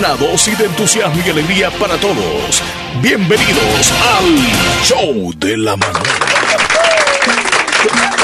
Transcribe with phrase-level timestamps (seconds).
[0.00, 2.62] Una dosis de entusiasmo y alegría para todos.
[3.02, 6.00] Bienvenidos al Show de la Mañana.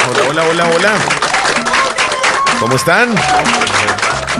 [0.08, 0.94] Hola, hola, hola, hola.
[2.60, 3.14] ¿Cómo están?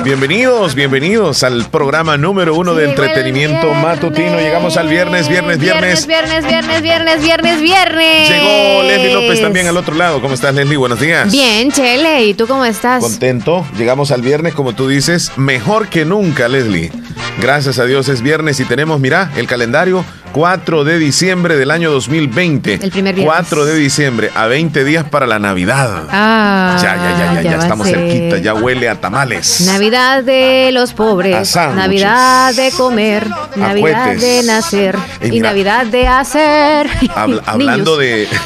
[0.03, 4.39] Bienvenidos, bienvenidos al programa número uno de entretenimiento matutino.
[4.39, 6.07] Llegamos al viernes, viernes, viernes.
[6.07, 8.29] Viernes, viernes, viernes, viernes, viernes.
[8.31, 10.23] Llegó Leslie López también al otro lado.
[10.23, 10.79] ¿Cómo estás, Leslie?
[10.79, 11.31] Buenos días.
[11.31, 12.25] Bien, Chele.
[12.25, 13.03] ¿Y tú cómo estás?
[13.03, 13.67] Contento.
[13.77, 16.93] Llegamos al viernes, como tú dices, mejor que nunca, Leslie.
[17.41, 21.91] Gracias a Dios es viernes y tenemos, mira, el calendario 4 de diciembre del año
[21.91, 22.75] 2020.
[22.83, 23.35] El primer viernes.
[23.37, 26.05] 4 de diciembre, a 20 días para la Navidad.
[26.11, 29.61] Ah, ya, ya, ya, ya, ya, a estamos cerquita, ya huele a tamales.
[29.63, 31.77] Navidad de los A pobres, sándwiches.
[31.87, 36.89] Navidad de comer, Navidad de nacer Y Navidad de hacer.
[37.15, 38.29] Habla- hablando de.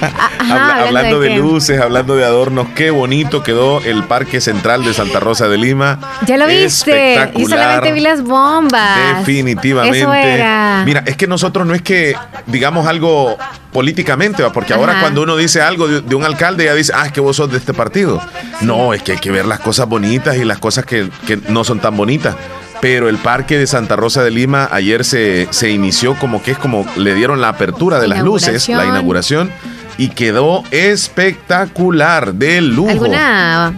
[0.38, 4.94] Ajá, Habla- hablando de, luces, hablando de adornos, qué bonito quedó el Parque Central de
[4.94, 5.98] Santa Rosa de Lima.
[6.26, 6.90] Ya lo viste.
[6.90, 7.48] Y Espectacular.
[7.50, 9.18] solamente vi las bombas.
[9.18, 10.00] Definitivamente.
[10.00, 10.82] Eso era.
[10.84, 12.14] Mira, es que nosotros no es que
[12.46, 13.36] digamos algo
[13.72, 14.52] políticamente, ¿va?
[14.52, 17.20] porque ahora cuando uno dice algo de, de un alcalde ya dice, ah, es que
[17.20, 18.20] vos sos de este partido.
[18.62, 21.62] No, es que hay que ver las cosas bonitas y las cosas que, que no
[21.64, 22.34] son tan bonitas.
[22.80, 26.58] Pero el parque de Santa Rosa de Lima ayer se, se inició como que es
[26.58, 29.52] como le dieron la apertura de las luces, la Inauguración.
[30.00, 32.88] Y quedó espectacular, de lujo.
[32.90, 33.74] ¿Alguna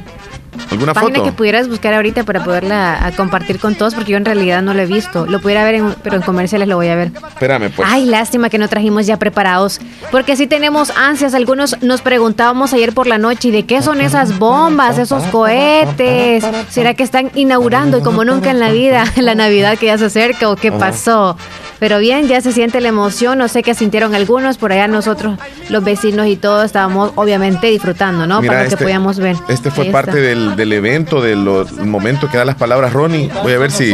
[0.70, 1.24] ¿Alguna página foto?
[1.24, 3.94] que pudieras buscar ahorita para poderla a compartir con todos?
[3.94, 5.26] Porque yo en realidad no lo he visto.
[5.26, 7.10] Lo pudiera ver, en- pero en comerciales lo voy a ver.
[7.28, 7.88] Espérame, pues.
[7.90, 9.80] Ay, lástima que no trajimos ya preparados.
[10.10, 11.34] Porque sí tenemos ansias.
[11.34, 16.44] Algunos nos preguntábamos ayer por la noche, ¿y de qué son esas bombas, esos cohetes?
[16.70, 20.04] ¿Será que están inaugurando y como nunca en la vida, la Navidad que ya se
[20.06, 21.36] acerca o qué pasó?
[21.82, 23.38] Pero bien, ya se siente la emoción.
[23.38, 24.56] No sé qué sintieron algunos.
[24.56, 25.36] Por allá nosotros,
[25.68, 28.40] los vecinos y todos, estábamos obviamente disfrutando, ¿no?
[28.40, 29.34] Mira, Para lo este- que podíamos ver.
[29.48, 33.32] Este fue Ahí parte del, del evento, del lo- momento que da las palabras Ronnie.
[33.42, 33.90] Voy a ver si.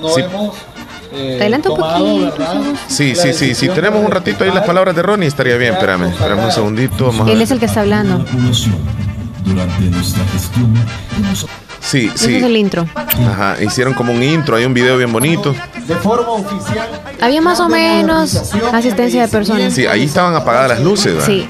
[0.00, 0.56] No si- hemos
[1.12, 2.34] eh, Adelanta un poquito,
[2.88, 3.54] sí, sí, sí.
[3.54, 5.74] Si tenemos un ratito ahí las palabras de Ronnie, estaría bien.
[5.74, 7.12] Espérame, espérame un segundito.
[7.28, 8.24] Él es el que está hablando.
[9.44, 10.74] Durante nuestra gestión
[11.16, 11.46] hemos
[11.80, 12.58] Sí, Ese es el sí.
[12.58, 12.86] intro.
[12.94, 15.54] Ajá, hicieron como un intro, hay un video bien bonito.
[15.86, 16.86] De forma oficial.
[17.20, 19.72] Había más o menos asistencia de personas.
[19.72, 21.26] Sí, ahí estaban apagadas las luces, ¿verdad?
[21.26, 21.46] Sí.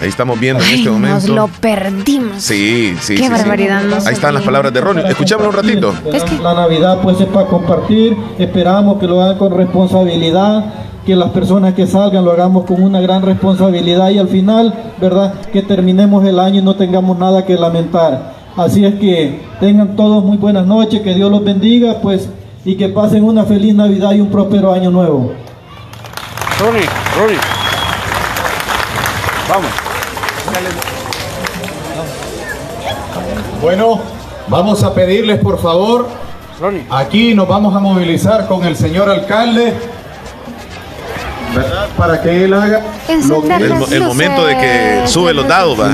[0.00, 1.34] Ahí estamos viendo en Ay, este nos momento.
[1.34, 2.40] lo perdimos.
[2.42, 3.14] Sí, sí.
[3.16, 3.28] Qué sí, sí.
[3.30, 5.04] barbaridad, no Ahí están las palabras de Ronnie.
[5.08, 5.92] Escuchámoslo un ratito.
[6.12, 8.16] Es que- La Navidad pues es para compartir.
[8.38, 10.66] Esperamos que lo hagan con responsabilidad.
[11.04, 15.34] Que las personas que salgan lo hagamos con una gran responsabilidad y al final, ¿verdad?
[15.52, 18.37] Que terminemos el año y no tengamos nada que lamentar.
[18.56, 22.28] Así es que tengan todos muy buenas noches, que Dios los bendiga, pues,
[22.64, 25.32] y que pasen una feliz Navidad y un próspero año nuevo.
[26.58, 27.38] Ronnie, Ronnie.
[29.48, 29.70] Vamos.
[33.62, 34.00] Bueno,
[34.48, 36.08] vamos a pedirles por favor,
[36.60, 36.84] Ronnie.
[36.90, 39.72] aquí nos vamos a movilizar con el señor alcalde,
[41.54, 41.88] ¿verdad?
[41.96, 42.82] Para que él haga
[43.26, 45.92] lo que Encender El, el momento de que sube los dados, va.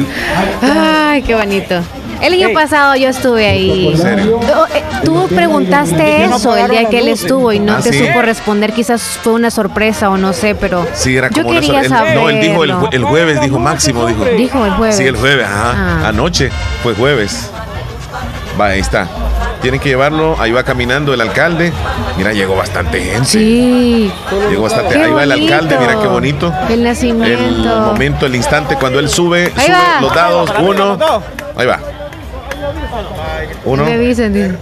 [0.62, 1.76] Ay, qué bonito.
[2.20, 2.54] El año Ey.
[2.54, 3.88] pasado yo estuve ahí.
[3.92, 4.40] ¿En serio?
[4.74, 7.22] Eh, Tú preguntaste no eso el día que él luces.
[7.22, 8.06] estuvo y no ¿Ah, te sí?
[8.06, 8.72] supo responder.
[8.72, 12.14] Quizás fue una sorpresa o no sé, pero Sí, era yo como una quería saber.
[12.14, 14.24] No, él dijo el, jue- el jueves, dijo Máximo, dijo.
[14.24, 14.96] Dijo el jueves.
[14.96, 15.74] Sí, el jueves, ajá.
[16.04, 16.08] Ah.
[16.08, 16.50] Anoche
[16.82, 17.50] fue jueves.
[18.58, 19.08] Va, ahí está.
[19.60, 21.72] Tienen que llevarlo, ahí va caminando el alcalde.
[22.16, 23.24] Mira, llegó bastante gente.
[23.24, 24.12] Sí.
[24.50, 24.94] Llegó bastante.
[24.94, 26.52] Qué Ahí va el alcalde, mira qué bonito.
[26.70, 27.40] El nacimiento.
[27.42, 30.00] El momento, el instante cuando él sube, Ahí sube va.
[30.00, 30.52] los dados.
[30.60, 30.98] Uno.
[31.56, 31.80] Ahí va.
[33.64, 33.84] Uno.
[33.84, 34.58] Me dicen, dicen.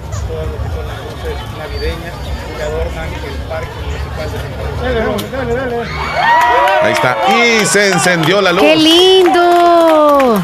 [6.83, 7.17] Ahí está.
[7.29, 8.63] Y se encendió la luz.
[8.63, 10.41] ¡Qué lindo!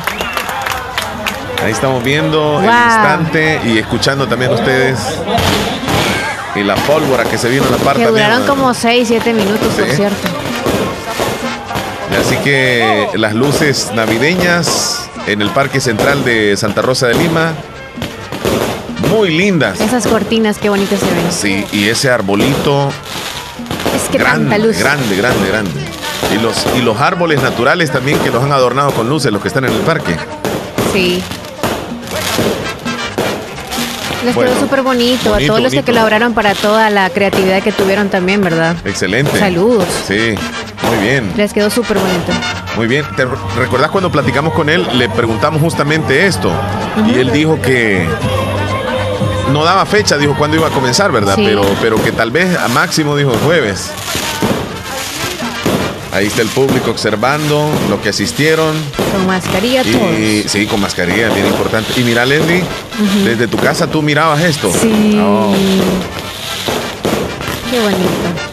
[1.64, 4.98] Ahí estamos viendo el instante y escuchando también ustedes.
[6.54, 9.32] Y la pólvora que se vino en la parte Que duraron también, como 6, 7
[9.32, 10.28] minutos, por cierto.
[12.18, 17.52] Así que las luces navideñas en el Parque Central de Santa Rosa de Lima.
[19.10, 19.80] Muy lindas.
[19.80, 21.26] Esas cortinas, qué bonitas se ven.
[21.30, 22.90] Sí, y ese arbolito
[23.96, 24.78] Es que grande, tanta luz.
[24.78, 25.70] grande, grande, grande.
[26.34, 29.48] Y los, y los árboles naturales también que los han adornado con luces, los que
[29.48, 30.16] están en el parque.
[30.92, 31.22] Sí.
[34.24, 35.28] Les Bueno, quedó súper bonito.
[35.30, 38.76] A bonito, todos los que colaboraron para toda la creatividad que tuvieron también, ¿verdad?
[38.84, 39.38] Excelente.
[39.38, 39.86] Saludos.
[40.06, 40.34] Sí,
[40.82, 41.32] muy bien.
[41.36, 42.32] Les quedó súper bonito.
[42.76, 43.04] Muy bien.
[43.16, 43.24] ¿Te
[43.56, 44.86] recuerdas cuando platicamos con él?
[44.94, 46.50] Le preguntamos justamente esto.
[47.06, 48.06] Y él dijo que
[49.52, 51.34] no daba fecha, dijo cuándo iba a comenzar, ¿verdad?
[51.36, 51.42] Sí.
[51.44, 53.90] Pero, pero que tal vez a máximo dijo jueves.
[56.12, 58.74] Ahí está el público observando lo que asistieron.
[59.12, 60.50] Con mascarilla y, todos.
[60.50, 61.92] Sí, con mascarilla, bien importante.
[62.00, 62.64] Y mira, Leslie,
[63.24, 64.72] desde tu casa tú mirabas esto.
[64.72, 65.18] Sí.
[65.20, 65.52] Oh.
[67.70, 68.48] Qué bonito.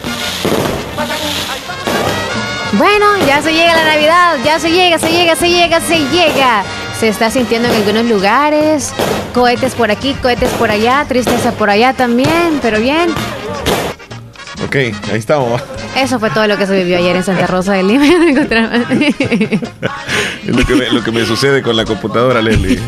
[2.72, 6.62] Bueno, ya se llega la Navidad, ya se llega, se llega, se llega, se llega.
[7.00, 8.92] Se está sintiendo en algunos lugares.
[9.36, 13.10] Cohetes por aquí, cohetes por allá, tristeza por allá también, pero bien.
[14.64, 15.60] Ok, ahí estamos.
[15.94, 18.06] Eso fue todo lo que se vivió ayer en Santa Rosa de Lima.
[18.16, 18.24] es
[20.46, 22.80] lo que, me, lo que me sucede con la computadora, Leslie.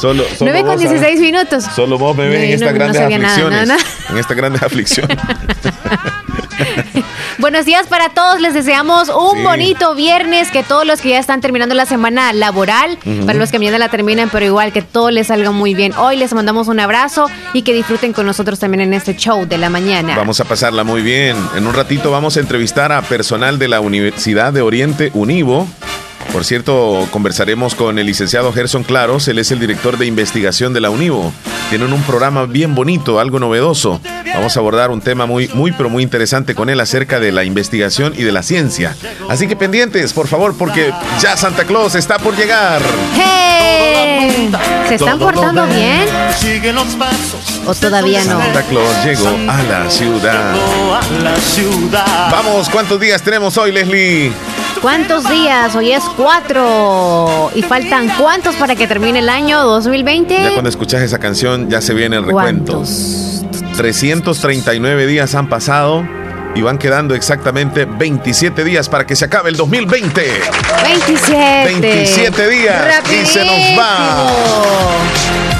[0.00, 1.20] solo, solo 9 con vos, 16 ¿sabes?
[1.20, 1.64] minutos.
[1.76, 3.70] Solo vos me ves No, en estas no grandes nada, aflicciones.
[4.08, 5.18] En estas grandes aflicciones.
[7.38, 9.42] Buenos días para todos, les deseamos un Sí.
[9.42, 13.58] bonito viernes, que todos los que ya están terminando la semana laboral, para los que
[13.58, 15.92] mañana la terminan, pero igual que todo les salga muy bien.
[15.96, 19.58] Hoy les mandamos un abrazo y que disfruten con nosotros también en este show de
[19.58, 20.14] la mañana.
[20.16, 21.36] Vamos a pasarla muy bien.
[21.56, 25.66] En un ratito vamos a entrevistar a personal de la Universidad de Oriente Univo.
[26.32, 30.80] Por cierto, conversaremos con el licenciado Gerson Claros, él es el director de investigación de
[30.80, 31.32] la Univo.
[31.70, 34.00] Tienen un programa bien bonito, algo novedoso.
[34.34, 37.44] Vamos a abordar un tema muy, muy, pero muy interesante con él acerca de la
[37.44, 38.96] investigación y de la ciencia.
[39.28, 42.80] Así que pendientes, por favor, porque ya Santa Claus está por llegar.
[43.14, 44.50] ¡Hey!
[44.88, 46.06] ¿Se están portando bien?
[47.66, 48.38] ¿O todavía no?
[48.38, 50.54] Santa Claus llegó a la ciudad.
[52.30, 54.32] Vamos, ¿cuántos días tenemos hoy, Leslie?
[54.82, 55.74] ¿Cuántos días?
[55.76, 57.50] Hoy es cuatro.
[57.54, 60.34] ¿Y faltan cuántos para que termine el año 2020?
[60.42, 62.72] Ya cuando escuchas esa canción ya se viene el recuento.
[62.82, 63.44] ¿Cuántos?
[63.76, 66.04] 339 días han pasado
[66.56, 70.22] y van quedando exactamente 27 días para que se acabe el 2020.
[70.82, 71.64] 27.
[71.64, 74.26] 27 días y se nos va.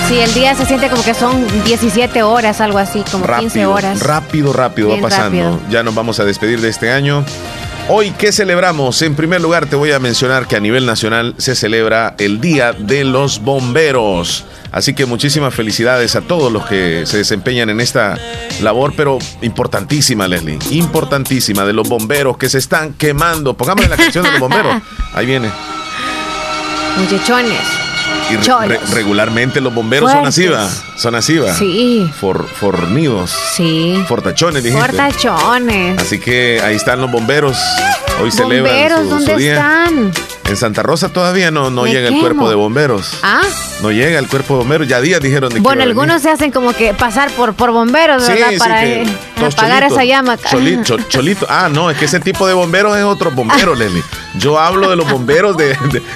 [0.09, 3.73] Sí, el día se siente como que son 17 horas, algo así, como 15 Rápido,
[3.73, 4.01] horas.
[4.01, 5.53] rápido, rápido va pasando.
[5.53, 5.61] rápido.
[5.71, 7.25] Ya nos vamos a despedir de este año.
[7.95, 9.03] Hoy, ¿qué celebramos?
[9.03, 12.73] En primer lugar, te voy a mencionar que a nivel nacional se celebra el Día
[12.73, 14.47] de los Bomberos.
[14.71, 18.17] Así que muchísimas felicidades a todos los que se desempeñan en esta
[18.63, 20.59] labor, pero importantísima, Leslie.
[20.71, 23.53] Importantísima, de los bomberos que se están quemando.
[23.53, 24.75] Pongámosle la canción de los bomberos.
[25.13, 25.51] Ahí viene.
[26.97, 27.82] Muchachones.
[28.31, 28.37] Y
[28.67, 30.49] re- regularmente los bomberos son así.
[30.97, 31.55] Son así, ¿va?
[31.55, 33.31] Sí, For- fornidos.
[33.55, 34.03] sí.
[34.09, 34.87] Fortachones, dijiste.
[34.87, 35.99] Portachones.
[35.99, 37.59] Así que ahí están los bomberos.
[38.23, 39.55] Hoy celebran Bomberos, su, su ¿dónde día.
[39.55, 40.13] están?
[40.49, 43.11] En Santa Rosa todavía no, no llega el cuerpo de bomberos.
[43.23, 43.41] Ah,
[43.83, 44.87] No llega el cuerpo de bomberos.
[44.89, 45.91] Ya días dijeron de que bueno, venir.
[45.91, 48.51] algunos se hacen como que pasar por, por bomberos, Sí, ¿verdad?
[48.51, 49.07] sí, Para que eh,
[49.39, 49.93] apagar cholitos.
[49.93, 50.37] esa llama.
[50.39, 51.47] Choli- cho- cholito.
[51.49, 54.03] Ah, no, es que ese tipo de bomberos es otro bombero, Leslie.
[54.35, 56.03] Yo hablo de los bomberos de, de-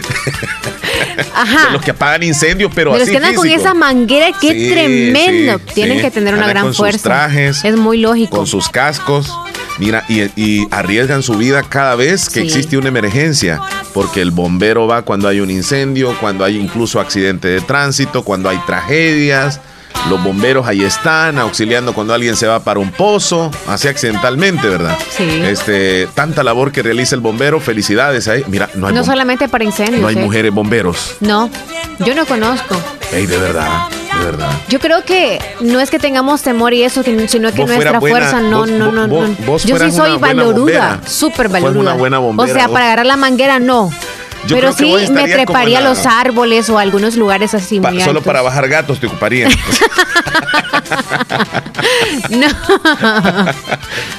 [1.34, 1.66] Ajá.
[1.66, 4.52] de los que apagan incendios, pero de los así que andan con esa manguera, qué
[4.52, 5.58] Sí, tremendo.
[5.66, 6.02] sí, Tienen sí.
[6.04, 7.02] que tener una Andan gran con sus fuerza.
[7.02, 8.36] trajes, es muy lógico.
[8.36, 9.32] con sus cascos.
[9.78, 12.46] Mira, y, y arriesgan su vida cada vez que Sí.
[12.46, 13.60] existe una emergencia,
[13.92, 18.48] porque el bombero va cuando hay un incendio, cuando hay incluso accidente de tránsito, cuando
[18.48, 19.60] hay tragedias.
[20.10, 24.96] Los bomberos ahí están auxiliando cuando alguien se va para un pozo, así accidentalmente, ¿verdad?
[25.10, 25.24] Sí.
[25.42, 28.44] Este, tanta labor que realiza el bombero, felicidades ahí.
[28.46, 30.00] Mira, no hay, no solamente para incendios.
[30.00, 30.20] no hay ¿eh?
[30.20, 31.16] mujeres bomberos.
[31.20, 31.50] No,
[31.98, 32.76] yo no conozco.
[33.12, 33.88] Ey, de verdad,
[34.18, 34.48] de verdad.
[34.68, 38.40] Yo creo que no es que tengamos temor y eso, sino que nuestra buena- fuerza
[38.40, 39.36] no, vos- no, no, vos- no.
[39.46, 41.80] vos Yo sí soy valoruda, súper valoruda.
[41.80, 43.90] una buena bombera, o sea, para agarrar la manguera no.
[44.46, 47.80] Yo Pero sí me treparía a en la- los árboles o a algunos lugares así
[47.80, 48.24] Pa- muy solo altos.
[48.24, 49.48] para bajar gatos te ocuparía.
[52.30, 52.46] No.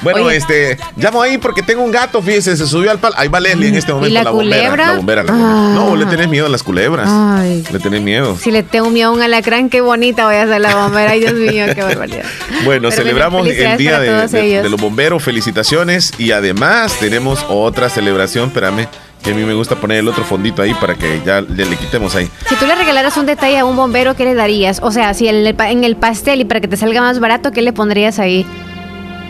[0.01, 0.37] Bueno, Oye.
[0.37, 3.15] este, llamo ahí porque tengo un gato, fíjese, se subió al palo.
[3.17, 4.13] Ahí va Leslie en este momento.
[4.23, 4.85] la bombera, culebra?
[4.87, 5.53] la bombera, la bombera.
[5.53, 5.71] Ah.
[5.73, 7.09] No, le tenés miedo a las culebras.
[7.11, 7.63] Ay.
[7.71, 8.37] Le tenés miedo.
[8.41, 11.11] Si le tengo miedo a un alacrán, qué bonita voy a hacer la bombera.
[11.11, 12.23] Ay, Dios mío, qué barbaridad.
[12.65, 14.27] Bueno, Pero celebramos el día de,
[14.63, 16.13] de los bomberos, felicitaciones.
[16.17, 18.87] Y además tenemos otra celebración, espérame,
[19.23, 21.75] que a mí me gusta poner el otro fondito ahí para que ya le, le
[21.75, 22.29] quitemos ahí.
[22.47, 24.79] Si tú le regalaras un detalle a un bombero, ¿qué le darías?
[24.81, 27.19] O sea, si en el, pa- en el pastel y para que te salga más
[27.19, 28.45] barato, ¿qué le pondrías ahí?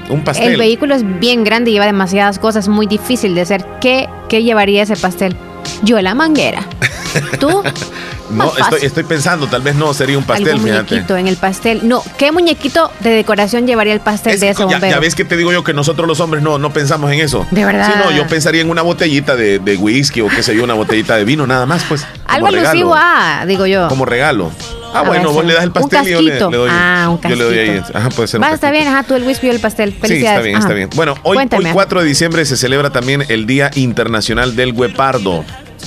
[0.09, 0.51] Un pastel.
[0.53, 3.65] El vehículo es bien grande y lleva demasiadas cosas, muy difícil de hacer.
[3.81, 5.35] ¿Qué, qué llevaría ese pastel?
[5.83, 6.61] Yo la manguera.
[7.39, 7.63] ¿Tú?
[8.31, 10.83] no, estoy, estoy pensando, tal vez no, sería un pastel, Algún fíjate.
[10.95, 11.87] muñequito en el pastel.
[11.87, 14.87] No, ¿qué muñequito de decoración llevaría el pastel Es de ese ya, bombero?
[14.93, 17.45] ya ves que te digo yo que nosotros los hombres no, no pensamos en eso.
[17.51, 17.87] De verdad.
[17.93, 20.73] Sí, no, yo pensaría en una botellita de, de whisky o qué sé yo, una
[20.73, 22.05] botellita de vino, nada más, pues.
[22.25, 23.87] Algo alusivo a, digo yo.
[23.87, 24.51] Como regalo.
[24.93, 25.47] Ah, A bueno, ver, vos sí.
[25.47, 26.49] le das el Un pastel y yo le, casquito.
[26.51, 26.69] le doy.
[26.71, 27.77] Ah, un Yo le doy ahí.
[27.79, 27.97] casquito.
[27.97, 28.71] Ajá, puede ser Va, está casquito.
[28.83, 29.91] bien, ajá, tú el whisky y el pastel.
[29.91, 30.37] Sí, Felicidades.
[30.37, 30.63] está bien, Ajá.
[30.65, 30.89] está bien.
[30.95, 31.73] Bueno, hoy, Cuéntame, hoy ajá.
[31.73, 35.43] 4 de diciembre se celebra también el Día Internacional del Guepardo.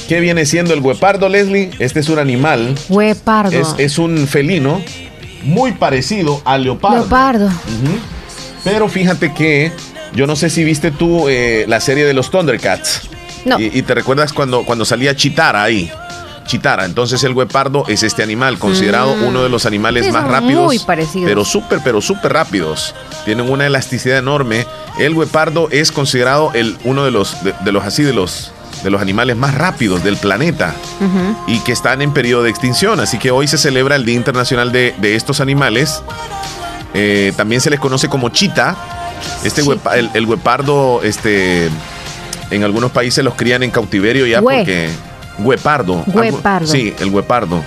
[0.08, 1.70] ¿Qué viene siendo el guepardo, Leslie?
[1.78, 3.52] Este es un animal, Huepardo.
[3.52, 4.82] es, es un felino
[5.44, 6.98] muy parecido al leopardo.
[6.98, 7.48] Leopardo.
[8.64, 9.72] Pero fíjate que
[10.14, 13.02] Yo no sé si viste tú eh, la serie de los Thundercats.
[13.44, 13.58] No.
[13.60, 15.90] Y, te recuerdas cuando, cuando salía Chitara ahí.
[16.46, 16.84] Chitara.
[16.84, 19.22] Entonces el guepardo es este animal, considerado Mm.
[19.24, 20.64] uno de los animales Sí, más rápidos.
[20.64, 21.26] muy parecidos.
[21.28, 22.92] Pero súper, pero súper rápidos.
[23.24, 24.66] Tienen una elasticidad enorme.
[24.98, 28.90] El guepardo es considerado el, uno de los, de, de los así, de los, de
[28.90, 30.74] los animales más rápidos del planeta
[31.46, 33.00] y que están en periodo de extinción.
[33.00, 36.02] Así que hoy se celebra el Día Internacional de, de estos animales.
[36.94, 38.76] Eh, también se les conoce como chita.
[39.44, 41.68] Este huepa- el, el guepardo, este,
[42.50, 44.56] en algunos países los crían en cautiverio ya Hue.
[44.56, 44.88] porque
[45.38, 46.04] guepardo.
[46.06, 46.66] algo- Guepardo.
[46.66, 47.62] sí, el guepardo.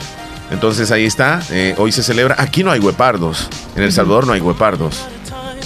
[0.52, 1.42] Entonces ahí está.
[1.52, 2.36] eh, hoy se celebra.
[2.38, 3.48] Aquí no hay guepardos.
[3.76, 5.06] En El Salvador no hay guepardos.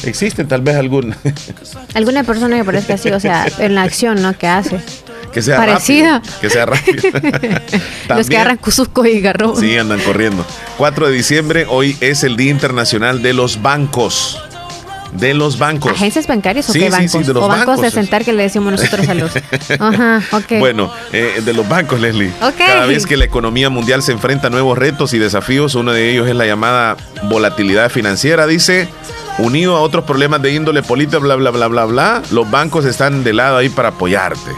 [0.04, 1.16] Existen tal vez algún
[1.96, 4.38] Alguna persona que parezca así, o sea, en la acción, ¿no?
[4.38, 4.80] Que hace.
[5.38, 6.14] Que sea Parecida.
[6.16, 6.40] rápido.
[6.42, 7.04] Que sea rápido.
[8.10, 8.60] Los que agarran
[9.06, 9.56] y garrón.
[9.56, 10.44] Sí, andan corriendo.
[10.80, 14.42] 4 de diciembre, hoy es el Día Internacional de los Bancos.
[15.14, 15.92] De los bancos.
[15.92, 17.12] ¿Agencias bancarias o Sí, qué sí, bancos?
[17.12, 17.82] sí, de los o bancos bancos.
[17.84, 19.32] de sentar que le decimos nosotros a los.
[19.80, 20.60] Ajá, ok.
[20.60, 22.32] Bueno, eh, de los bancos, Leslie.
[22.42, 22.58] Ok.
[22.58, 26.12] Cada vez que la economía mundial se enfrenta a nuevos retos y desafíos, uno de
[26.12, 28.90] ellos es la llamada volatilidad financiera, dice.
[29.40, 33.24] Unido a otros problemas de índole política, bla, bla, bla, bla, bla, los bancos están
[33.24, 34.52] de lado ahí para apoyarte.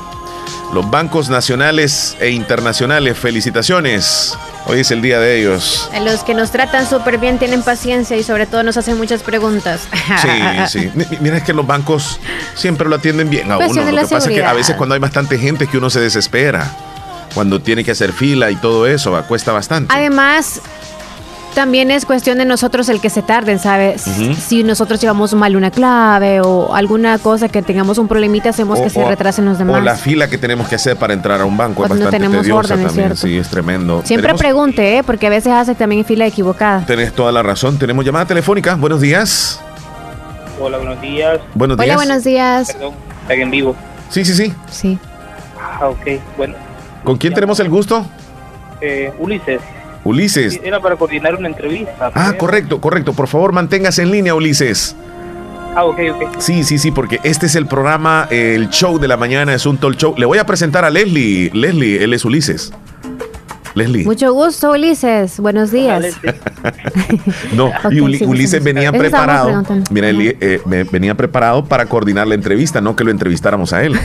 [0.73, 4.37] Los bancos nacionales e internacionales, felicitaciones.
[4.67, 5.89] Hoy es el día de ellos.
[5.91, 9.23] A Los que nos tratan súper bien tienen paciencia y sobre todo nos hacen muchas
[9.23, 9.87] preguntas.
[10.21, 10.29] Sí,
[10.79, 10.91] sí.
[10.95, 12.19] Mi- Mira, es que los bancos
[12.53, 13.83] siempre lo atienden bien a uno.
[13.83, 16.01] Lo que pasa es que a veces cuando hay bastante gente es que uno se
[16.01, 16.71] desespera.
[17.33, 19.93] Cuando tiene que hacer fila y todo eso, cuesta bastante.
[19.93, 20.61] Además,
[21.53, 24.01] también es cuestión de nosotros el que se tarden, ¿sabes?
[24.01, 28.83] Si nosotros llevamos mal una clave o alguna cosa que tengamos un problemita, hacemos O-
[28.83, 29.77] que se retrasen los demás.
[29.77, 32.05] O la fila que tenemos que hacer para entrar a un banco es Cuando no
[32.05, 33.17] bastante tenemos tediosa orden, también.
[33.17, 34.01] Sí, es tremendo.
[34.05, 35.03] Siempre Tenemos- pregunte, ¿eh?
[35.03, 36.85] Porque a veces hace también fila equivocada.
[36.85, 37.77] Tenés toda la razón.
[37.77, 38.75] Tenemos llamada telefónica.
[38.75, 39.59] Buenos días.
[40.61, 41.39] Hola, buenos días.
[41.55, 41.95] Buenos Hola, días.
[41.95, 42.71] buenos días.
[42.73, 43.75] Perdón, está en vivo.
[44.09, 44.53] Sí, sí, sí.
[44.69, 44.99] Sí.
[45.59, 46.19] Ah, ok.
[46.37, 46.55] Bueno,
[47.03, 48.05] ¿Con quién tenemos el gusto?
[48.81, 49.61] eh, Ulises.
[50.09, 50.59] Ulises.
[50.63, 52.11] Era para coordinar una entrevista.
[52.13, 53.13] Ah, pero- correcto, correcto.
[53.13, 54.95] Por favor, manténgase en línea, Ulises.
[55.75, 56.39] Ah, ok, ok.
[56.39, 59.65] Sí, sí, sí, porque este es el programa, eh, el show de la mañana, es
[59.65, 60.15] un talk show.
[60.17, 61.51] Le voy a presentar a Leslie.
[61.53, 62.73] Leslie, él es Ulises.
[63.75, 64.03] Leslie.
[64.03, 65.39] Mucho gusto, Ulises.
[65.39, 66.03] Buenos días.
[67.53, 68.65] No, y Uli- sí, sí, Ulises sí.
[68.65, 69.63] venía preparado.
[69.91, 70.59] Mira, eh,
[70.91, 73.97] venía preparado para coordinar la entrevista, no que lo entrevistáramos a él.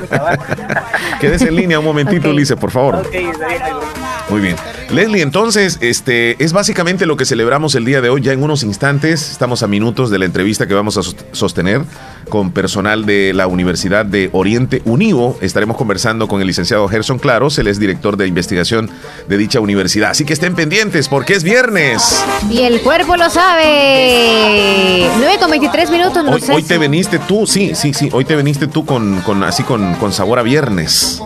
[1.20, 2.30] Quédese en línea un momentito.
[2.30, 3.02] Ulises, por favor.
[4.28, 4.56] Muy bien.
[4.90, 8.22] Leslie, entonces, este es básicamente lo que celebramos el día de hoy.
[8.22, 11.82] Ya en unos instantes, estamos a minutos de la entrevista que vamos a sos- sostener
[12.28, 15.36] con personal de la Universidad de Oriente Univo.
[15.40, 18.88] Estaremos conversando con el licenciado Gerson Claros, él es director de investigación
[19.28, 20.10] de dicha universidad.
[20.10, 22.24] Así que estén pendientes porque es viernes.
[22.48, 25.08] Y el cuerpo lo sabe.
[25.18, 26.52] 9 con 23 minutos, no Hoy, sé.
[26.54, 29.94] hoy te veniste tú, sí, sí, sí, hoy te veniste tú con, con así con,
[29.96, 31.20] con sabor a viernes.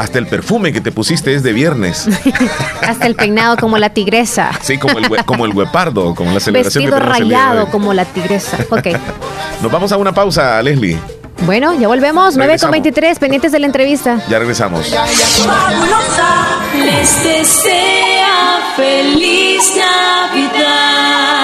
[0.00, 2.08] Hasta el perfume que te pusiste es de viernes.
[2.80, 4.50] Hasta el peinado como la tigresa.
[4.62, 8.06] Sí, como el, como el guepardo, como la celebración Vestido que de rayado como la
[8.06, 8.56] tigresa.
[8.70, 8.86] Ok.
[9.62, 10.98] Nos vamos a una pausa, Leslie.
[11.44, 12.34] Bueno, ya volvemos.
[12.34, 12.72] 9 con Regresamos.
[12.72, 14.22] 23, pendientes de la entrevista.
[14.30, 14.88] Ya regresamos.
[14.88, 21.39] Fabulosa les desea feliz Navidad.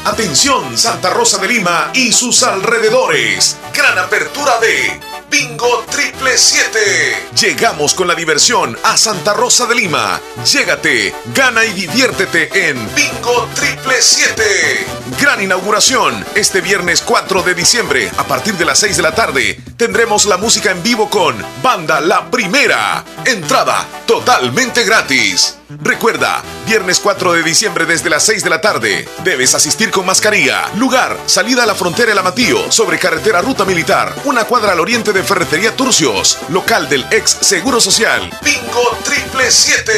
[0.05, 3.59] Atención Santa Rosa de Lima y sus alrededores.
[3.75, 4.99] Gran apertura de
[5.31, 7.29] Bingo Triple 7.
[7.41, 10.21] Llegamos con la diversión a Santa Rosa de Lima.
[10.45, 14.87] Llégate, gana y diviértete en Bingo Triple 7.
[15.21, 19.61] Gran inauguración este viernes 4 de diciembre a partir de las 6 de la tarde.
[19.77, 23.05] Tendremos la música en vivo con Banda La Primera.
[23.25, 25.58] Entrada totalmente gratis.
[25.69, 29.07] Recuerda, viernes 4 de diciembre desde las 6 de la tarde.
[29.23, 30.67] Debes asistir con mascarilla.
[30.77, 35.13] Lugar, salida a la frontera El Amatillo, sobre carretera Ruta Militar, una cuadra al oriente
[35.13, 38.31] de Ferretería Turcios, local del ex Seguro Social.
[38.43, 39.93] Bingo Triple 7.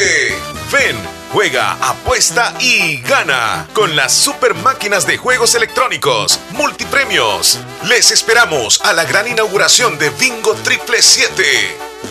[0.73, 0.97] Ven,
[1.33, 7.61] juega, apuesta y gana con las super máquinas de juegos electrónicos, multipremios.
[7.87, 11.45] Les esperamos a la gran inauguración de Bingo Triple 7.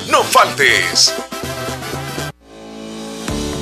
[0.07, 1.13] No faltes.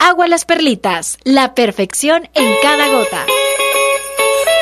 [0.00, 3.26] agua las perlitas, la perfección en cada gota.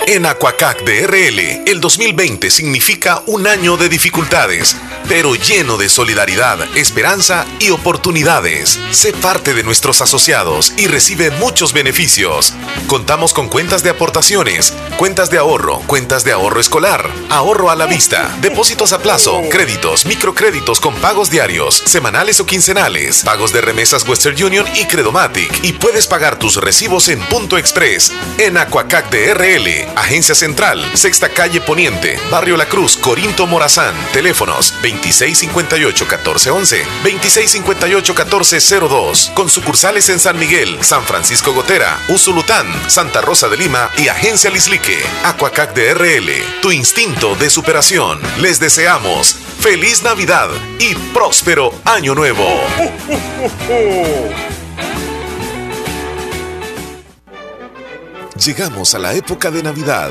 [0.07, 4.77] En Aquacac DRL, el 2020 significa un año de dificultades,
[5.09, 8.79] pero lleno de solidaridad, esperanza y oportunidades.
[8.91, 12.55] Sé parte de nuestros asociados y recibe muchos beneficios.
[12.87, 17.87] Contamos con cuentas de aportaciones, cuentas de ahorro, cuentas de ahorro escolar, ahorro a la
[17.87, 24.09] vista, depósitos a plazo, créditos, microcréditos con pagos diarios, semanales o quincenales, pagos de remesas
[24.09, 25.65] Western Union y Credomatic.
[25.65, 28.13] Y puedes pagar tus recibos en Punto Express.
[28.39, 33.95] En Aquacac DRL, Agencia Central, Sexta Calle Poniente, Barrio La Cruz, Corinto Morazán.
[34.13, 39.33] Teléfonos 2658-1411, 2658-1402.
[39.35, 44.51] Con sucursales en San Miguel, San Francisco Gotera, Usulután, Santa Rosa de Lima y Agencia
[44.51, 44.99] Lislique.
[45.25, 46.31] Aquacac DRL,
[46.63, 48.21] tu instinto de superación.
[48.41, 52.47] Les deseamos feliz Navidad y próspero Año Nuevo.
[58.45, 60.11] Llegamos a la época de Navidad.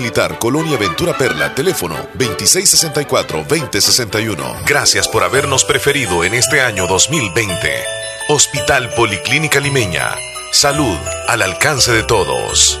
[0.00, 4.64] Militar, Colonia Ventura Perla, teléfono 2664-2061.
[4.66, 7.84] Gracias por habernos preferido en este año 2020.
[8.30, 10.14] Hospital Policlínica Limeña.
[10.52, 10.96] Salud
[11.28, 12.80] al alcance de todos.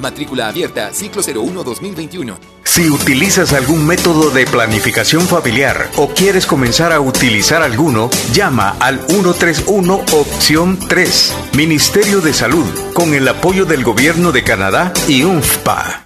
[0.00, 2.36] Matrícula abierta, ciclo 01-2021.
[2.64, 9.00] Si utilizas algún método de planificación familiar o quieres comenzar a utilizar alguno, llama al
[9.06, 16.05] 131 opción 3, Ministerio de Salud, con el apoyo del Gobierno de Canadá y UNFPA.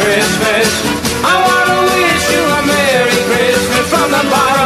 [0.00, 0.68] Christmas.
[1.24, 4.65] I wanna wish you a Merry Christmas from the bottom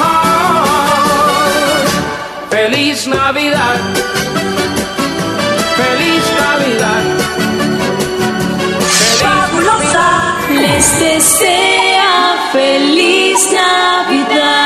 [0.00, 0.96] Heart.
[2.50, 3.78] Feliz Navidad.
[5.80, 7.04] Feliz Navidad.
[9.20, 10.10] Fabulosa
[10.62, 12.14] les desea
[12.52, 14.65] feliz Navidad.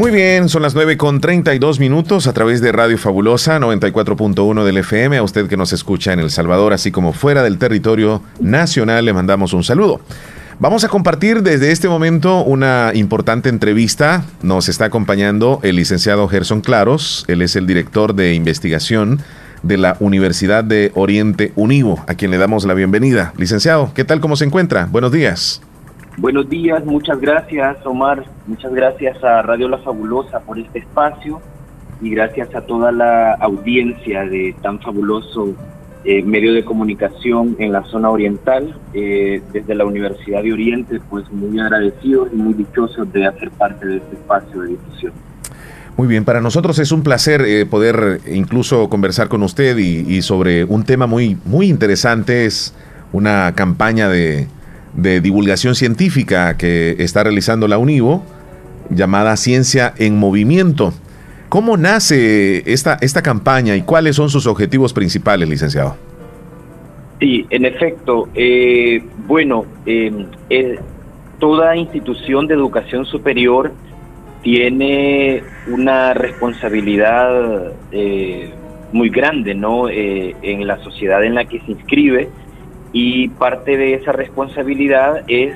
[0.00, 4.78] Muy bien, son las 9 con 32 minutos a través de Radio Fabulosa 94.1 del
[4.78, 5.18] FM.
[5.18, 9.12] A usted que nos escucha en El Salvador, así como fuera del territorio nacional, le
[9.12, 10.00] mandamos un saludo.
[10.58, 14.24] Vamos a compartir desde este momento una importante entrevista.
[14.40, 17.26] Nos está acompañando el licenciado Gerson Claros.
[17.28, 19.20] Él es el director de investigación
[19.62, 23.34] de la Universidad de Oriente Univo, a quien le damos la bienvenida.
[23.36, 24.20] Licenciado, ¿qué tal?
[24.20, 24.86] ¿Cómo se encuentra?
[24.90, 25.60] Buenos días.
[26.16, 31.40] Buenos días, muchas gracias Omar, muchas gracias a Radio La Fabulosa por este espacio
[32.02, 35.54] y gracias a toda la audiencia de tan fabuloso
[36.04, 38.74] eh, medio de comunicación en la zona oriental.
[38.94, 43.86] Eh, desde la Universidad de Oriente, pues muy agradecidos y muy dichosos de hacer parte
[43.86, 45.12] de este espacio de difusión.
[45.96, 50.22] Muy bien, para nosotros es un placer eh, poder incluso conversar con usted y, y
[50.22, 52.74] sobre un tema muy, muy interesante, es
[53.12, 54.48] una campaña de,
[54.94, 58.22] de divulgación científica que está realizando la UNIVO,
[58.90, 60.92] llamada Ciencia en Movimiento.
[61.48, 65.96] ¿Cómo nace esta, esta campaña y cuáles son sus objetivos principales, licenciado?
[67.20, 68.28] Sí, en efecto.
[68.34, 70.78] eh, bueno, eh, eh,
[71.38, 73.72] toda institución de educación superior
[74.42, 78.52] tiene una responsabilidad eh,
[78.92, 79.88] muy grande, ¿no?
[79.88, 82.28] Eh, en la sociedad en la que se inscribe
[82.92, 85.54] y parte de esa responsabilidad es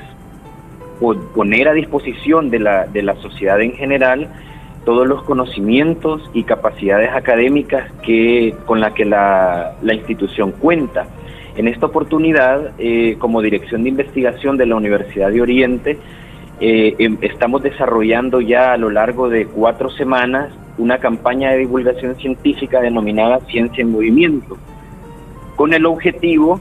[0.99, 4.29] po- poner a disposición de la, de la sociedad en general
[4.85, 11.07] todos los conocimientos y capacidades académicas que con la que la, la institución cuenta.
[11.57, 15.97] En esta oportunidad, eh, como Dirección de Investigación de la Universidad de Oriente,
[16.59, 22.15] eh, em- estamos desarrollando ya a lo largo de cuatro semanas una campaña de divulgación
[22.17, 24.57] científica denominada Ciencia en Movimiento,
[25.55, 26.59] con el objetivo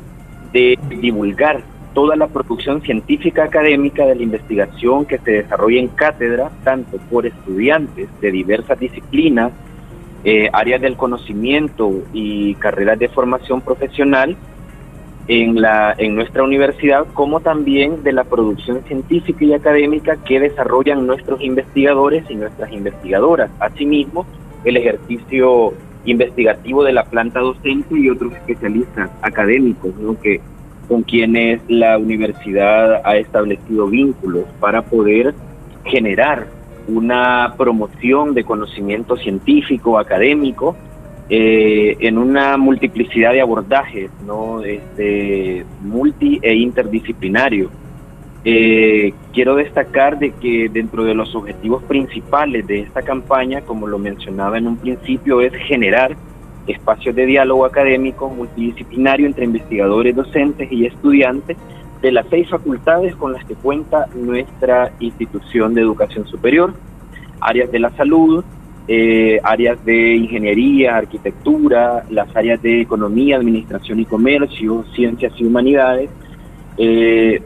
[0.55, 1.63] de divulgar
[1.93, 7.27] toda la producción científica académica de la investigación que se desarrolla en cátedra, tanto por
[7.27, 9.53] estudiantes de diversas disciplinas,
[10.25, 14.37] eh, áreas del conocimiento y carreras de formación profesional
[15.29, 21.07] en, la, en nuestra universidad, como también de la producción científica y académica que desarrollan
[21.07, 23.51] nuestros investigadores y nuestras investigadoras.
[23.59, 24.25] Asimismo,
[24.65, 30.19] el ejercicio investigativo de la planta docente y otros especialistas académicos, ¿no?
[30.21, 30.41] que
[30.89, 35.35] con quienes la universidad ha establecido vínculos para poder
[35.85, 36.47] generar
[36.87, 40.77] una promoción de conocimiento científico, académico,
[41.31, 44.63] eh, en una multiplicidad de abordajes, ¿no?
[44.63, 47.71] Este, multi e interdisciplinario.
[48.47, 53.99] Eh, quiero destacar de que dentro de los objetivos principales de esta campaña, como lo
[53.99, 56.15] mencionaba en un principio, es generar
[56.67, 61.57] espacios de diálogo académico multidisciplinario entre investigadores, docentes y estudiantes
[62.03, 66.75] de las seis facultades con las que cuenta nuestra institución de educación superior,
[67.41, 68.45] áreas de la salud,
[68.87, 76.11] eh, áreas de ingeniería, arquitectura, las áreas de economía, administración y comercio, ciencias y humanidades,
[76.77, 77.41] eh,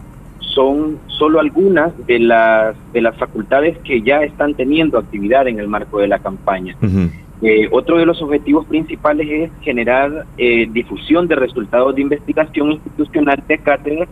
[0.55, 5.69] son solo algunas de las, de las facultades que ya están teniendo actividad en el
[5.69, 6.77] marco de la campaña.
[7.41, 13.43] Eh, otro de los objetivos principales es generar eh, difusión de resultados de investigación institucional
[13.47, 14.09] de cátedra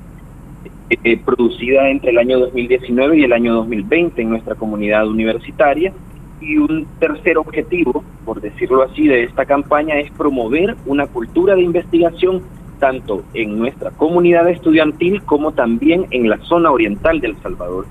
[0.89, 5.93] eh, eh, producida entre el año 2019 y el año 2020 en nuestra comunidad universitaria
[6.41, 11.63] Y un tercer objetivo, por decirlo así, de esta campaña es promover una cultura de
[11.63, 12.43] investigación
[12.79, 17.87] tanto en nuestra comunidad estudiantil como también en la zona oriental del Salvador,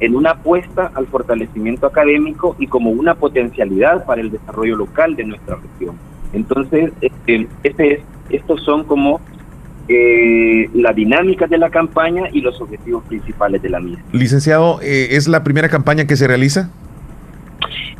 [0.00, 5.24] en una apuesta al fortalecimiento académico y como una potencialidad para el desarrollo local de
[5.24, 5.96] nuestra región.
[6.32, 9.20] Entonces, este, este es, estos son como
[9.88, 14.02] eh, la dinámica de la campaña y los objetivos principales de la misma.
[14.12, 16.70] Licenciado, eh, ¿es la primera campaña que se realiza?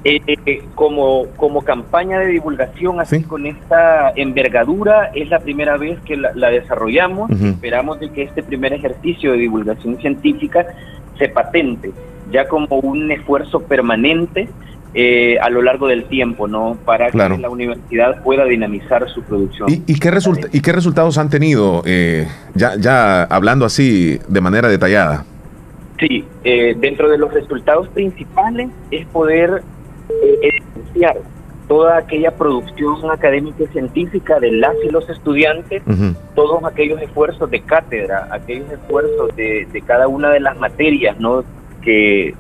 [0.09, 6.17] Eh, como, como campaña de divulgación, así con esta envergadura, es la primera vez que
[6.17, 7.29] la, la desarrollamos.
[7.31, 10.65] Esperamos de que este primer ejercicio de divulgación científica
[11.19, 11.91] se patente
[12.31, 14.49] ya como un esfuerzo permanente
[14.95, 16.77] eh, a lo largo del tiempo, ¿no?
[16.85, 17.35] Para Claro.
[17.37, 19.69] que la universidad pueda dinamizar su producción.
[19.71, 24.41] ¿Y, y qué, resulta- ¿Y qué resultados han tenido, eh, ya, ya hablando así de
[24.41, 25.25] manera detallada?
[25.99, 29.63] Sí, eh, dentro de los resultados principales es poder
[30.09, 31.19] evidenciar
[31.69, 35.83] toda aquella producción académica y científica de las y los estudiantes,
[36.35, 41.45] todos aquellos esfuerzos de cátedra, aquellos esfuerzos de, de cada una de las materias ¿no?
[41.83, 42.35] que,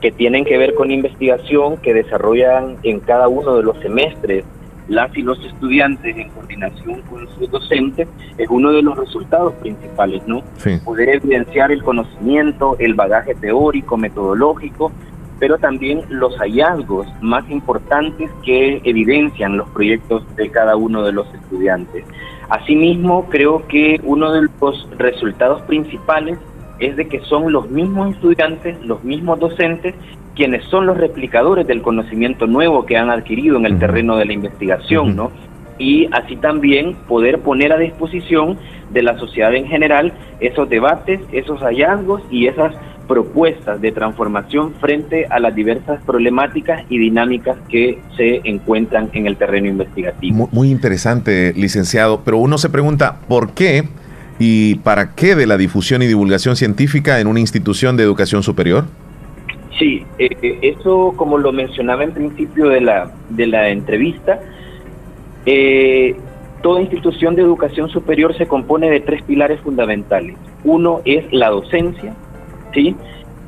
[0.00, 4.44] que tienen que ver con investigación, que desarrollan en cada uno de los semestres
[4.88, 10.22] las y los estudiantes en coordinación con sus docentes, es uno de los resultados principales,
[10.26, 10.42] ¿no?
[10.56, 10.78] Sí.
[10.84, 14.92] poder evidenciar el conocimiento, el bagaje teórico, metodológico,
[15.42, 21.26] pero también los hallazgos más importantes que evidencian los proyectos de cada uno de los
[21.34, 22.04] estudiantes.
[22.48, 26.38] Asimismo, creo que uno de los resultados principales
[26.78, 29.96] es de que son los mismos estudiantes, los mismos docentes,
[30.36, 34.34] quienes son los replicadores del conocimiento nuevo que han adquirido en el terreno de la
[34.34, 35.32] investigación, ¿no?
[35.82, 38.58] y así también poder poner a disposición
[38.90, 42.76] de la sociedad en general esos debates, esos hallazgos y esas
[43.08, 49.36] propuestas de transformación frente a las diversas problemáticas y dinámicas que se encuentran en el
[49.36, 50.36] terreno investigativo.
[50.36, 53.84] Mu- Muy, interesante, licenciado, pero uno se pregunta, ¿por qué
[54.38, 58.84] y para qué de la difusión y divulgación científica en una institución de educación superior?
[59.78, 64.40] Sí, eh, eh, eso como lo mencionaba en principio de la, de la entrevista,
[65.46, 66.14] eh,
[66.62, 70.36] toda institución de educación superior se compone de tres pilares fundamentales.
[70.64, 72.14] Uno es la docencia,
[72.72, 72.96] ¿sí?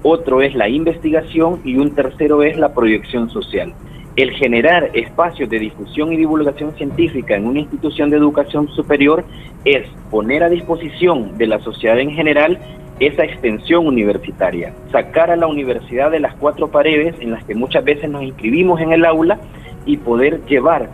[0.04, 3.72] otro es la investigación y un tercero es la proyección social.
[4.16, 9.24] El generar espacios de difusión y divulgación científica en una institución de educación superior
[9.64, 12.58] es poner a disposición de la sociedad en general
[13.00, 17.82] esa extensión universitaria, sacar a la universidad de las cuatro paredes en las que muchas
[17.82, 19.40] veces nos inscribimos en el aula
[19.86, 20.90] y poder llevar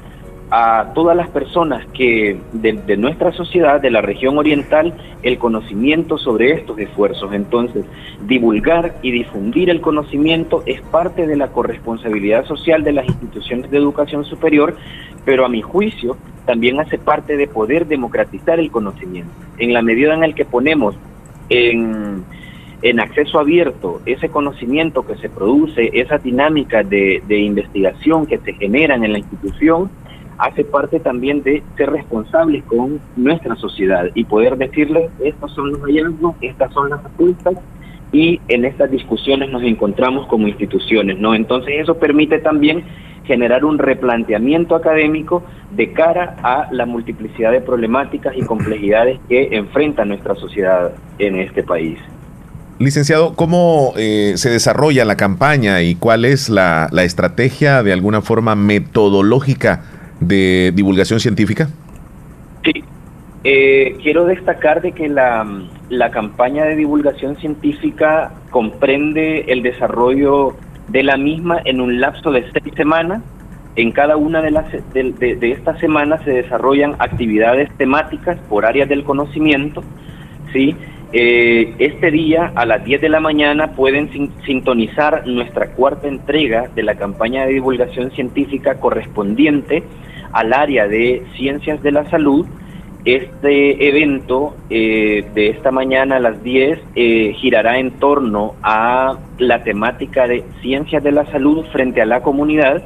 [0.50, 6.18] a todas las personas que de, de nuestra sociedad, de la región oriental, el conocimiento
[6.18, 7.32] sobre estos esfuerzos.
[7.32, 7.84] Entonces,
[8.26, 13.78] divulgar y difundir el conocimiento es parte de la corresponsabilidad social de las instituciones de
[13.78, 14.76] educación superior,
[15.24, 19.30] pero a mi juicio también hace parte de poder democratizar el conocimiento.
[19.58, 20.96] En la medida en la que ponemos
[21.48, 22.24] en,
[22.82, 28.54] en acceso abierto ese conocimiento que se produce, esa dinámica de, de investigación que se
[28.54, 29.90] generan en la institución,
[30.40, 35.80] hace parte también de ser responsables con nuestra sociedad y poder decirles, estos son los
[35.82, 37.54] hallazgos, estas son las apuestas,
[38.12, 41.34] y en estas discusiones nos encontramos como instituciones, ¿no?
[41.34, 42.82] Entonces eso permite también
[43.24, 50.04] generar un replanteamiento académico de cara a la multiplicidad de problemáticas y complejidades que enfrenta
[50.04, 51.98] nuestra sociedad en este país.
[52.80, 58.22] Licenciado, ¿cómo eh, se desarrolla la campaña y cuál es la, la estrategia de alguna
[58.22, 59.84] forma metodológica
[60.20, 61.68] de divulgación científica?
[62.64, 62.84] Sí,
[63.44, 65.46] eh, quiero destacar de que la,
[65.88, 70.56] la campaña de divulgación científica comprende el desarrollo
[70.88, 73.22] de la misma en un lapso de seis semanas.
[73.76, 79.04] En cada una de, las, de, estas semanas se desarrollan actividades temáticas por áreas del
[79.04, 79.82] conocimiento.
[80.52, 80.76] ¿sí?
[81.12, 86.68] Eh, este día a las 10 de la mañana pueden sin- sintonizar nuestra cuarta entrega
[86.74, 89.82] de la campaña de divulgación científica correspondiente
[90.32, 92.46] al área de ciencias de la salud.
[93.04, 99.62] Este evento eh, de esta mañana a las 10 eh, girará en torno a la
[99.62, 102.82] temática de ciencias de la salud frente a la comunidad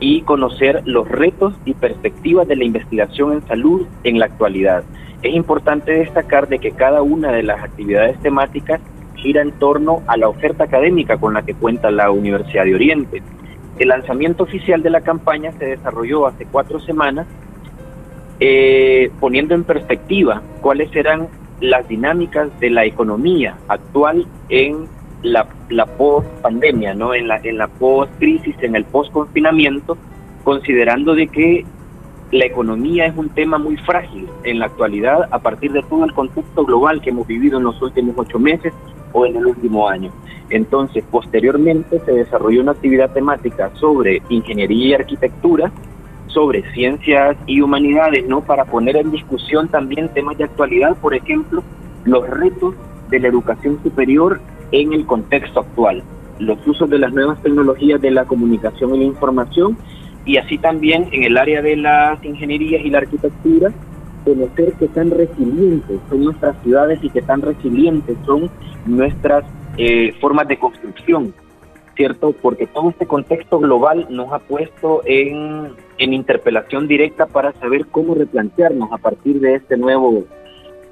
[0.00, 4.84] y conocer los retos y perspectivas de la investigación en salud en la actualidad.
[5.22, 8.80] Es importante destacar de que cada una de las actividades temáticas
[9.16, 13.22] gira en torno a la oferta académica con la que cuenta la Universidad de Oriente.
[13.78, 17.26] El lanzamiento oficial de la campaña se desarrolló hace cuatro semanas,
[18.40, 21.28] eh, poniendo en perspectiva cuáles serán
[21.60, 24.86] las dinámicas de la economía actual en
[25.22, 27.14] la, la post-pandemia, ¿no?
[27.14, 29.96] En la, en la post-crisis, en el post-confinamiento,
[30.44, 31.64] considerando de que
[32.32, 36.12] la economía es un tema muy frágil en la actualidad a partir de todo el
[36.12, 38.72] contexto global que hemos vivido en los últimos ocho meses
[39.16, 40.10] o en el último año.
[40.50, 45.72] Entonces, posteriormente se desarrolló una actividad temática sobre ingeniería y arquitectura,
[46.26, 48.42] sobre ciencias y humanidades, ¿no?
[48.42, 51.62] Para poner en discusión también temas de actualidad, por ejemplo,
[52.04, 52.74] los retos
[53.08, 54.38] de la educación superior
[54.70, 56.02] en el contexto actual,
[56.38, 59.78] los usos de las nuevas tecnologías de la comunicación y la información
[60.26, 63.72] y así también en el área de las ingenierías y la arquitectura,
[64.26, 68.50] conocer que tan resilientes son nuestras ciudades y que tan resilientes son
[68.84, 69.44] nuestras
[69.78, 71.32] eh, formas de construcción,
[71.94, 72.34] ¿cierto?
[72.42, 78.16] Porque todo este contexto global nos ha puesto en, en interpelación directa para saber cómo
[78.16, 80.24] replantearnos a partir de este nuevo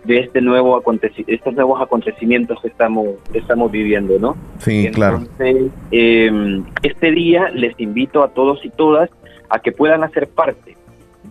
[0.04, 0.82] de este nuevo
[1.26, 4.36] estos nuevos acontecimientos que estamos estamos viviendo, ¿no?
[4.58, 5.22] Sí, claro.
[5.40, 9.08] Eh, este día les invito a todos y todas
[9.48, 10.76] a que puedan hacer parte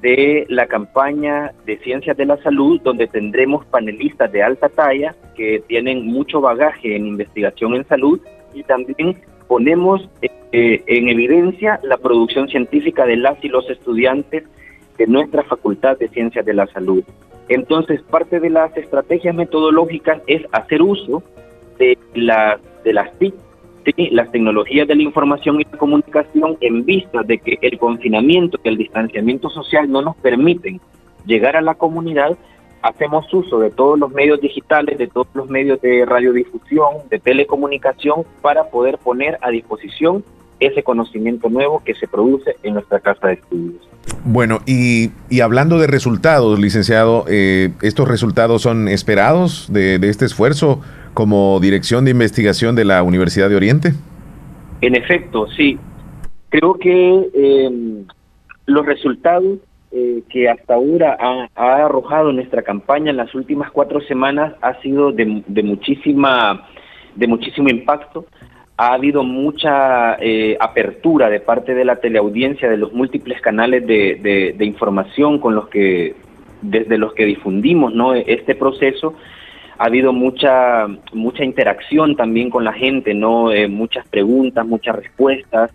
[0.03, 5.63] de la campaña de Ciencias de la Salud, donde tendremos panelistas de alta talla que
[5.65, 8.19] tienen mucho bagaje en investigación en salud
[8.53, 9.15] y también
[9.47, 14.43] ponemos eh, en evidencia la producción científica de las y los estudiantes
[14.97, 17.05] de nuestra Facultad de Ciencias de la Salud.
[17.47, 21.23] Entonces, parte de las estrategias metodológicas es hacer uso
[21.79, 23.33] de, la, de las TIC
[24.11, 28.69] las tecnologías de la información y la comunicación en vista de que el confinamiento y
[28.69, 30.79] el distanciamiento social no nos permiten
[31.25, 32.37] llegar a la comunidad,
[32.81, 38.23] hacemos uso de todos los medios digitales, de todos los medios de radiodifusión, de telecomunicación,
[38.41, 40.23] para poder poner a disposición
[40.59, 43.89] ese conocimiento nuevo que se produce en nuestra casa de estudios.
[44.25, 50.81] Bueno, y, hablando de resultados, licenciado, eh, ¿estos resultados son esperados de este esfuerzo?
[51.13, 53.93] Como dirección de investigación de la Universidad de Oriente?
[54.81, 55.77] En efecto, sí.
[56.49, 58.05] Creo que em,
[58.65, 59.59] los resultados
[59.91, 61.17] eh, que hasta ahora
[61.55, 66.67] ha, arrojado nuestra campaña en las últimas cuatro semanas ha sido de, muchísima
[67.15, 68.25] de muchísimo impacto.
[68.75, 74.53] Ha habido mucha eh, apertura de parte de la teleaudiencia, de los múltiples canales de,
[74.57, 76.15] de información con los que
[76.63, 78.13] desde los que difundimos ¿no?
[78.15, 79.13] este proceso
[79.83, 85.71] ha habido mucha mucha interacción también con la gente, no eh, muchas preguntas, muchas respuestas,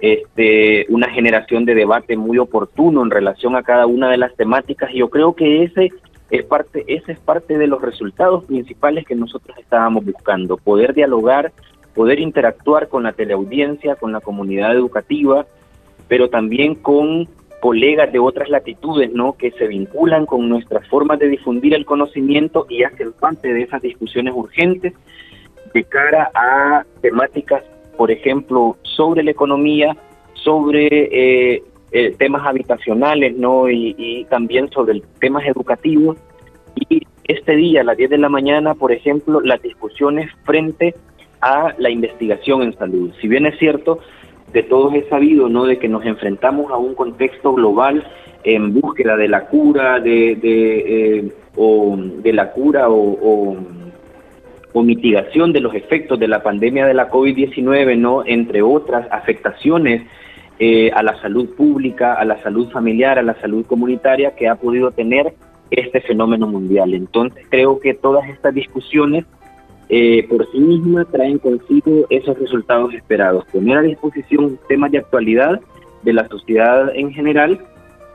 [0.00, 4.90] este, una generación de debate muy oportuno en relación a cada una de las temáticas.
[4.92, 5.92] Yo creo que ese
[6.30, 11.52] es parte ese es parte de los resultados principales que nosotros estábamos buscando, poder dialogar,
[11.94, 15.46] poder interactuar con la teleaudiencia, con la comunidad educativa,
[16.08, 17.28] pero también con
[17.62, 19.34] colegas de otras latitudes, ¿no?
[19.34, 23.80] Que se vinculan con nuestras formas de difundir el conocimiento y hacen parte de esas
[23.80, 24.94] discusiones urgentes
[25.72, 27.62] de cara a temáticas,
[27.96, 29.96] por ejemplo, sobre la economía,
[30.34, 33.70] sobre eh, eh, temas habitacionales, ¿no?
[33.70, 36.16] Y, también sobre temas educativos.
[36.90, 40.96] Y este día, a las 10 de la mañana, por ejemplo, las discusiones frente
[41.40, 43.12] a la investigación en salud.
[43.20, 44.00] Si bien es cierto,
[44.52, 45.64] de todos es sabido, ¿no?
[45.64, 48.04] De que nos enfrentamos a un contexto global
[48.44, 53.56] en búsqueda de la cura, de, de, eh, o de la cura o,
[54.74, 58.24] o, mitigación de los efectos de la pandemia de la COVID-19, ¿no?
[58.26, 60.02] Entre otras afectaciones
[60.58, 64.56] eh, a la salud pública, a la salud familiar, a la salud comunitaria que ha
[64.56, 65.34] podido tener
[65.70, 66.94] este fenómeno mundial.
[66.94, 69.24] Entonces creo que todas estas discusiones
[69.94, 75.60] eh, por sí misma traen consigo esos resultados esperados, poner a disposición temas de actualidad
[76.02, 77.60] de la sociedad en general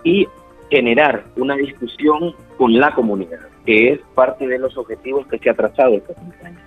[0.03, 0.27] y
[0.71, 5.53] generar una discusión con la comunidad, que es parte de los objetivos que se ha
[5.53, 6.65] trazado esta campaña.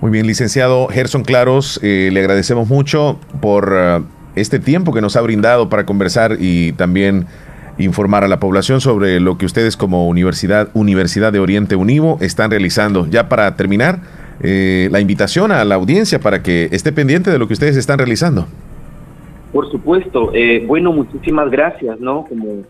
[0.00, 4.04] Muy bien, licenciado Gerson Claros, eh, le agradecemos mucho por uh,
[4.36, 7.26] este tiempo que nos ha brindado para conversar y también
[7.76, 12.50] informar a la población sobre lo que ustedes como Universidad, Universidad de Oriente Univo están
[12.50, 13.06] realizando.
[13.06, 14.00] Ya para terminar,
[14.42, 17.98] eh, la invitación a la audiencia para que esté pendiente de lo que ustedes están
[17.98, 18.46] realizando.
[19.52, 20.30] Por supuesto.
[20.32, 22.24] Eh, bueno, muchísimas gracias, ¿no?
[22.26, 22.62] Como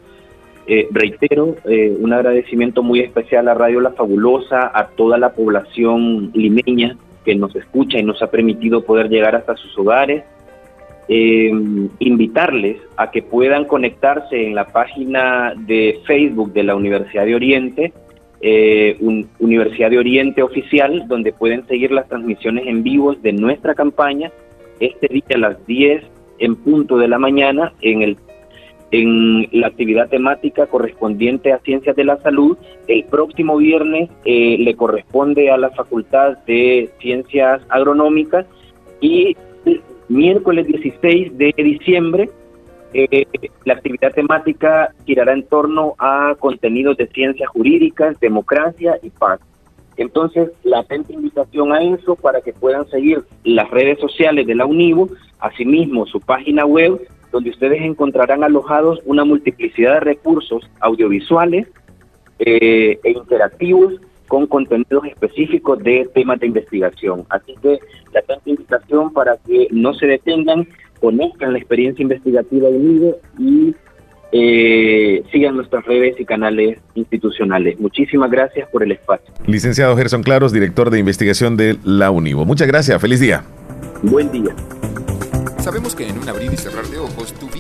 [0.67, 6.97] eh, reitero, un agradecimiento muy especial a Radio La Fabulosa, a toda la población limeña
[7.25, 10.25] que nos escucha y nos ha permitido poder llegar hasta sus hogares.
[11.09, 17.93] invitarles a que puedan conectarse en la página de Facebook de la Universidad de Oriente
[18.41, 18.97] eh,
[19.39, 24.31] Universidad de Oriente Oficial, donde pueden seguir las transmisiones en vivo de nuestra campaña
[24.81, 26.03] este día a las 10
[26.39, 28.17] en punto de la mañana en el
[28.93, 32.59] en la actividad temática correspondiente a Ciencias de la Salud.
[32.89, 38.47] El próximo viernes eh, le corresponde a la Facultad de Ciencias Agronómicas
[39.01, 39.37] y
[40.09, 42.31] miércoles 16 de diciembre
[42.93, 43.27] eh,
[43.65, 49.41] la actividad temática girará en torno a contenidos de ciencias jurídicas, democracia y paz.
[49.97, 54.67] Entonces, la atenta invitación a eso para que puedan seguir las redes sociales de la
[54.67, 55.11] UNIVO,
[55.41, 61.69] asimismo su página web, donde ustedes encontrarán alojados una multiplicidad de recursos audiovisuales
[62.39, 63.95] eh, e interactivos
[64.27, 67.27] con contenidos específicos de temas de investigación.
[67.29, 67.79] Así que
[68.13, 70.67] la atenta invitación para que no se detengan,
[71.01, 73.75] conozcan la experiencia investigativa de UNIVO y
[74.33, 77.81] eh, sigan nuestras redes y canales institucionales.
[77.81, 79.33] Muchísimas gracias por el espacio.
[79.47, 82.45] Licenciado Gerson Claros, director de investigación de la UNIVO.
[82.45, 83.43] Muchas gracias, feliz día.
[84.03, 84.55] Buen día.
[85.59, 87.35] Sabemos que en un abrir y cerrar de ojos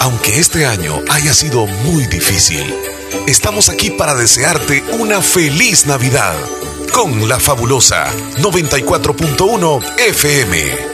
[0.00, 2.74] Aunque este año haya sido muy difícil,
[3.26, 6.34] estamos aquí para desearte una feliz Navidad
[6.92, 10.93] con la fabulosa 94.1 FM.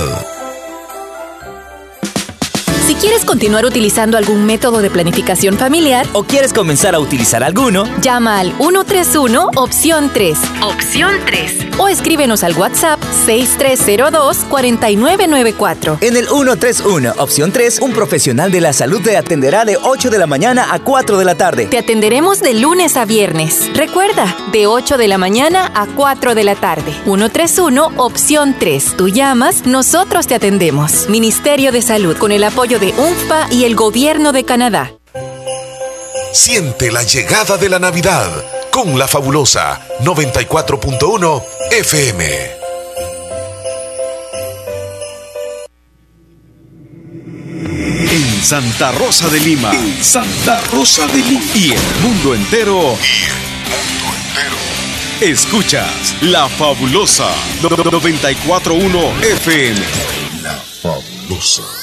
[0.00, 0.47] Oh.
[2.88, 7.84] Si quieres continuar utilizando algún método de planificación familiar o quieres comenzar a utilizar alguno,
[8.00, 10.38] llama al 131 opción 3.
[10.62, 11.66] Opción 3.
[11.76, 15.98] O escríbenos al WhatsApp 6302-4994.
[16.00, 20.16] En el 131 opción 3, un profesional de la salud te atenderá de 8 de
[20.16, 21.66] la mañana a 4 de la tarde.
[21.66, 23.68] Te atenderemos de lunes a viernes.
[23.74, 26.94] Recuerda, de 8 de la mañana a 4 de la tarde.
[27.04, 28.94] 131 opción 3.
[28.96, 31.06] Tú llamas, nosotros te atendemos.
[31.10, 34.92] Ministerio de Salud con el apoyo de UNFPA y el Gobierno de Canadá.
[36.32, 38.30] Siente la llegada de la Navidad
[38.70, 42.58] con la fabulosa 94.1 FM.
[48.10, 49.72] En Santa Rosa de Lima.
[49.72, 51.42] En Santa Rosa de Lima.
[51.54, 52.96] Y el mundo entero.
[55.20, 57.28] Escuchas La Fabulosa
[57.60, 59.80] 941 FM.
[60.42, 61.77] La fabulosa.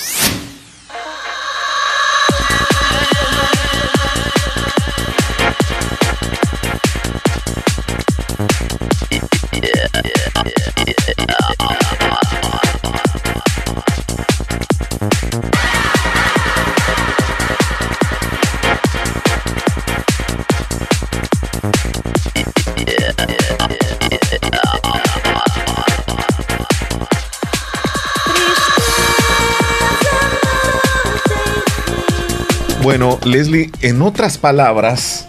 [33.26, 35.28] Leslie, en otras palabras,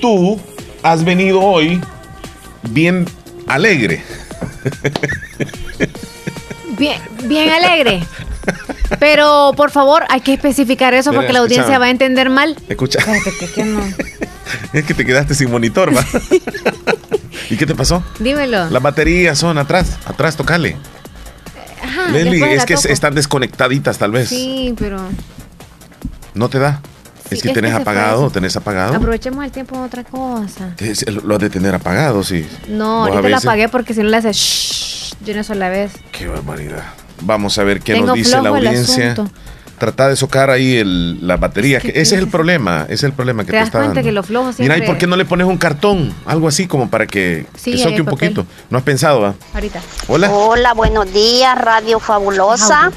[0.00, 0.40] tú
[0.82, 1.80] has venido hoy
[2.70, 3.06] bien
[3.46, 4.02] alegre.
[6.78, 8.02] Bien, bien alegre.
[8.98, 12.56] Pero por favor, hay que especificar eso Mira, porque la audiencia va a entender mal.
[12.68, 13.80] Escucha, Espérate, que- que no.
[14.72, 16.04] es que te quedaste sin monitor, ¿va?
[17.50, 18.02] ¿Y qué te pasó?
[18.18, 18.70] Dímelo.
[18.70, 20.76] Las baterías son atrás, atrás, tocale.
[21.82, 22.88] Ajá, Leslie, es que toco.
[22.88, 24.28] están desconectaditas tal vez.
[24.28, 25.00] Sí, pero
[26.34, 26.80] ¿No te da?
[27.30, 28.94] Sí, es que es tenés apagado, tenés apagado.
[28.94, 30.74] aprovechemos el tiempo en otra cosa.
[30.78, 32.46] Es- Lo has de tener apagado, sí.
[32.68, 35.92] No, ahorita la veces- apagué porque si no le hace shh de una sola vez.
[36.12, 36.82] Qué barbaridad.
[37.22, 39.14] Vamos a ver qué Tengo nos dice la audiencia.
[39.78, 41.78] Trata de socar ahí el, la batería.
[41.78, 42.82] Es que que ese es el problema.
[42.84, 44.06] Ese es el problema que ¿Te te, das está cuenta dando.
[44.08, 46.12] que lo flojo Mira, siempre- ¿y por qué no le pones un cartón?
[46.26, 48.34] Algo así como para que, Sí, que soque un papel.
[48.34, 48.46] poquito.
[48.68, 49.34] ¿No has pensado, va?
[49.54, 49.80] Ahorita.
[50.08, 50.30] Hola.
[50.30, 52.90] Hola, buenos días, Radio Fabulosa.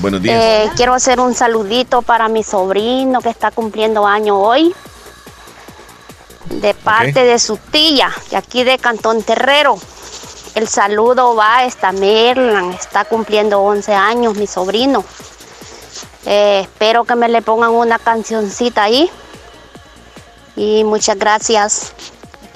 [0.00, 0.42] Buenos días.
[0.42, 4.74] Eh, quiero hacer un saludito para mi sobrino que está cumpliendo año hoy.
[6.50, 9.78] De parte de su tía, de aquí de Cantón Terrero.
[10.54, 15.04] El saludo va a esta Merlan, está cumpliendo 11 años mi sobrino.
[16.24, 19.10] Eh, espero que me le pongan una cancioncita ahí.
[20.56, 21.92] Y muchas gracias.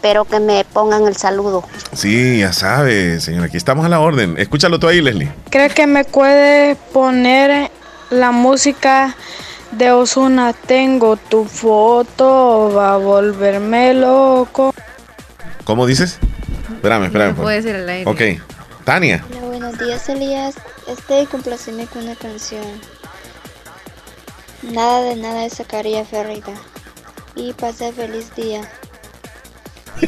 [0.00, 1.62] Espero que me pongan el saludo.
[1.92, 3.48] Sí, ya sabes, señora.
[3.48, 4.34] Aquí estamos a la orden.
[4.38, 5.30] Escúchalo tú ahí, Leslie.
[5.50, 7.70] ¿Cree que me puede poner
[8.08, 9.14] la música
[9.72, 10.54] de Osuna?
[10.54, 14.72] Tengo tu foto, va a volverme loco.
[15.64, 16.18] ¿Cómo dices?
[16.72, 17.36] Espérame, espérame.
[17.36, 18.10] No puede decir al aire.
[18.10, 18.42] Ok.
[18.84, 19.22] Tania.
[19.32, 20.54] Hola, buenos días, Elías.
[20.88, 22.64] Este complaceme con una canción.
[24.62, 26.54] Nada de nada de Zacarías Ferreira.
[27.34, 28.62] Y pase feliz día.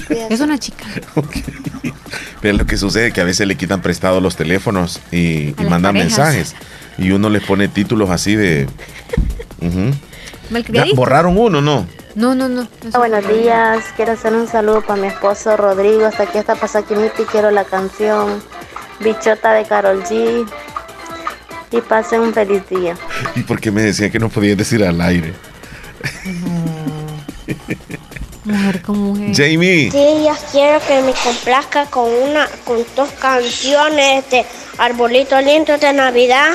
[0.09, 0.85] Es una chica.
[2.41, 6.18] Pero lo que sucede que a veces le quitan prestados los teléfonos y, mandan parejas.
[6.18, 6.55] mensajes.
[6.99, 8.68] Y uno les pone títulos así de.
[10.70, 11.87] Ya, borraron uno, ¿no?
[12.14, 12.68] No, no, no.
[12.95, 17.51] Buenos días, quiero hacer un saludo para mi esposo Rodrigo, hasta aquí está Pasaquiniti, quiero
[17.51, 18.43] la canción
[19.01, 20.47] Bichota de Carol G.
[21.70, 22.97] Y pasen un feliz día.
[23.35, 25.33] ¿Y por qué me decían que no podías decir al aire?
[28.45, 29.30] Mujer con mujer.
[29.34, 29.90] Jamie.
[29.90, 34.45] Sí, ya quiero que me complazca con una, con dos canciones de
[34.78, 36.51] Arbolito Lindo de Navidad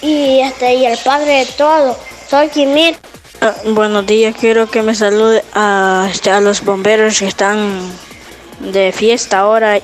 [0.00, 1.98] y este y el padre de todo.
[2.30, 2.96] Soy Kimit.
[3.40, 7.80] Ah, buenos días, quiero que me salude a, este, a los bomberos que están
[8.60, 9.80] de fiesta ahora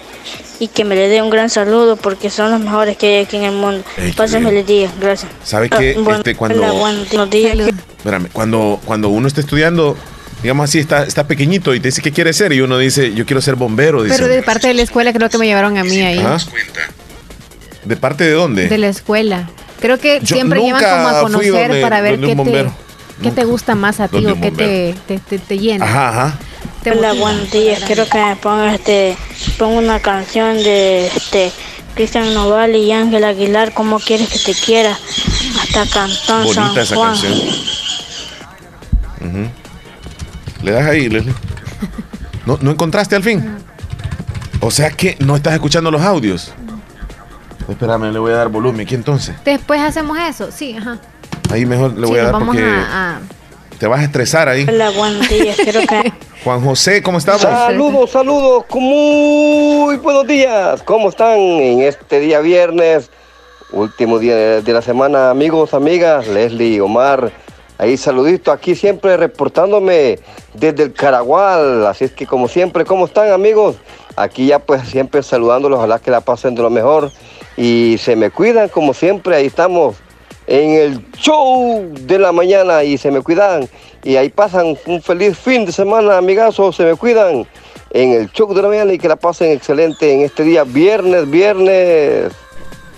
[0.61, 3.37] y que me le dé un gran saludo porque son los mejores que hay aquí
[3.39, 3.83] en el mundo.
[3.97, 4.53] Ey, qué Pasen bien.
[4.53, 5.33] feliz día, gracias.
[5.43, 5.97] ¿Sabe qué?
[5.99, 7.59] Ah, bueno, Este, cuando- hola, buenos días.
[7.97, 9.97] Espérame, cuando, cuando uno está estudiando,
[10.43, 13.27] digamos así, está, está pequeñito y te dice qué quiere ser, y uno dice, yo
[13.27, 14.03] quiero ser bombero.
[14.03, 16.19] Dice, Pero de parte de la escuela creo que me llevaron a mí ahí.
[16.19, 16.39] Ajá.
[17.85, 18.69] ¿De parte de dónde?
[18.69, 19.49] De la escuela.
[19.81, 22.67] Creo que Yo siempre llevan como a conocer donde- para ver qué te,
[23.23, 25.85] qué te gusta más a ti o qué te, te, te, te llena.
[25.85, 26.39] Ajá, ajá.
[26.83, 27.25] Te Hola, motiva.
[27.25, 27.83] buenos días.
[27.85, 29.17] Quiero que me ponga este,
[29.59, 31.51] ponga una canción de este
[31.95, 33.73] Cristian Noval y Ángel Aguilar.
[33.73, 34.97] ¿Cómo quieres que te quiera?
[35.61, 37.11] Hasta Cantón Bonita San esa Juan.
[37.13, 37.33] canción.
[39.21, 39.51] Ujú.
[40.63, 41.35] ¿Le das ahí, Leslie?
[42.47, 43.57] ¿No, ¿No encontraste al fin?
[44.61, 46.53] O sea que no estás escuchando los audios.
[47.69, 48.87] Espérame, le voy a dar volumen.
[48.87, 49.35] ¿Qué entonces?
[49.45, 50.99] Después hacemos eso, sí, ajá.
[51.51, 53.21] Ahí mejor le voy Sí, a dar vamos porque a- a-
[53.79, 54.67] te vas a estresar ahí.
[54.69, 55.57] Hola, buenos días.
[55.57, 56.13] Quiero que
[56.45, 57.43] Juan José, ¿cómo estamos?
[57.43, 60.83] Saludos, saludos, muy buenos días.
[60.83, 63.11] ¿Cómo están en este día viernes?
[63.71, 67.31] Último día de, de la semana, amigos, amigas, Leslie, Omar.
[67.79, 70.19] Ahí saludito, aquí siempre reportándome
[70.55, 71.87] desde el Caragual.
[71.87, 73.77] Así es que como siempre, ¿cómo están amigos?
[74.17, 77.13] Aquí ya pues siempre saludándolos, ojalá que la pasen de lo mejor.
[77.57, 79.95] Y se me cuidan como siempre, ahí estamos
[80.49, 83.69] en el show de la mañana y se me cuidan.
[84.03, 87.47] Y ahí pasan un feliz fin de semana, amigazos, se me cuidan
[87.91, 91.31] en el show de la mañana y que la pasen excelente en este día, viernes,
[91.31, 92.33] viernes.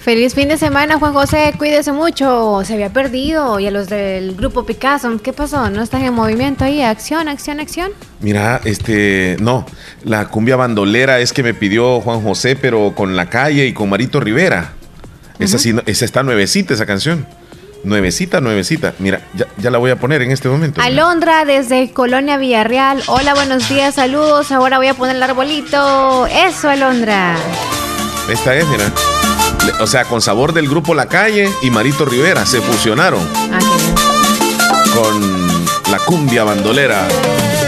[0.01, 1.53] Feliz fin de semana, Juan José.
[1.59, 2.63] Cuídese mucho.
[2.65, 3.61] Se había perdido.
[3.61, 5.69] Y a los del grupo Picasso, ¿qué pasó?
[5.69, 6.81] ¿No están en movimiento ahí?
[6.81, 7.93] Acción, acción, acción.
[8.21, 9.67] Mira, este, no,
[10.05, 13.91] la cumbia bandolera es que me pidió Juan José, pero con la calle y con
[13.91, 14.73] Marito Rivera.
[15.39, 17.27] Esa sí, esa está nuevecita, esa canción.
[17.85, 18.95] Nuevecita, nuevecita.
[19.01, 20.81] Mira, ya, ya la voy a poner en este momento.
[20.81, 23.03] Alondra desde Colonia Villarreal.
[23.07, 24.51] Hola, buenos días, saludos.
[24.51, 26.27] Ahora voy a poner el arbolito.
[26.27, 27.37] Eso, Alondra.
[28.31, 28.91] Esta es, mira.
[29.79, 33.27] O sea, con sabor del grupo La Calle y Marito Rivera se fusionaron
[34.95, 37.07] con la cumbia bandolera.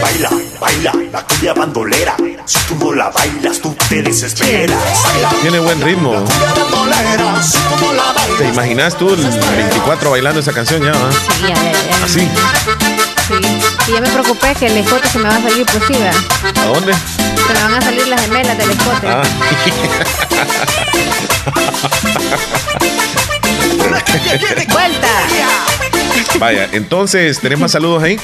[0.01, 0.29] Baila,
[0.59, 2.15] baila, la cumbia bandolera.
[2.45, 4.77] Si tú no la bailas, tú te desesperas.
[5.13, 6.11] Baila, Tiene buen ritmo.
[6.13, 7.41] bandolera.
[7.41, 8.37] Si tú no la bailas.
[8.37, 10.91] ¿Te imaginas tú el 24 bailando esa canción ya?
[10.91, 11.11] va?
[11.11, 12.05] Sí, ya, ya, ya.
[12.05, 12.19] Así.
[12.19, 13.35] Sí.
[13.87, 16.21] Y ya me preocupé que el escote se me va a salir pues sí, ¿verdad?
[16.61, 16.93] ¿A dónde?
[16.93, 19.07] Se me van a salir las gemelas del escote.
[19.07, 19.23] Ah.
[24.71, 25.07] ¡Vuelta!
[26.39, 28.17] Vaya, entonces, ¿tenemos más saludos ahí?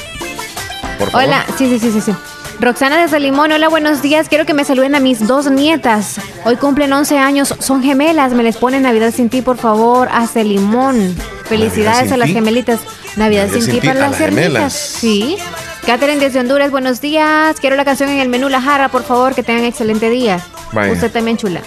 [0.98, 1.26] Por favor.
[1.26, 2.12] Hola, sí, sí, sí, sí, sí.
[2.60, 4.28] Roxana desde Limón, hola, buenos días.
[4.28, 6.20] Quiero que me saluden a mis dos nietas.
[6.44, 8.32] Hoy cumplen 11 años, son gemelas.
[8.32, 11.16] Me les ponen Navidad sin ti, por favor, hasta Limón.
[11.44, 12.34] Felicidades a las ti.
[12.34, 12.80] gemelitas.
[13.16, 14.42] Navidad, sin, ti para a las las hermanitas.
[14.52, 14.72] gemelas.
[14.74, 15.36] Sí.
[15.86, 17.56] Catherine desde Honduras, buenos días.
[17.60, 20.38] Quiero la canción en el menú La Jarra, por favor, que tengan excelente día.
[20.72, 20.92] Vaya.
[20.92, 21.62] Usted también, chula.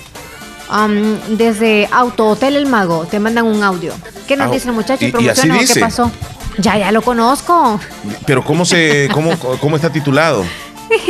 [0.72, 3.93] Um, desde Auto Hotel El Mago, te mandan un audio.
[4.28, 5.03] ¿Qué nos Ah, dice el muchacho?
[5.05, 5.74] y- y así ¿Promociona o dice.
[5.76, 6.11] ¿Qué pasó?
[6.57, 7.80] Ya, ya lo conozco.
[8.26, 10.45] Pero ¿cómo se, cómo, cómo está titulado?
[10.89, 11.01] Es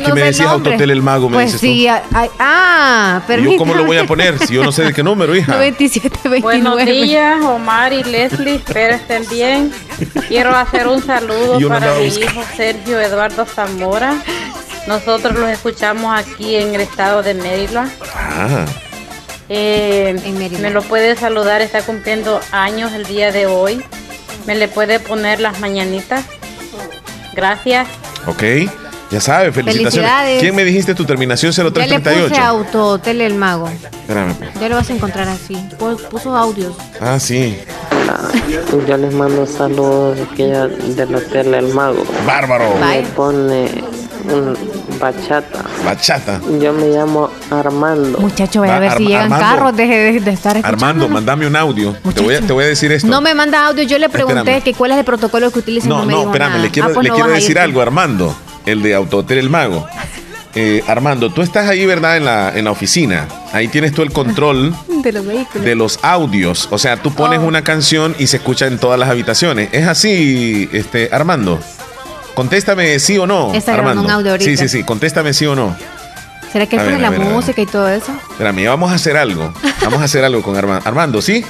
[0.00, 0.48] que No me decías.
[0.48, 3.20] Autotel el Mago, me Pues dices sí, ah, ay, ah.
[3.28, 5.52] ¿Y yo cómo lo voy a poner si yo no sé de qué número, hija?
[5.54, 6.92] 97, Buenos 29.
[7.06, 9.72] días, Omar y Leslie, espero estén bien.
[10.28, 14.14] Quiero hacer un saludo para mi hijo Sergio Eduardo Zamora.
[14.86, 17.90] Nosotros los escuchamos aquí en el estado de Maryland.
[18.34, 18.64] Ah,
[19.48, 20.16] Eh,
[20.60, 23.82] me lo puede saludar, está cumpliendo años el día de hoy.
[24.46, 26.24] Me le puede poner las mañanitas.
[27.34, 27.86] Gracias.
[28.26, 28.42] ok.
[29.10, 29.92] Ya sabe, felicitaciones.
[30.10, 30.40] Felicidades.
[30.40, 32.42] ¿Quién me dijiste tu terminación Ya le puse 0338?
[32.42, 33.68] Auto Hotel El Mago.
[33.68, 34.34] Espérame.
[34.36, 34.54] pues.
[34.58, 35.54] Ya lo vas a encontrar así.
[35.78, 36.74] Pu- Puso audios.
[36.98, 37.58] Ah, sí.
[38.88, 40.24] Yo les mando saludos de
[40.96, 42.04] del Hotel El Mago.
[42.26, 42.74] Bárbaro.
[42.80, 43.70] Me pone
[44.32, 44.56] un
[45.02, 45.62] bachata.
[45.84, 46.40] Bachata.
[46.60, 48.18] Yo me llamo Armando.
[48.20, 49.46] Muchacho, vaya a Va, ver si llegan Armando.
[49.46, 49.76] carros.
[49.76, 50.86] Deje de, de estar escuchando.
[50.86, 51.94] Armando, mandame un audio.
[52.14, 53.08] Te voy, a, te voy a decir esto.
[53.08, 53.82] No me manda audio.
[53.82, 54.62] Yo le pregunté Espérame.
[54.62, 55.88] que cuál es el protocolo que utilizan.
[55.90, 56.62] No, No, me no, dijo espérame, nada.
[56.62, 58.34] le quiero, Ah, pues le no quiero decir algo, Armando,
[58.64, 59.86] el de Autohotel El Mago.
[60.54, 62.18] Eh, Armando, tú estás ahí, ¿verdad?
[62.18, 63.26] En la, en la oficina.
[63.54, 65.64] Ahí tienes tú el control De los vehículos.
[65.64, 66.68] de los audios.
[66.70, 67.44] O sea, tú pones Oh.
[67.44, 69.70] una canción y se escucha en todas las habitaciones.
[69.72, 71.58] ¿Es así, este, Armando?
[72.34, 73.52] Contéstame sí o no.
[73.54, 74.08] Está grabando Armando.
[74.14, 74.50] un audio ahorita.
[74.50, 74.84] Sí, sí, sí.
[74.84, 75.76] Contéstame sí o no.
[76.52, 78.12] ¿Será que él pone la ver, música y todo eso?
[78.30, 79.52] Espérame, vamos a hacer algo.
[79.82, 80.86] Vamos a hacer algo con Armando.
[80.86, 81.44] Armando, ¿sí?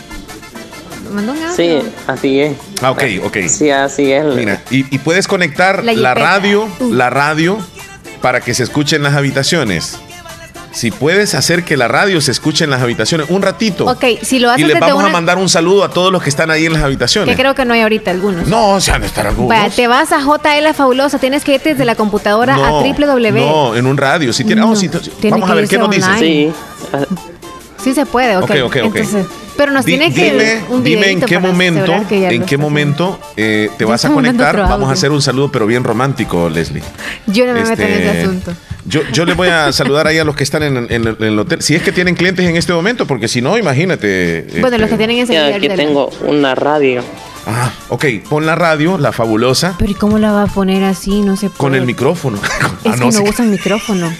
[1.13, 1.55] Mandó un audio.
[1.57, 2.57] Sí, así es.
[2.81, 3.37] Ah, ok, ok.
[3.49, 4.25] Sí, así es.
[4.25, 6.93] Mira, y, y puedes conectar La la, radio, Uh.
[6.93, 7.59] la radio,
[8.21, 9.99] para que se escuche en las habitaciones.
[10.73, 13.85] Si puedes hacer que la radio se escuche en las habitaciones un ratito.
[13.85, 15.09] Ok, si lo y haces les desde vamos una...
[15.09, 17.37] a mandar un saludo a todos los que están ahí en las Que habitaciones.
[17.37, 18.49] creo que no hay ahorita algunos.
[18.49, 19.49] No, se han de estar algunos.
[19.51, 21.19] Vaya, te vas a JL Fabulosa.
[21.19, 23.33] Tienes que irte desde la computadora a www.
[23.33, 24.33] no, en un radio.
[24.33, 26.09] Si tiene, No, oh, sí, tiene vamos que a ver qué nos dice.
[26.11, 26.53] online.
[27.83, 28.45] Sí se puede, ok.
[28.45, 28.97] Ok, ok, ok.
[28.97, 32.57] Entonces, pero nos Di- tiene que dime, un dime en qué momento, que en qué
[32.57, 34.57] momento eh, te vas a conectar.
[34.57, 36.83] Vamos a hacer un saludo, pero bien romántico, Leslie.
[37.27, 38.53] Yo no me meto en Este, ese asunto.
[38.85, 41.39] Yo, yo les voy a saludar ahí a los que están en, en- en el
[41.39, 41.63] hotel.
[41.63, 44.47] Si es que tienen clientes en este momento, porque si no, imagínate.
[44.61, 47.03] Bueno, este, los que tienen ese Ya, aquí tengo una radio.
[47.47, 51.23] Ah, ok, pon la radio, la fabulosa, Pero ¿y cómo la va a poner así?
[51.23, 51.59] No se puede.
[51.59, 52.39] con el micrófono.
[52.85, 54.13] Es Ah, que no, usa el micrófono.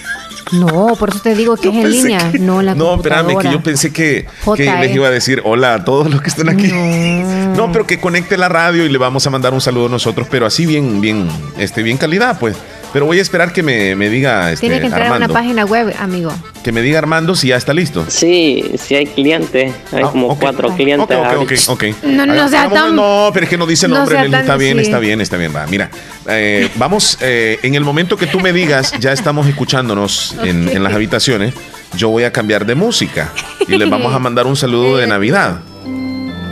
[0.51, 3.49] No, por eso te digo que es en línea, que- no la No, espérame, que
[3.51, 6.69] yo pensé que, que les iba a decir hola a todos los que están aquí.
[7.53, 7.71] No.
[7.71, 10.65] pero que conecte la radio y le vamos a mandar un saludo nosotros, pero así
[10.65, 12.55] bien, bien, este, bien calidad, pues.
[12.93, 15.33] Pero voy a esperar que me, me diga este, Tiene que entrar a una Armando.
[15.33, 16.31] página web, amigo.
[16.63, 18.05] Que me diga Armando si ya está listo.
[18.07, 19.73] Sí, sí hay clientes.
[19.91, 21.17] Hay como cuatro clientes.
[21.19, 22.03] Ah, Ok, ok, ok, ok.
[22.03, 24.31] No, no sea hagamos- tan- No, pero es que no dice no nombre, Leslie.
[24.31, 24.83] tan- Está bien, sí.
[24.83, 25.55] está bien, está bien.
[25.55, 25.89] Va, mira,
[26.27, 30.83] eh, vamos, eh, en el momento que tú me digas, ya estamos escuchándonos en, en
[30.83, 31.53] las habitaciones,
[31.97, 33.31] yo voy a cambiar de música
[33.67, 35.61] y les vamos a mandar un saludo de Navidad.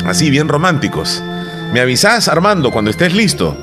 [0.06, 1.22] Así, bien románticos.
[1.72, 3.56] Me avisas, Armando, cuando estés listo,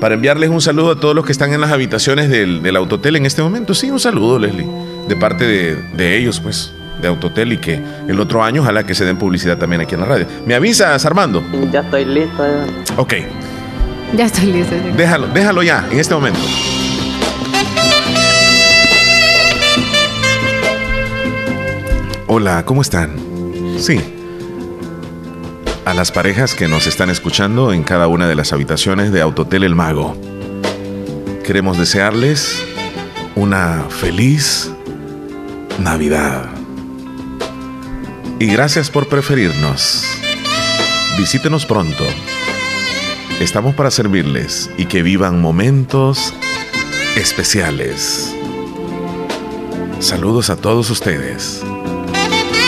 [0.00, 3.16] para enviarles un saludo a todos los que están en las habitaciones del, del Autotel
[3.16, 3.74] en este momento.
[3.74, 4.66] Sí, un saludo, Leslie,
[5.08, 8.94] de parte de, de ellos, pues, de Autotel y que el otro año ojalá que
[8.94, 10.26] se den publicidad también aquí en la radio.
[10.46, 11.42] ¿Me avisas, Armando?
[11.72, 12.42] Ya estoy listo.
[12.44, 12.94] ya.
[13.00, 13.14] Ok,
[14.16, 14.74] Ya estoy listo.
[14.96, 16.40] déjalo, déjalo ya, en este momento.
[22.28, 23.12] Hola, ¿cómo están?
[23.78, 24.00] Sí.
[25.86, 29.62] A las parejas que nos están escuchando en cada una de las habitaciones de Autotel
[29.62, 30.16] El Mago,
[31.44, 32.60] queremos desearles
[33.36, 34.72] una feliz
[35.78, 36.50] Navidad.
[38.40, 40.04] Y gracias por preferirnos.
[41.18, 42.04] Visítenos pronto.
[43.38, 46.34] Estamos para servirles y que vivan momentos
[47.14, 48.34] especiales.
[50.00, 51.62] Saludos a todos ustedes.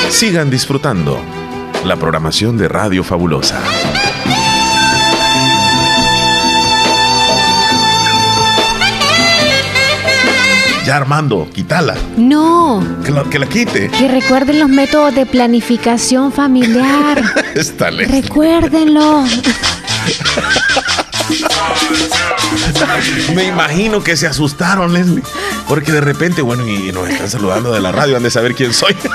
[0.09, 1.21] Sigan disfrutando
[1.85, 3.61] la programación de Radio Fabulosa.
[10.85, 11.95] Ya Armando, quítala.
[12.17, 13.91] No, Que la, que la quite.
[13.91, 17.23] que recuerden los métodos de planificación familiar.
[17.55, 18.15] Está lejos.
[18.23, 19.23] Recuérdenlo.
[23.35, 25.23] Me imagino que se asustaron, Leslie.
[25.69, 28.73] Porque de repente, bueno, y nos están saludando de la radio, han de saber quién
[28.73, 28.97] soy.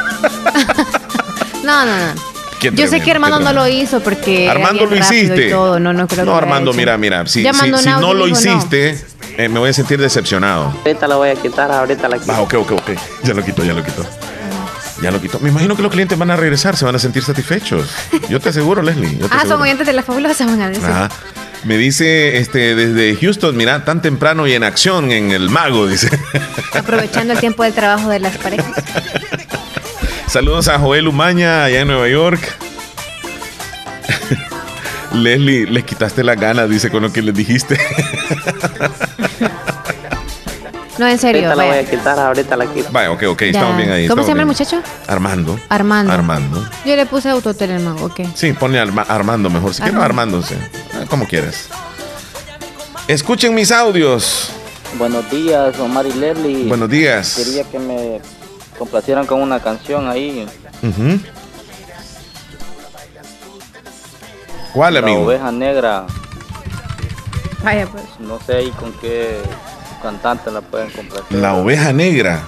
[1.64, 2.33] No, no, no.
[2.72, 4.50] Qué Yo sé que Armando no lo hizo porque.
[4.50, 5.50] Armando lo hiciste.
[5.50, 5.80] todo.
[5.80, 7.26] No, no creo que No, haya Armando, mira, mira.
[7.28, 8.28] Si, no lo no.
[8.28, 8.98] hiciste,
[9.38, 10.74] eh, me voy a sentir decepcionado.
[10.86, 12.32] Ahorita la voy a quitar, ahorita la quito.
[12.32, 12.92] Ah, ok, ok, ok.
[13.24, 14.06] Ya lo quito, ya lo quito.
[15.02, 15.38] Ya lo quito.
[15.42, 17.90] Me imagino que los clientes van a regresar, se van a sentir satisfechos.
[18.30, 19.12] Yo te aseguro, Leslie.
[19.18, 19.64] yo te Ah, son aseguro.
[19.64, 20.86] oyentes de la fabulosa, van a decir.
[20.86, 21.10] Ajá.
[21.66, 26.10] Me dice este desde Houston, mira, tan temprano y en acción en el mago, dice.
[26.74, 28.68] Aprovechando el tiempo del trabajo de las parejas.
[30.28, 32.40] Saludos a Joel Umaña allá en Nueva York.
[35.14, 37.78] Leslie, les quitaste las ganas, dice con lo que les dijiste.
[41.00, 41.50] No, en serio.
[41.50, 42.90] Ahorita la voy a quitar, ahorita la quito.
[42.92, 43.48] Vaya, ok, ok, Ya.
[43.48, 44.08] estamos bien ahí.
[44.08, 44.80] ¿Cómo se llama el muchacho?
[45.08, 45.60] Armando.
[45.68, 46.14] Armando.
[46.14, 46.70] Armando.
[46.86, 48.22] Yo le puse autotel el mago, ok.
[48.36, 49.74] Sí, ponle Arma- Armando mejor.
[49.74, 50.38] Si quieres, Armando.
[50.38, 50.54] Armando, sí.
[50.94, 51.68] Ah, Como quieras.
[53.08, 54.52] Escuchen mis audios.
[55.00, 56.68] Buenos días, Omar y Leslie.
[56.68, 57.34] Buenos días.
[57.38, 58.22] Quería que me
[58.84, 60.46] complacieran con una canción ahí.
[64.74, 65.22] ¿Cuál, La amigo?
[65.22, 66.06] oveja negra.
[67.64, 68.04] Vaya, pues.
[68.20, 69.40] No sé ahí con qué
[70.02, 71.38] cantante la pueden complacer.
[71.38, 72.44] La oveja negra.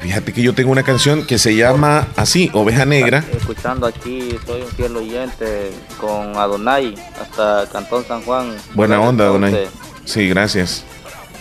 [0.00, 3.24] Fíjate que yo tengo una canción que se llama así, Oveja Negra.
[3.32, 8.54] Escuchando aquí, soy un fiel oyente con Adonai hasta Cantón San Juan.
[8.74, 9.26] Buena onda.
[9.26, 9.68] Entonces,
[10.04, 10.84] Sí, gracias.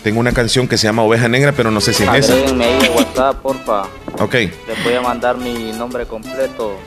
[0.05, 2.33] Tengo una canción que se llama Oveja Negra, pero no sé si es esa.
[2.33, 3.87] Agréguenme ahí WhatsApp, porfa.
[4.19, 6.77] Ok, Les voy a mandar mi nombre completo.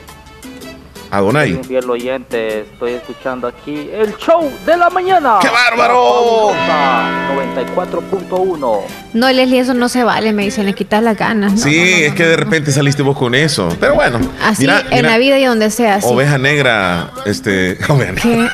[1.09, 1.53] Soy Adonai.
[1.53, 5.39] un fiel oyente, estoy escuchando aquí el show de la mañana.
[5.41, 6.51] ¡Qué bárbaro!
[6.67, 7.89] La fabulosa
[8.29, 8.79] 94.1.
[9.13, 11.53] No, Leslie, eso no se vale, me dicen, le quitas las ganas.
[11.53, 11.57] ¿no?
[11.57, 13.75] Sí, es que de repente saliste vos con eso.
[13.79, 14.19] Pero bueno.
[14.43, 15.99] Así mira, en mira, la vida y donde sea.
[15.99, 16.07] sí.
[16.09, 18.51] Oveja Negra, este, Oveja Negra.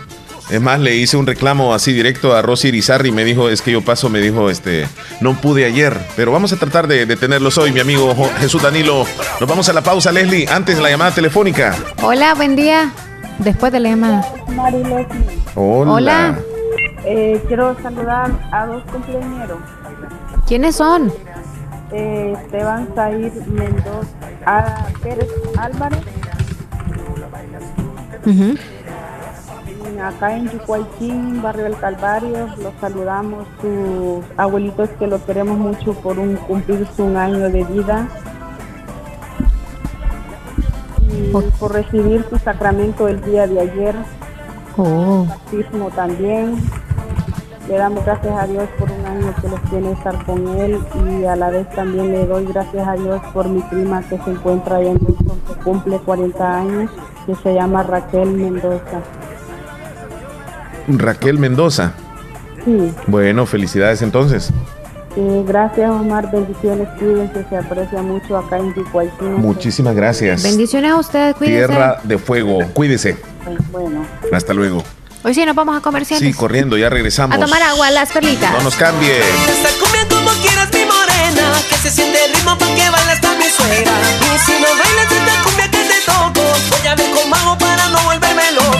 [0.50, 3.12] Es más, le hice un reclamo así directo a Rosy Irizarri.
[3.12, 4.86] Me dijo, es que yo paso, me dijo, este,
[5.20, 5.96] no pude ayer.
[6.16, 9.06] Pero vamos a tratar de, de tenerlos hoy, mi amigo Jesús Danilo.
[9.40, 10.46] Nos vamos a la pausa, Leslie.
[10.48, 11.74] Antes la llamada telefónica.
[12.02, 12.92] Hola, buen día.
[13.38, 14.26] Después de la llamada.
[15.54, 15.92] Hola.
[15.92, 16.38] Hola.
[17.06, 19.58] Eh, quiero saludar a dos cumpleaños.
[20.46, 21.12] ¿Quiénes son?
[21.92, 24.08] Eh, Esteban Zair Mendoza,
[24.46, 25.28] a Pérez
[25.58, 26.00] Álvarez.
[30.02, 36.18] Acá en Yucuayquín, barrio del Calvario, los saludamos, sus abuelitos que los queremos mucho por
[36.18, 38.08] un cumplirse un año de vida
[41.00, 43.94] y por recibir su sacramento el día de ayer.
[44.76, 45.26] Oh.
[45.94, 46.56] también.
[47.68, 51.24] Le damos gracias a Dios por un año que los tiene estar con él y
[51.24, 54.76] a la vez también le doy gracias a Dios por mi prima que se encuentra
[54.76, 56.90] ahí en Houston, que cumple 40 años,
[57.24, 59.00] que se llama Raquel Mendoza.
[60.88, 61.94] Raquel Mendoza.
[62.66, 62.92] Sí.
[63.06, 64.50] Bueno, felicidades entonces.
[65.46, 69.36] gracias Omar, bendiciones, cuídense, se aprecia mucho acá en Ticuayquín.
[69.36, 70.42] Muchísimas gracias.
[70.42, 71.66] Bendiciones a ustedes, cuídense.
[71.66, 73.16] Tierra de fuego, cuídese.
[73.72, 74.04] Bueno.
[74.30, 74.82] Hasta luego.
[75.26, 76.28] Hoy sí nos vamos a comerciales.
[76.28, 77.34] Sí, corriendo, ya regresamos.
[77.34, 78.52] A tomar agua, las perlitas.
[78.52, 79.20] No nos cambie.
[79.20, 81.52] Esta cumbia como quieras, mi morena.
[81.70, 83.92] Que se siente el ritmo pa' que baila hasta mi suegra.
[84.20, 87.88] Y si no bailas esta cumbia que te toco, voy a ver cómo hago para
[87.88, 88.78] no volverme loco.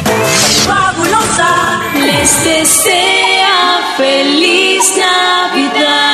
[0.67, 6.14] Fabulosa, les desea feliz Navidad.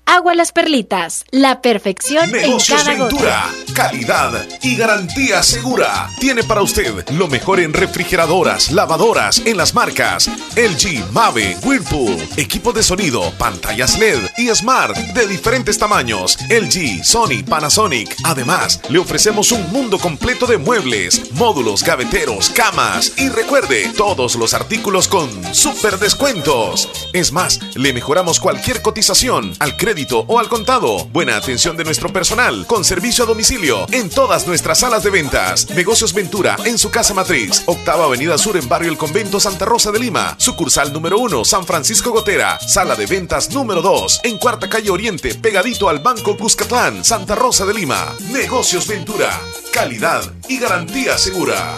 [0.11, 1.25] agua las perlitas.
[1.31, 3.73] La perfección Negocios en cada Ventura, gota.
[3.73, 6.09] calidad y garantía segura.
[6.19, 12.73] Tiene para usted lo mejor en refrigeradoras, lavadoras, en las marcas LG, Mave, Whirlpool, equipo
[12.73, 16.37] de sonido, pantallas LED y Smart de diferentes tamaños.
[16.49, 18.13] LG, Sony, Panasonic.
[18.25, 24.53] Además, le ofrecemos un mundo completo de muebles, módulos, gaveteros, camas y recuerde, todos los
[24.53, 26.89] artículos con super descuentos.
[27.13, 31.05] Es más, le mejoramos cualquier cotización al crédito o al contado.
[31.05, 35.69] Buena atención de nuestro personal con servicio a domicilio en todas nuestras salas de ventas.
[35.69, 37.63] Negocios Ventura en su casa matriz.
[37.67, 40.35] Octava Avenida Sur en Barrio El Convento Santa Rosa de Lima.
[40.37, 42.59] Sucursal número 1 San Francisco Gotera.
[42.59, 47.65] Sala de ventas número 2 en Cuarta Calle Oriente pegadito al Banco Cuscatlán Santa Rosa
[47.65, 48.15] de Lima.
[48.31, 49.39] Negocios Ventura.
[49.71, 51.77] Calidad y garantía segura.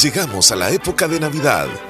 [0.00, 1.66] Llegamos a la época de Navidad.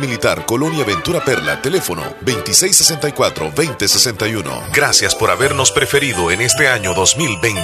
[0.00, 4.72] Militar Colonia Ventura Perla, teléfono 2664-2061.
[4.72, 7.60] Gracias por habernos preferido en este año 2020.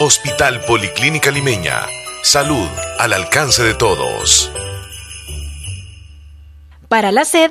[0.00, 1.86] Hospital Policlínica Limeña.
[2.22, 4.50] Salud al alcance de todos.
[6.88, 7.50] Para la sed,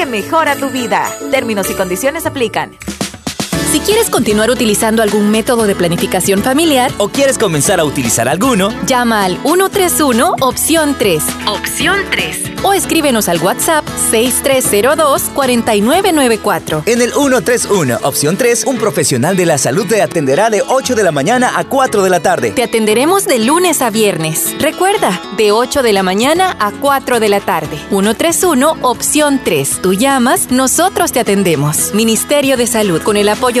[0.05, 1.09] mejora tu vida.
[1.31, 2.71] Términos y condiciones aplican.
[3.71, 8.67] Si quieres continuar utilizando algún método de planificación familiar o quieres comenzar a utilizar alguno,
[8.85, 11.23] llama al 131 opción 3.
[11.47, 12.51] Opción 3.
[12.63, 16.83] O escríbenos al WhatsApp 6302-4994.
[16.85, 21.03] En el 131 opción 3, un profesional de la salud te atenderá de 8 de
[21.03, 22.51] la mañana a 4 de la tarde.
[22.51, 24.53] Te atenderemos de lunes a viernes.
[24.59, 27.77] Recuerda, de 8 de la mañana a 4 de la tarde.
[27.89, 29.79] 131 opción 3.
[29.81, 31.93] Tú llamas, nosotros te atendemos.
[31.93, 33.60] Ministerio de Salud con el apoyo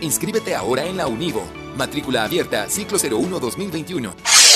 [0.00, 1.46] Inscríbete ahora en la Univo.
[1.76, 4.12] Matrícula abierta, ciclo 01-2021.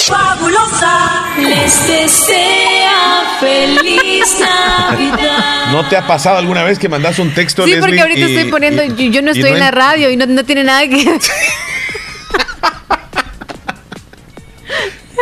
[0.07, 5.73] Fabulosa les desea feliz Navidad.
[5.73, 8.37] ¿No te ha pasado alguna vez que mandas un texto, Sí, Leslie, porque ahorita y-
[8.37, 10.97] estoy poniendo, y- yo, no estoy en la radio y no, no tiene nada que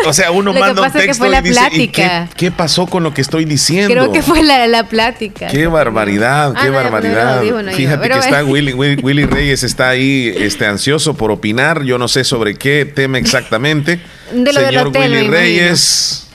[0.07, 2.87] O sea, uno manda un es que texto fue la y dice, ¿y qué, pasó
[2.87, 3.89] con lo que estoy diciendo?
[3.93, 5.47] Creo que fue la, la plática.
[5.49, 7.37] Qué barbaridad, Ah, qué no, no, barbaridad.
[7.37, 8.45] no, digo, no, yo, Fíjate pero que está.
[8.45, 11.83] Willy, Willy, Willy Reyes está ahí este, ansioso por opinar.
[11.85, 14.01] Yo no sé sobre qué tema exactamente.
[14.33, 15.29] De lo del Señor hotel, Willy.
[15.29, 16.29] Reyes,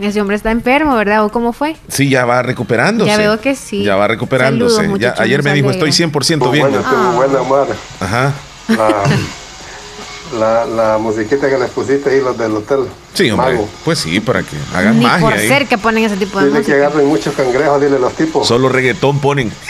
[0.00, 1.24] Ese hombre está enfermo, ¿verdad?
[1.24, 1.76] ¿O cómo fue?
[1.88, 3.10] sí, ya va recuperándose.
[3.10, 3.82] Ya veo que sí.
[3.84, 4.76] Ya va recuperándose.
[4.76, 6.68] Saludos, Ya- muchachos, ayer me dijo, estoy 100% bien.
[6.68, 7.74] Buena, estuvo buena.
[8.00, 8.32] Ajá.
[8.68, 8.88] La,
[10.38, 12.80] la, la musiquita que les pusiste ahí, los del hotel.
[13.14, 13.54] Sí, hombre.
[13.54, 13.68] Mago.
[13.84, 15.48] Pues sí, para que hagan Ni magia por ahí.
[15.48, 16.86] ser que ponen ese tipo de Dile que música.
[16.86, 18.46] agarren muchos cangrejos, dile los tipos.
[18.46, 19.52] Solo reggaetón ponen.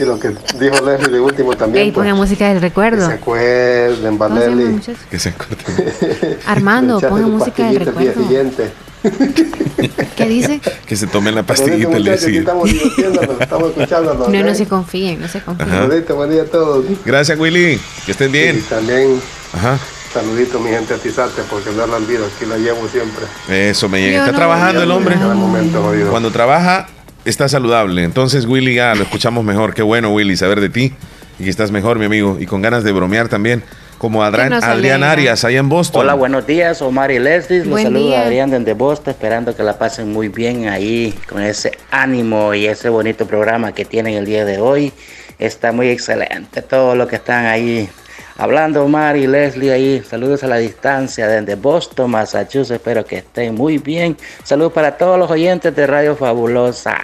[0.00, 0.28] Y lo que
[0.60, 1.86] dijo Leslie de último también.
[1.86, 3.04] Ey, pongan pues, música del recuerdo.
[3.04, 4.96] se acuerden, ¿Cómo se muchachos?
[5.10, 6.38] Que se corte.
[6.46, 8.22] Armando, pongan música del pastillita el día recuerdo.
[8.22, 8.70] siguiente.
[10.16, 10.60] ¿Qué dice?
[10.86, 12.50] Que se tomen la Saludito, pastillita aquí siguiente.
[12.50, 14.28] estamos divirtiéndonos, estamos escuchándonos.
[14.28, 15.68] No, no se confíen, no se confíen.
[15.70, 15.88] Ajá.
[16.14, 16.84] Buen día a todos.
[17.04, 17.78] Gracias, Willy.
[18.04, 18.58] Que estén bien.
[18.58, 19.20] Y también
[19.52, 19.78] Ajá.
[20.12, 23.24] saludito mi gente a Tizate, porque no la olvido, aquí la llevo siempre.
[23.48, 24.12] Eso me llega.
[24.12, 25.14] Yo Está no trabajando el hombre.
[25.14, 25.92] cada momento.
[26.10, 26.88] Cuando trabaja,
[27.24, 28.02] está saludable.
[28.04, 29.74] Entonces, Willy, ya lo escuchamos mejor.
[29.74, 30.92] Qué bueno, Willy, saber de ti.
[31.38, 32.36] Y que estás mejor, mi amigo.
[32.40, 33.62] Y con ganas de bromear también.
[33.98, 35.02] Como Adrián.
[35.02, 36.02] Arias, allá en Boston.
[36.02, 37.58] Hola, buenos días, Omar y Leslie.
[37.58, 38.20] Los Buen saludo día.
[38.20, 42.66] a Adrián desde Boston, esperando que la pasen muy bien ahí, con ese ánimo y
[42.66, 44.92] ese bonito programa que tienen el día de hoy.
[45.38, 47.88] Está muy excelente todo lo que están ahí
[48.36, 50.02] hablando, Omar y Leslie ahí.
[50.08, 52.70] Saludos a la distancia desde Boston, Massachusetts.
[52.70, 54.16] Espero que estén muy bien.
[54.44, 56.98] Saludos para todos los oyentes de Radio Fabulosa,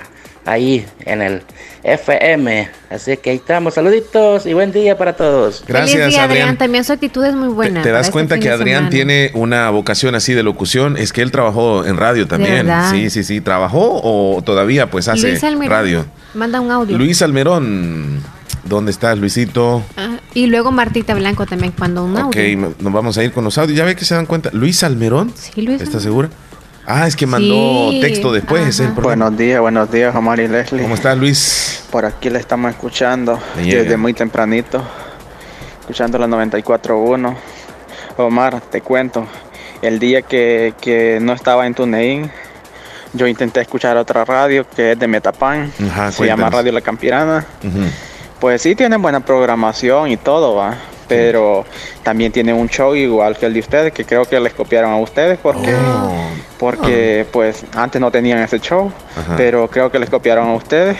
[0.44, 1.42] ahí en el
[1.82, 2.68] FM.
[2.90, 3.74] Así que ahí estamos.
[3.74, 5.64] Saluditos y buen día para todos.
[5.66, 6.56] Gracias, Feliz día, Adrián.
[6.56, 7.82] También su actitud es muy buena.
[7.82, 8.90] ¿Te das este cuenta que Adrián semana.
[8.90, 10.96] tiene una vocación así de locución?
[10.96, 12.66] Es que él trabajó en radio también.
[12.66, 12.90] verdad?
[12.90, 13.40] Sí, sí, sí.
[13.40, 16.06] ¿Trabajó o todavía pues hace Luis radio?
[16.34, 16.96] Manda un audio.
[16.98, 18.22] Luis Almerón.
[18.64, 19.82] ¿Dónde estás, Luisito?
[19.98, 22.58] Ah, y luego Martita Blanco también manda un Ok, audio.
[22.58, 23.76] me- nos vamos a ir con los audios.
[23.76, 24.48] ¿Ya ve que se dan cuenta?
[24.54, 25.30] ¿Luis Almerón?
[25.36, 26.30] Sí, Luis ¿Estás segura?
[26.86, 28.78] Ah, es que mandó Sí, texto después.
[28.80, 28.88] el.
[28.92, 30.82] Buenos días, buenos días, Omar y Leslie.
[30.82, 31.84] ¿Cómo estás, Luis?
[31.90, 34.82] Por aquí le estamos escuchando desde muy tempranito,
[35.80, 37.34] escuchando la 94.1.
[38.16, 39.26] Omar, te cuento,
[39.82, 42.30] El día que, que no estaba en TuneIn,
[43.12, 45.72] yo intenté escuchar otra radio que es de Metapan,
[46.12, 47.46] se llama Radio La Campirana.
[48.40, 50.76] Pues sí tienen buena programación y todo, va.
[51.06, 51.64] Pero
[52.02, 54.96] también tienen un show igual que el de ustedes, que creo que les copiaron a
[54.96, 56.28] ustedes porque, oh.
[56.58, 58.90] porque pues antes no tenían ese show,
[59.36, 60.96] pero creo que les copiaron a ustedes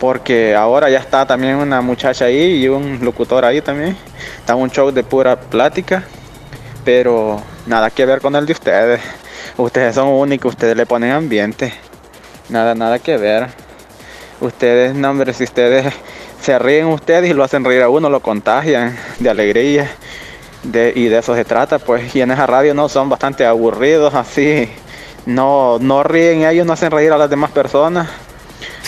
[0.00, 3.96] porque ahora ya está también una muchacha ahí y un locutor ahí también.
[4.38, 6.02] Está un show de pura plática,
[6.84, 9.00] pero nada que ver con el de ustedes.
[9.58, 11.74] Ustedes son únicos, ustedes le ponen ambiente.
[12.48, 13.48] Nada, nada que ver.
[14.40, 15.92] Ustedes, no, hombre, si ustedes
[16.50, 19.88] se ríen ustedes y lo hacen reír a uno, lo contagian de alegría.
[20.64, 22.12] De, y de eso se trata, pues.
[22.16, 24.68] Y en esa radio no son bastante aburridos, así.
[25.26, 28.08] No, no ríen ellos, no hacen reír a las demás personas.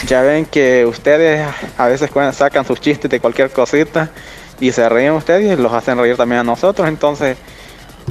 [0.09, 1.47] Ya ven que ustedes
[1.79, 4.11] a veces sacan sus chistes de cualquier cosita
[4.59, 6.89] y se ríen ustedes y los hacen reír también a nosotros.
[6.89, 7.37] Entonces,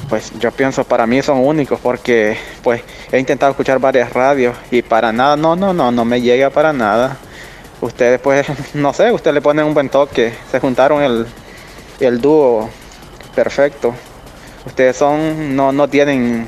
[0.08, 4.82] pues yo pienso para mí son únicos porque pues he intentado escuchar varias radios y
[4.82, 7.18] para nada, no, no, no, no me llega para nada.
[7.82, 11.26] Ustedes pues, no sé, ustedes le ponen un buen toque, se juntaron el,
[12.00, 12.70] el dúo
[13.36, 13.94] perfecto.
[14.66, 16.48] Ustedes son, no, no tienen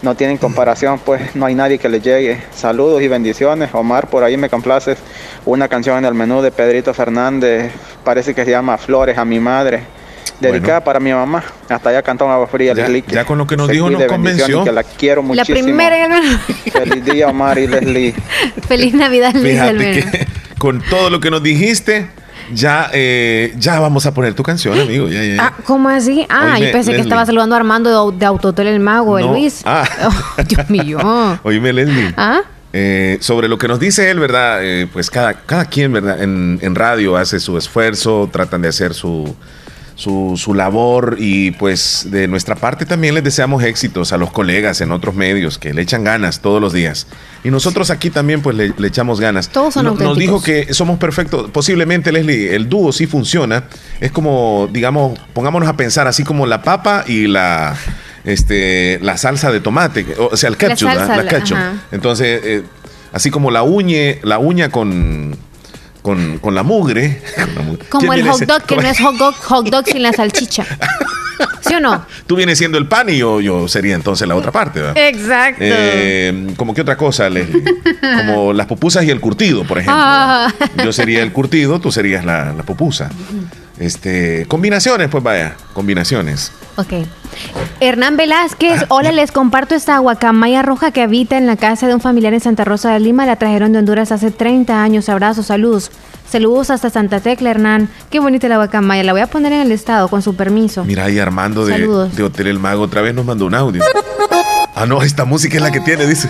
[0.00, 2.42] no tienen comparación, pues no hay nadie que le llegue.
[2.54, 3.70] Saludos y bendiciones.
[3.74, 4.98] Omar, por ahí me complaces
[5.44, 7.72] una canción en el menú de Pedrito Fernández,
[8.04, 9.98] parece que se llama Flores a mi madre
[10.40, 11.42] dedicada para mi mamá.
[11.68, 12.72] Hasta allá cantó Agua Fría.
[12.74, 14.64] Ya, Leslie, ya con lo que nos dijo nos convenció.
[14.64, 15.58] Que la quiero muchísimo.
[15.58, 16.22] La primera
[16.72, 18.14] Feliz día, Omar y Leslie.
[18.68, 22.10] Feliz Navidad, Fíjate que con todo lo que nos dijiste,
[22.52, 25.08] ya, eh, ya vamos a poner tu canción, amigo.
[25.08, 26.26] Ya, ya, Ah, ¿Cómo así?
[26.28, 29.32] Ah, yo pensé que estaba saludando a Armando de, Autotel el Mago, no.
[29.32, 29.62] Luis.
[29.64, 29.84] Ah.
[30.38, 30.98] Oh, Dios mío.
[31.42, 32.14] Oíme, Leslie.
[32.16, 32.40] Ah.
[32.72, 34.58] Eh, sobre lo que nos dice él, ¿verdad?
[34.62, 36.22] Eh, pues cada, cada quien, ¿verdad?
[36.22, 39.34] En, en radio hace su esfuerzo, tratan de hacer su,
[39.98, 44.80] su, su, labor y pues de nuestra parte también les deseamos éxitos a los colegas
[44.80, 47.08] en otros medios que le echan ganas todos los días.
[47.42, 49.48] Y nosotros aquí también pues le, le echamos ganas.
[49.48, 51.50] Todos son no, Nos dijo que somos perfectos.
[51.50, 53.64] Posiblemente, Leslie, el dúo sí funciona.
[54.00, 57.76] Es como, digamos, pongámonos a pensar así como la papa y la
[58.22, 61.58] este la salsa de tomate, o sea, el ketchup, la, salsa, la, la ketchup.
[61.90, 62.62] Entonces, eh,
[63.12, 65.36] así como la uñe, la uña con
[66.08, 67.20] con, con la mugre.
[67.90, 70.64] Como el hot dog, que no es hot dog, hot dog sin la salchicha.
[71.60, 72.06] ¿Sí o no?
[72.26, 74.96] Tú vienes siendo el pan y yo, yo sería entonces la otra parte, ¿verdad?
[74.96, 75.60] Exacto.
[75.60, 77.62] Eh, como que otra cosa, Leslie.
[78.16, 80.02] Como las pupusas y el curtido, por ejemplo.
[80.02, 80.52] Ah.
[80.82, 83.10] Yo sería el curtido, tú serías la, la pupusa.
[83.78, 86.52] Este, combinaciones, pues vaya, combinaciones.
[86.76, 86.92] Ok.
[87.80, 92.00] Hernán Velázquez, hola, les comparto esta guacamaya roja que habita en la casa de un
[92.00, 93.26] familiar en Santa Rosa de Lima.
[93.26, 95.08] La trajeron de Honduras hace 30 años.
[95.08, 95.90] Abrazos, saludos.
[96.28, 97.88] Saludos hasta Santa Tecla, Hernán.
[98.10, 99.02] Qué bonita la guacamaya.
[99.02, 100.84] La voy a poner en el estado, con su permiso.
[100.84, 103.82] Mira ahí Armando de, de, Hotel El Mago otra vez nos mandó un audio.
[104.74, 106.28] Ah, no, esta música es la que tiene, dice.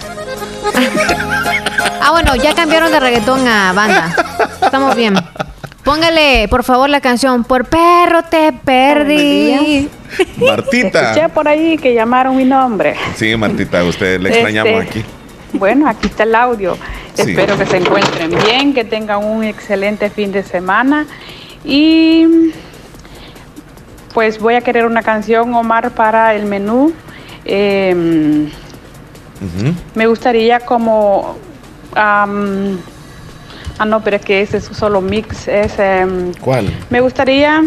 [2.00, 4.14] ah, bueno, ya cambiaron de reggaetón a banda.
[4.62, 5.14] Estamos bien.
[5.88, 9.88] Póngale, por favor, la canción Por perro te perdí.
[10.36, 11.00] Martita.
[11.12, 12.94] Escuché por ahí que llamaron mi nombre.
[13.16, 15.04] Sí, Martita, usted le extrañamos Este, aquí.
[15.54, 16.76] Bueno, aquí está el audio.
[17.14, 17.30] Sí.
[17.30, 21.06] Espero que se encuentren bien, que tengan un excelente fin de semana.
[21.64, 22.52] Y
[24.12, 26.92] pues voy a querer una canción, Omar, para el menú.
[27.46, 28.46] Eh,
[29.94, 31.38] Me gustaría como...
[33.78, 35.48] ah, no, pero es que ese es solo mix.
[35.48, 36.68] Es, em, ¿Cuál?
[36.90, 37.62] me gustaría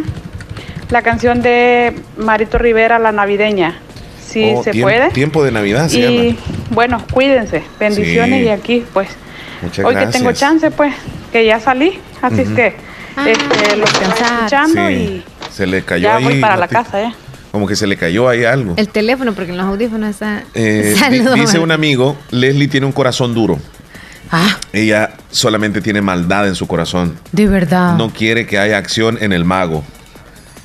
[0.90, 3.80] la canción de Marito Rivera, La Navideña.
[4.26, 5.10] Si Oh, se tiemp- puede.
[5.12, 6.40] Tiempo de Navidad se y llama.
[6.70, 7.64] bueno, cuídense.
[7.80, 8.46] Bendiciones Sí.
[8.46, 9.10] y aquí, pues,
[9.62, 10.16] Muchas hoy que gracias.
[10.24, 10.94] tengo chance, pues,
[11.32, 12.00] que ya salí.
[12.22, 12.44] Así Ujú.
[12.44, 12.68] es que
[13.30, 16.24] este, lo estoy escuchando Sí, y se le cayó ya ahí.
[16.24, 16.84] voy para la Martita.
[16.84, 17.14] casa, ¿eh?
[17.52, 18.76] Como que se le cayó ahí algo.
[18.78, 20.44] El teléfono, porque en los audífonos está.
[20.54, 20.96] Eh,
[21.36, 23.60] dice un amigo, Leslie tiene un corazón duro.
[24.32, 27.20] Ah, Ella solamente tiene maldad en su corazón.
[27.32, 27.96] de verdad.
[27.98, 29.84] No quiere que haya acción en el mago.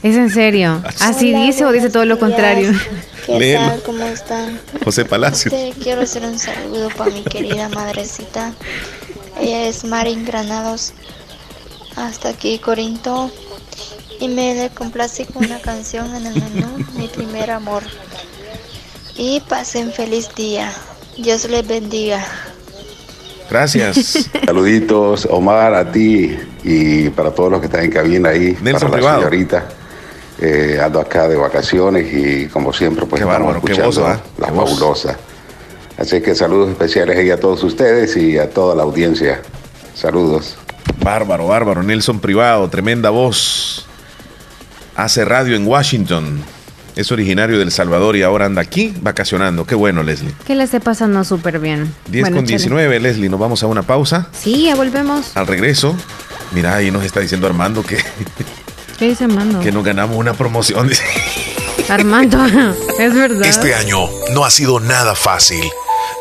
[0.03, 0.83] Es en serio.
[1.01, 2.71] ¿Así dice o dice todo lo contrario?
[3.27, 3.67] ¿Qué Léelo.
[3.71, 3.83] tal?
[3.83, 4.61] ¿Cómo están?
[4.85, 5.51] José Palacio.
[5.51, 8.53] Te quiero hacer un saludo para mi querida madrecita.
[9.41, 10.93] Ella es Marin Granados.
[11.97, 13.33] Hasta aquí, Corinto.
[14.21, 17.83] Y me le complace con una canción en el menú, Mi primer amor.
[19.17, 20.71] Y pasen feliz día.
[21.19, 22.25] Dios les bendiga.
[23.51, 24.31] Gracias.
[24.45, 28.57] Saluditos, Omar, a ti y para todos los que están en cabina ahí.
[28.61, 29.21] Nelson para Privado.
[29.21, 29.65] la señorita.
[30.39, 34.19] Eh, ando acá de vacaciones y como siempre, pues Qué estamos bárbaro, qué escuchando voz,
[34.19, 34.23] ¿ah?
[34.39, 35.17] la fabulosa.
[35.97, 39.41] Así que saludos especiales ahí a todos ustedes y a toda la audiencia.
[39.95, 40.59] Saludos.
[41.03, 41.83] Bárbaro, bárbaro.
[41.83, 43.87] Nelson Privado, tremenda voz.
[44.95, 46.43] Hace radio en Washington.
[46.97, 49.67] Es originario del Salvador y ahora anda aquí vacacionando.
[49.67, 50.33] Qué bueno, Leslie.
[50.47, 51.95] Que le esté pasando súper bien.
[52.09, 53.29] 10 con 19, Leslie.
[53.29, 54.29] Nos vamos a una pausa.
[54.33, 55.37] Sí, ya volvemos.
[55.37, 55.95] Al regreso,
[56.53, 57.99] mira, ahí nos está diciendo Armando que.
[58.99, 59.61] ¿Qué dice Armando?
[59.61, 60.91] Que nos ganamos una promoción.
[61.91, 62.43] Armando,
[62.99, 63.47] es verdad.
[63.47, 63.99] Este año
[64.33, 65.63] no ha sido nada fácil.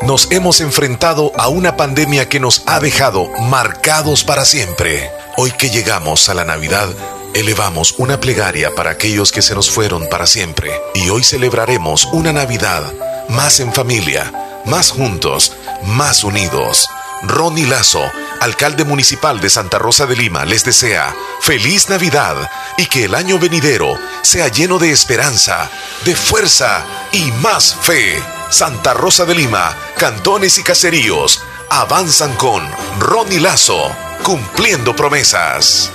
[0.02, 5.10] Nos hemos enfrentado a una pandemia que nos ha dejado marcados para siempre.
[5.38, 6.90] Hoy que llegamos a la Navidad,
[7.36, 10.72] elevamos una plegaria para aquellos que se nos fueron para siempre.
[10.94, 12.82] Y hoy celebraremos una Navidad
[13.28, 14.32] más en familia,
[14.66, 15.52] más juntos,
[15.84, 16.88] más unidos.
[17.24, 18.10] Ronnie Lazo,
[18.40, 23.38] alcalde municipal de Santa Rosa de Lima, les desea feliz Navidad y que el año
[23.38, 25.70] venidero sea lleno de esperanza,
[26.06, 28.18] de fuerza y más fe.
[28.50, 32.64] Santa Rosa de Lima, cantones y caseríos avanzan con
[33.00, 33.92] Ronnie Lazo,
[34.24, 35.92] cumpliendo promesas.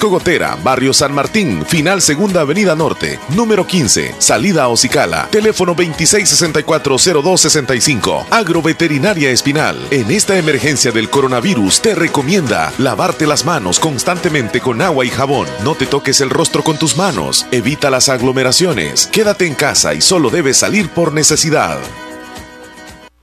[0.00, 8.26] Gotera, Barrio San Martín, final Segunda Avenida Norte, número 15, salida a Ocicala, teléfono 2664-0265,
[8.30, 9.78] Agroveterinaria Espinal.
[9.92, 15.46] En esta emergencia del coronavirus te recomienda lavarte las manos constantemente con agua y jabón.
[15.62, 17.46] No te toques el rostro con tus manos.
[17.52, 19.06] Evita las aglomeraciones.
[19.06, 21.78] Quédate en casa y solo debes salir por necesidad.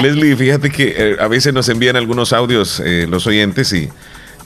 [0.00, 3.88] Leslie, fíjate que eh, a veces nos envían algunos audios eh, los oyentes y,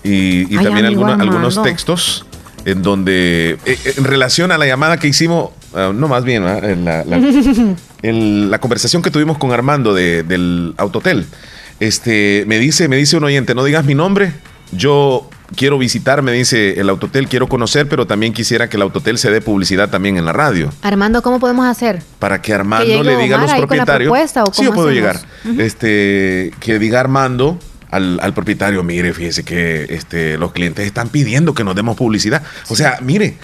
[0.03, 2.27] y, y Ay, también algunos, textos
[2.65, 6.45] en donde, eh, en relación a la llamada que hicimos, ah, no más bien.
[6.45, 7.05] En la,
[8.51, 11.27] la- conversación que tuvimos con Armando de- del Autotel,
[11.79, 14.33] este, me dice, me dice un oyente, no digas mi nombre,
[14.73, 19.19] yo quiero visitar, me dice el Autotel, quiero conocer, pero también quisiera que el Autotel
[19.19, 22.03] se dé publicidad también en la radio Armando, ¿cómo podemos hacer?
[22.19, 24.11] para que Armando le diga a los propietarios.
[24.11, 25.23] propuesta, ¿o sí, yo cómo puedo hacemos?
[25.45, 25.61] llegar.
[25.65, 27.59] Este, que diga Armando
[27.91, 32.43] al, al propietario, mire, fíjese que este, los clientes están pidiendo que nos demos publicidad.
[32.69, 33.37] O sea, mire,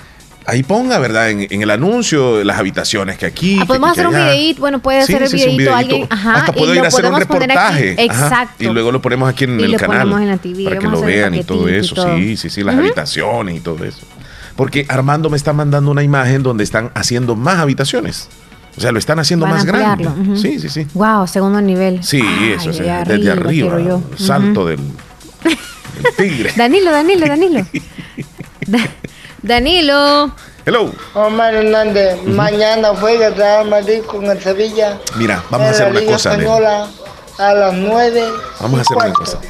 [0.47, 1.31] ahí ponga, ¿verdad?
[1.31, 3.59] En, el anuncio, las habitaciones que aquí.
[3.61, 6.07] Ah, podemos hacer un videíto, bueno, puede hacer el videíto, alguien.
[6.11, 8.03] Ajá, Hasta puedo ir a hacer un reportaje.
[8.03, 8.65] Exacto.
[8.65, 10.13] y luego lo ponemos aquí en el canal.
[10.13, 11.95] En la TV, para que lo vean y todo eso.
[12.17, 14.07] Sí, sí, sí, las habitaciones y todo eso.
[14.57, 18.29] Porque Armando me está mandando una imagen donde están haciendo más habitaciones.
[18.77, 20.09] O sea, lo están haciendo más grande.
[20.37, 20.87] Sí, sí, sí.
[20.95, 22.03] Wow, segundo nivel.
[22.03, 22.23] Sí,
[22.55, 22.79] eso es.
[22.79, 24.01] desde arriba.
[24.17, 24.81] Salto del,
[26.17, 26.53] tigre.
[26.57, 27.67] Danilo, Danilo, Danilo.
[29.43, 30.33] Danilo.
[30.65, 30.93] Hello.
[31.15, 35.01] Omar Hernández, mañana juega Real Madrid con el Sevilla.
[35.17, 36.31] Mira, vamos a hacer una cosa.
[36.31, 36.89] Española,
[37.39, 38.23] a las 9.
[38.61, 39.41] Vamos a hacer una cosa.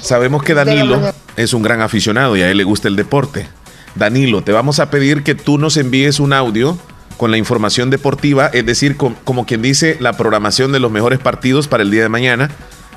[0.00, 3.48] Sabemos que Danilo es un gran aficionado y a él le gusta el deporte.
[3.96, 6.78] Danilo, te vamos a pedir que tú nos envíes un audio
[7.16, 11.66] con la información deportiva, es decir, como quien dice, la programación de los mejores partidos
[11.66, 12.50] para el día de mañana.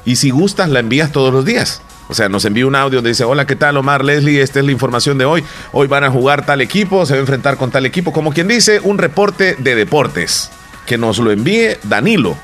[0.06, 1.82] Y si gustas, la envías todos los días.
[2.10, 4.42] O sea, nos envía un audio donde dice, hola, ¿qué tal Omar Leslie?
[4.42, 5.44] Esta es la información de hoy.
[5.74, 8.14] Hoy van a jugar tal equipo, se va a enfrentar con tal equipo.
[8.14, 10.50] Como quien dice, un reporte de deportes.
[10.86, 12.38] Que nos lo envíe Danilo.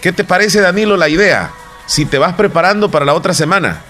[0.00, 1.52] ¿Qué te parece, Danilo, la idea?
[1.86, 3.82] Si te vas preparando para la otra semana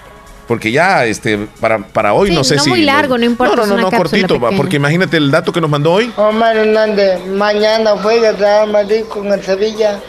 [0.48, 3.64] porque ya este para, para hoy no sé no si muy largo no importa no
[3.64, 8.32] no no, cortito porque imagínate el dato que nos mandó hoy Omar Hernández mañana juega
[8.32, 10.00] Real Madrid con el Sevilla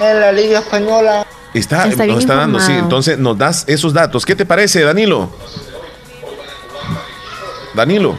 [0.00, 2.72] en la Liga Española está, está nos está dando sí.
[2.72, 4.24] entonces nos das esos datos.
[4.24, 5.30] Qué te parece Danilo
[7.74, 8.18] Danilo.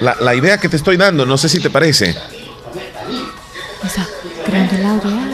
[0.00, 2.16] La, la idea que te estoy dando no sé si te parece.
[4.84, 5.30] Audio.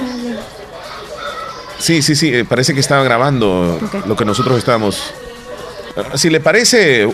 [1.79, 5.15] Sí, sí, sí, eh, parece que estaba grabando lo que nosotros estábamos.
[6.15, 7.09] Si le parece,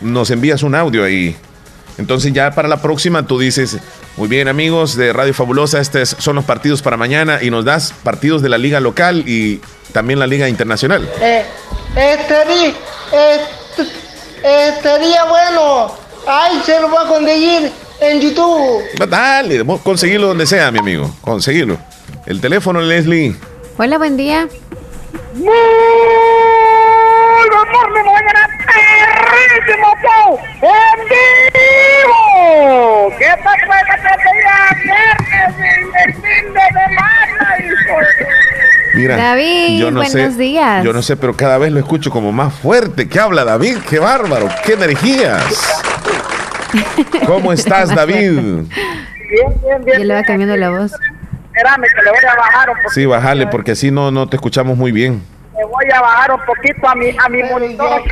[0.00, 1.36] nos envías un audio ahí.
[1.98, 3.78] Entonces ya para la próxima tú dices,
[4.16, 7.94] muy bien amigos de Radio Fabulosa, estos son los partidos para mañana y nos das
[8.02, 9.60] partidos de la liga local y
[9.92, 11.08] también la liga internacional.
[11.20, 11.44] Eh,
[11.96, 12.74] estaría,
[14.42, 15.92] estaría bueno,
[16.26, 18.82] ahí se lo va a conseguir en YouTube.
[19.08, 21.78] Dale, conseguirlo donde sea, mi amigo, conseguirlo.
[22.26, 23.34] El teléfono, Leslie.
[23.78, 24.48] Hola, buen día.
[25.34, 25.46] Muy
[27.50, 28.46] buen morning, mañana
[30.16, 30.40] vivo.
[33.18, 34.08] ¿Qué tal fue que te
[34.84, 37.56] viernes el fin de semana,
[38.94, 40.82] Mira, David, yo no buenos sé, días.
[40.84, 43.08] Yo no sé, pero cada vez lo escucho como más fuerte.
[43.08, 43.78] ¿Qué habla David?
[43.88, 44.48] ¡Qué bárbaro!
[44.64, 45.44] ¡Qué energías!
[47.26, 48.30] ¿Cómo estás, David?
[48.30, 48.66] Bien,
[49.62, 49.98] bien, bien.
[49.98, 50.92] Yo le va cambiando la voz
[51.56, 52.90] espérame que le voy a bajar un poquito.
[52.92, 55.22] Sí, bájale porque así no, no te escuchamos muy bien.
[55.56, 58.02] Le voy a bajar un poquito a mi, a mi monitor.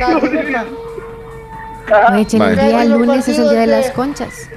[2.11, 4.49] Oye, el día lunes es el día de las conchas.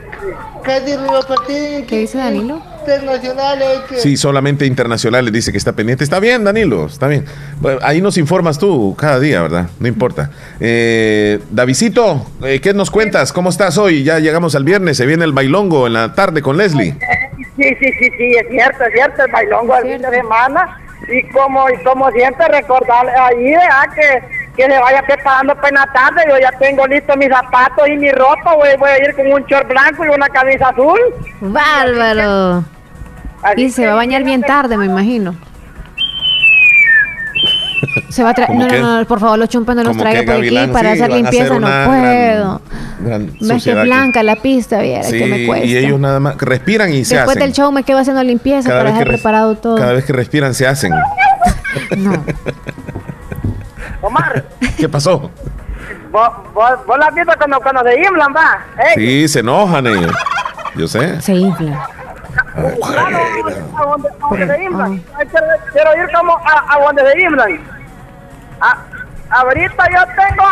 [0.65, 2.63] ¿Qué dice Danilo?
[2.81, 3.81] Internacionales.
[3.99, 6.05] Sí, solamente internacionales dice que está pendiente.
[6.05, 7.25] Está bien, Danilo, está bien.
[7.83, 9.69] ahí nos informas tú cada día, ¿verdad?
[9.79, 10.31] No importa.
[10.59, 13.33] Eh, Davidito, eh, ¿qué nos cuentas?
[13.33, 14.05] ¿Cómo estás hoy?
[14.05, 16.95] Ya llegamos al viernes, se viene el bailongo en la tarde con Leslie.
[17.57, 20.79] Sí, sí, sí, sí, es cierto, es cierto, el bailongo del fin de semana.
[21.09, 23.95] Y como, y como siempre, recordarle ahí, ¿verdad?
[23.95, 26.23] Que, que se vaya preparando para la tarde.
[26.29, 28.57] Yo ya tengo listo mis zapatos y mi ropa.
[28.57, 30.99] Voy, voy a ir con un short blanco y una camisa azul.
[31.41, 32.65] ¡Bárbaro!
[33.57, 35.37] y se va a bañar bien tarde, me imagino.
[38.09, 38.51] Se va a traer.
[38.51, 41.59] No, no, no, por favor, los chumpas no los traiga por aquí para hacer limpieza.
[41.59, 42.61] no puedo.
[43.41, 45.67] Me que blanca la pista, viera que me cuesta.
[45.67, 47.29] Y ellos nada más respiran y se hacen.
[47.29, 49.77] Después del show me quedo haciendo limpieza para dejar preparado todo.
[49.77, 50.93] Cada vez que respiran se hacen.
[51.97, 52.25] no.
[54.09, 54.45] Omar.
[54.77, 55.31] ¿Qué pasó?
[56.11, 58.65] ¿Vos, vos, vos la has visto cuando, cuando se inflan, va?
[58.95, 60.13] Sí, se enojan ellos.
[60.75, 61.21] Yo sé.
[61.21, 61.75] Se inflan.
[61.75, 61.89] A
[63.85, 65.03] donde, se inflan.
[65.73, 67.61] Quiero ir como a, a donde se inflan.
[68.61, 68.79] Ah,
[69.31, 70.45] ahorita yo tengo,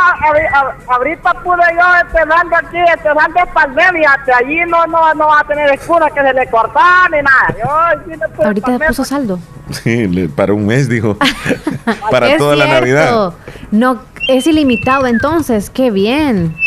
[0.88, 6.06] ahorita pude yo esperando aquí, esperando pandemia, allí no, no, no va a tener escudo
[6.14, 7.54] que se le corta ni nada.
[7.58, 9.38] Yo, ahorita le puso saldo.
[9.70, 11.16] Sí, para un mes, dijo.
[12.10, 13.34] para toda la Navidad.
[13.70, 16.54] No, es ilimitado entonces, qué bien.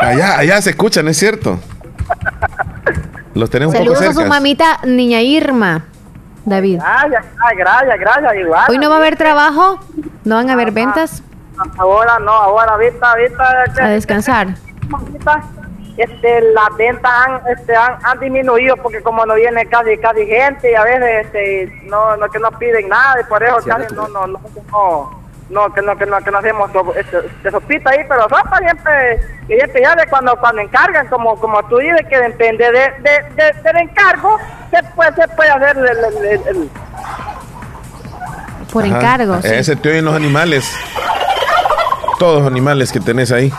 [0.00, 1.60] Allá, allá se escuchan, es cierto.
[3.34, 5.84] Los tenemos Saludos a su mamita, niña Irma.
[6.44, 6.78] David.
[6.78, 7.24] Gracias,
[7.56, 8.64] gracias, gracias, igual.
[8.68, 9.78] ¿Hoy no va a haber trabajo?
[10.24, 11.22] ¿No van a haber ventas?
[11.76, 13.84] Ahora no, ahora ahorita, ahorita.
[13.84, 14.48] A descansar.
[15.96, 20.74] Este, las ventas han, este, han, disminuido porque como no viene casi casi gente y
[20.76, 24.28] a veces este, no, no que no piden nada y por eso casi no, no,
[24.28, 28.22] no, no no, que no, que no, que no hacemos este, de sopita ahí, pero
[28.22, 32.80] sopa siempre, siempre ya de cuando, cuando encargan, como, como tú dices, que depende de,
[33.02, 34.36] de, de, del encargo,
[34.70, 36.70] se puede, se puede hacer el, el,
[38.72, 39.36] por encargo.
[39.42, 40.70] Ese te oyen los animales.
[42.18, 43.52] Todos los animales que tenés ahí.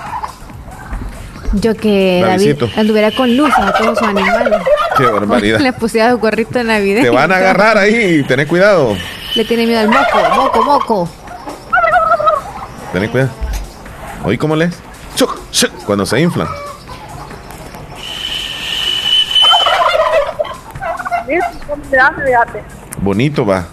[1.53, 4.61] Yo que David anduviera con luz a todos sus animales.
[4.97, 5.59] Qué barbaridad.
[5.61, 7.09] Le pusiera su gorrito navideño.
[7.09, 8.95] Te van a agarrar ahí, tenés cuidado.
[9.33, 11.09] Le tiene miedo al moco, moco, moco.
[12.93, 13.29] Ten cuidado.
[14.23, 14.81] Oí cómo lees.
[15.85, 16.47] Cuando se inflan.
[23.01, 23.65] Bonito va.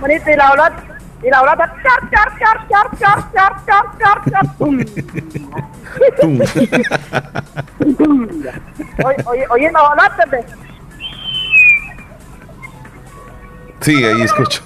[0.00, 0.72] Bonito y la ola.
[1.22, 1.70] Y la ola está.
[9.26, 10.12] Oye, oye, la ola
[13.80, 14.62] Sí, ahí escucho.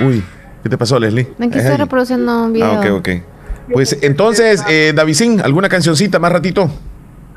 [0.00, 0.24] Uy.
[0.64, 1.28] ¿Qué te pasó, Leslie?
[1.38, 2.66] Me quise reproduciendo un video.
[2.66, 3.08] Ah, ok, ok.
[3.72, 6.68] Pues entonces, eh, Davidín, ¿alguna cancioncita más ratito?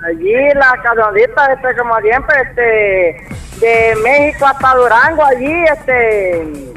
[0.07, 6.73] allí la cancioncita, este, como siempre, este, de México hasta Durango, allí, este,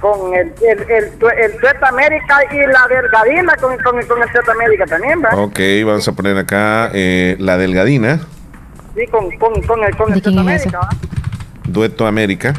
[0.00, 5.38] con el, el, el, América y la Delgadina, con, con, el Tueta América también, ¿verdad?
[5.38, 8.20] Ok, vamos a poner acá eh, la Delgadina.
[8.94, 10.80] Sí, con, con, con el, con el América,
[11.64, 12.54] Dueto América.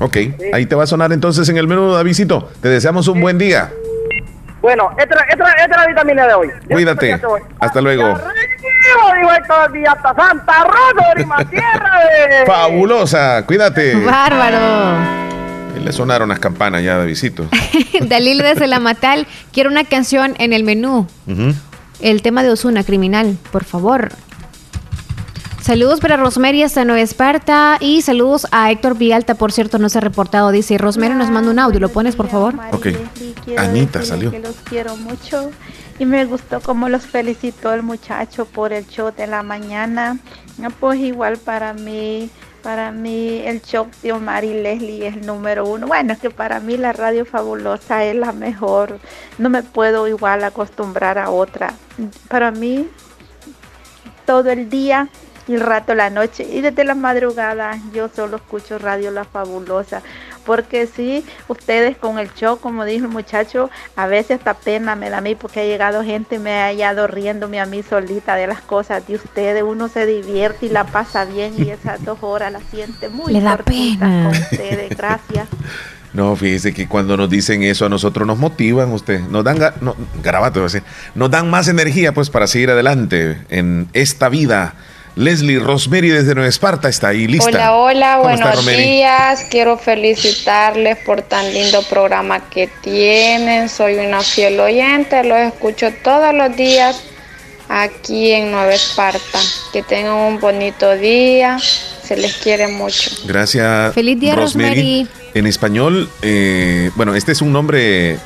[0.00, 0.16] Ok,
[0.54, 2.50] ahí te va a sonar entonces en el menú, Davidito.
[2.62, 3.70] Te deseamos un buen día.
[4.62, 6.48] Bueno, esta, esta, esta, es la vitamina de hoy.
[6.70, 7.20] Cuídate.
[7.58, 8.06] Hasta luego.
[9.88, 11.92] hasta Santa Rosa, tierra
[12.46, 13.94] Fabulosa, cuídate.
[13.94, 15.20] Bárbaro.
[15.82, 17.46] Le sonaron las campanas ya de visito.
[18.00, 21.06] Dalil desde la Matal, quiero una canción en el menú.
[22.00, 24.12] El tema de Osuna, criminal, por favor.
[25.62, 29.98] Saludos para Rosemary hasta Nueva Esparta y saludos a Héctor Vialta, por cierto, no se
[29.98, 30.50] ha reportado.
[30.52, 32.54] Dice, Rosemary nos manda un audio, ¿lo pones por favor?
[32.72, 32.88] Ok.
[33.58, 34.30] Anita salió.
[34.30, 35.50] Que los quiero mucho
[35.98, 40.18] y me gustó cómo los felicitó el muchacho por el show de la mañana.
[40.80, 42.30] Pues igual para mí,
[42.62, 45.86] para mí el show de Omar y Leslie es el número uno.
[45.86, 48.98] Bueno, es que para mí la radio fabulosa es la mejor.
[49.36, 51.74] No me puedo igual acostumbrar a otra.
[52.28, 52.88] Para mí
[54.24, 55.10] todo el día
[55.54, 60.02] el rato la noche y desde la madrugada yo solo escucho Radio La Fabulosa
[60.44, 65.10] porque si ustedes con el show como dijo el muchacho a veces hasta pena me
[65.10, 68.46] da a mí porque ha llegado gente me ha hallado riéndome a mí solita de
[68.46, 72.52] las cosas de ustedes uno se divierte y la pasa bien y esas dos horas
[72.52, 75.48] la siente muy le da pena con ustedes gracias.
[76.12, 79.94] No, fíjese que cuando nos dicen eso a nosotros nos motivan, usted, nos dan, no,
[80.22, 80.66] garabato,
[81.14, 84.74] nos dan más energía pues para seguir adelante en esta vida
[85.20, 87.74] Leslie Rosemary desde Nueva Esparta está ahí lista.
[87.74, 89.44] Hola, hola, buenos días.
[89.50, 93.68] Quiero felicitarles por tan lindo programa que tienen.
[93.68, 97.02] Soy una fiel oyente, los escucho todos los días
[97.68, 99.40] aquí en Nueva Esparta.
[99.74, 101.58] Que tengan un bonito día.
[101.58, 103.10] Se les quiere mucho.
[103.26, 103.92] Gracias.
[103.92, 105.06] Feliz día, Rosemary.
[105.34, 108.16] En español, eh, bueno, este es un nombre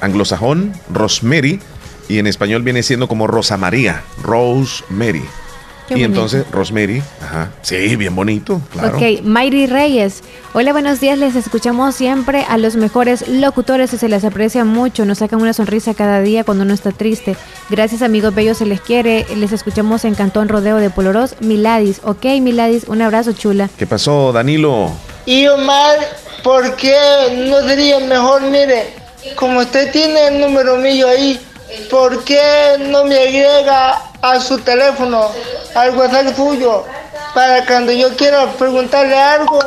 [0.00, 1.60] anglosajón, Rosemary,
[2.08, 5.24] y en español viene siendo como Rosa María, Rosemary
[5.90, 8.96] y entonces, Rosemary, ajá, sí, bien bonito, claro.
[8.96, 10.22] Ok, Mayri Reyes.
[10.54, 15.04] Hola, buenos días, les escuchamos siempre a los mejores locutores y se les aprecia mucho,
[15.04, 17.36] nos sacan una sonrisa cada día cuando uno está triste.
[17.70, 19.26] Gracias, amigos bellos, se les quiere.
[19.36, 22.00] Les escuchamos en Cantón Rodeo de Poloros, Miladis.
[22.04, 23.68] Ok, Miladis, un abrazo, chula.
[23.76, 24.90] ¿Qué pasó, Danilo?
[25.26, 25.98] Y Omar,
[26.42, 26.96] ¿por qué
[27.48, 28.94] no sería mejor, mire,
[29.36, 31.38] como usted tiene el número mío ahí,
[31.90, 32.40] ¿por qué
[32.88, 35.30] no me agrega a su teléfono,
[35.80, 36.84] al WhatsApp suyo,
[37.34, 39.58] para cuando yo quiera preguntarle algo,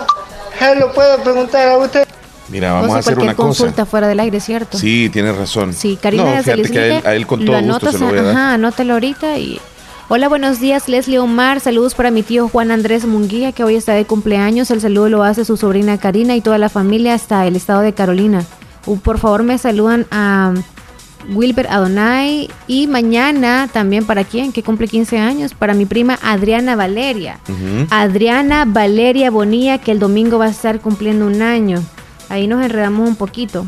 [0.59, 2.07] él lo puedo preguntar a usted.
[2.49, 4.77] Mira, vamos a hacer una consulta fuera del aire, ¿cierto?
[4.77, 5.73] Sí, tienes razón.
[5.73, 8.35] Sí, Karina no, fíjate que a él, con todo gusto se lo voy a dar.
[8.35, 9.59] Ajá, anótalo ahorita y...
[10.09, 11.61] Hola, buenos días, Leslie Omar.
[11.61, 14.69] Saludos para mi tío Juan Andrés Munguía, que hoy está de cumpleaños.
[14.69, 17.93] El saludo lo hace su sobrina Karina y toda la familia hasta el estado de
[17.93, 18.43] Carolina.
[18.85, 20.53] Uh, por favor, me saludan a
[21.29, 22.49] Wilber Adonai.
[22.67, 27.39] Y mañana también para quién, que cumple 15 años, para mi prima Adriana Valeria.
[27.89, 31.81] Adriana Valeria Bonilla, que el domingo va a estar cumpliendo un año.
[32.29, 33.65] Ahí nos enredamos un poquito.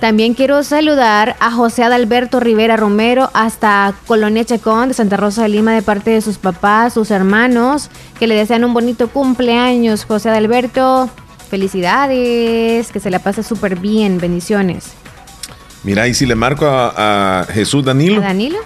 [0.00, 5.48] También quiero saludar a José Adalberto Rivera Romero hasta Colonia Chacón de Santa Rosa de
[5.48, 10.04] Lima de parte de sus papás, sus hermanos, que le desean un bonito cumpleaños.
[10.04, 11.10] José Adalberto,
[11.50, 14.92] felicidades, que se la pase súper bien, bendiciones.
[15.84, 18.20] Mira, y si le marco a, Jesús Danilo.
[18.20, 18.58] ¿A Danilo?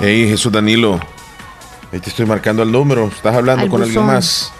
[0.00, 1.00] Hey, Jesús Danilo.
[1.92, 3.06] Ahí te estoy marcando el número.
[3.06, 4.52] Estás hablando con alguien más.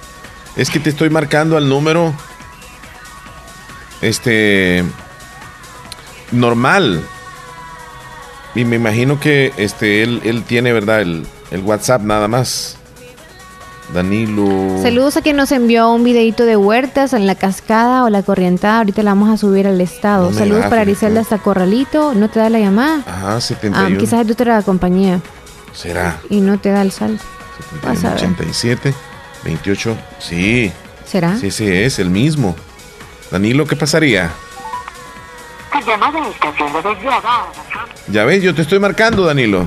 [0.56, 2.14] Es que te estoy marcando al número.
[4.00, 4.84] Este.
[6.32, 7.02] Normal.
[8.54, 11.02] Y me imagino que este, él, él tiene, ¿verdad?
[11.02, 12.78] El, el WhatsApp nada más.
[13.92, 14.46] Danilo.
[14.82, 18.78] Saludos a quien nos envió un videito de huertas en la cascada o la corrientada.
[18.78, 20.30] Ahorita la vamos a subir al estado.
[20.30, 20.90] No Saludos para fíjate.
[20.90, 22.12] Ariselda hasta Corralito.
[22.14, 23.02] ¿No te da la llamada?
[23.06, 23.98] Ajá, Ah, 71.
[23.98, 25.20] quizás es de otra compañía
[25.72, 26.18] Será.
[26.28, 26.90] y no te da el
[28.04, 28.16] a ver.
[28.24, 28.94] 87,
[29.44, 29.96] 28.
[30.18, 30.72] Sí.
[31.04, 31.36] ¿Será?
[31.36, 32.56] Sí, sí, es el mismo.
[33.30, 34.30] Danilo, ¿qué pasaría?
[35.86, 37.46] llamada está siendo desviada.
[38.08, 39.66] Ya ves, yo te estoy marcando, Danilo.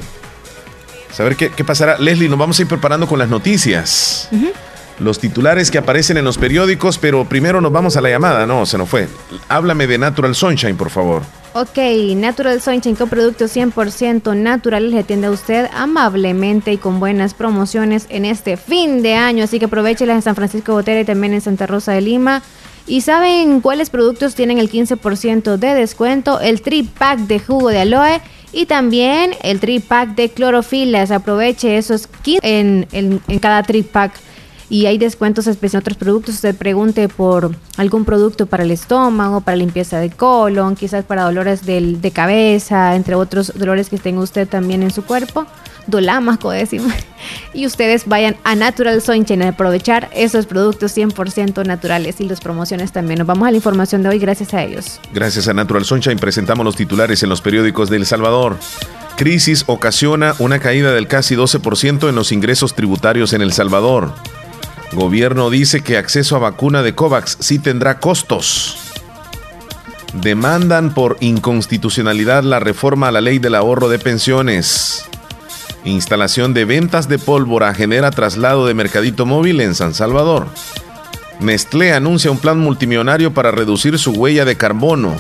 [1.12, 1.98] Saber qué, qué pasará.
[1.98, 4.30] Leslie, nos vamos a ir preparando con las noticias.
[5.00, 8.46] Los titulares que aparecen en los periódicos, pero primero nos vamos a la llamada.
[8.46, 9.08] No, se nos fue.
[9.48, 11.24] Háblame de Natural Sunshine, por favor.
[11.54, 11.78] Ok,
[12.16, 18.06] Natural Sunshine con productos 100% naturales le atiende a usted amablemente y con buenas promociones
[18.10, 19.46] en este fin de año.
[19.46, 22.44] Así que aprovechelas en San Francisco Botera y también en Santa Rosa de Lima.
[22.86, 26.40] ¿Y saben cuáles productos tienen el 15% de descuento?
[26.40, 28.22] El trip pack de jugo de aloe
[28.54, 31.12] y también el trip pack de clorofilas.
[31.12, 34.14] Aproveche esos 15 en, en, en cada trip pack
[34.72, 36.36] y hay descuentos especiales en otros productos.
[36.36, 41.66] Usted pregunte por algún producto para el estómago, para limpieza de colon, quizás para dolores
[41.66, 45.46] del- de cabeza, entre otros dolores que tenga usted también en su cuerpo.
[45.88, 46.94] Dolámaco decimos.
[47.54, 52.92] Y ustedes vayan a Natural Sunshine a aprovechar esos productos 100% naturales y las promociones
[52.92, 53.18] también.
[53.20, 55.02] Nos vamos a la información de hoy gracias a ellos.
[55.14, 58.58] Gracias a Natural Sunshine presentamos los titulares en los periódicos de El Salvador.
[59.18, 64.14] Crisis ocasiona una caída del casi 12% en los ingresos tributarios en El Salvador.
[64.94, 68.78] Gobierno dice que acceso a vacuna de COVAX sí tendrá costos.
[70.14, 75.09] Demandan por inconstitucionalidad la reforma a la ley del ahorro de pensiones.
[75.86, 80.48] Instalación de ventas de pólvora genera traslado de mercadito móvil en San Salvador.
[81.40, 85.16] Nestlé anuncia un plan multimillonario para reducir su huella de carbono.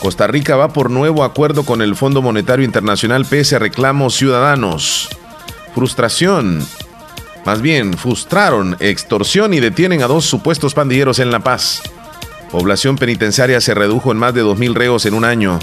[0.00, 5.10] Costa Rica va por nuevo acuerdo con el Fondo Monetario Internacional pese a reclamos ciudadanos.
[5.74, 6.66] Frustración.
[7.44, 11.82] Más bien, frustraron extorsión y detienen a dos supuestos pandilleros en La Paz.
[12.50, 15.58] Población penitenciaria se redujo en más de 2.000 reos en un año.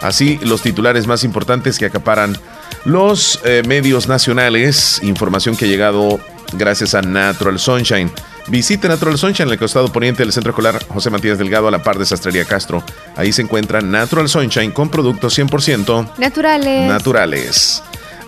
[0.00, 2.36] Así, los titulares más importantes que acaparan
[2.84, 5.00] los eh, medios nacionales.
[5.02, 6.20] Información que ha llegado
[6.52, 8.10] gracias a Natural Sunshine.
[8.48, 11.82] Visite Natural Sunshine en el costado poniente del Centro Escolar José Matías Delgado a la
[11.82, 12.82] par de Sastrería Castro.
[13.16, 16.88] Ahí se encuentra Natural Sunshine con productos 100% Naturales.
[16.88, 17.82] naturales.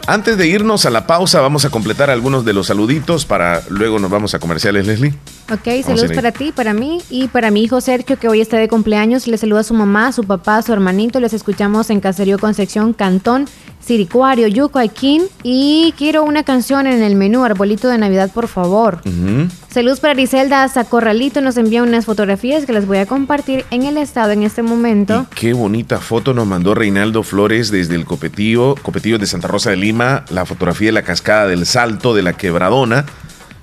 [0.08, 3.98] Antes de irnos a la pausa, vamos a completar algunos de los saluditos para luego
[3.98, 5.12] nos vamos a comerciales, Leslie.
[5.52, 8.68] Ok, saludos para ti, para mí y para mi hijo Sergio que hoy está de
[8.68, 9.26] cumpleaños.
[9.26, 11.18] Le saluda a su mamá, a su papá, a su hermanito.
[11.18, 13.48] Les escuchamos en Caserío Concepción, Cantón,
[13.86, 15.22] Siricuario, Yuco, Aiquín.
[15.42, 19.00] Y quiero una canción en el menú, Arbolito de Navidad, por favor.
[19.04, 19.48] Ujú.
[19.70, 21.40] Saludos para Griselda hasta Corralito.
[21.40, 25.26] Nos envía unas fotografías que les voy a compartir en el estado en este momento.
[25.34, 29.76] Qué bonita foto nos mandó Reinaldo Flores desde el Copetío, Copetío de Santa Rosa de
[29.76, 33.04] Lima, la fotografía de la cascada del Salto de la Quebradona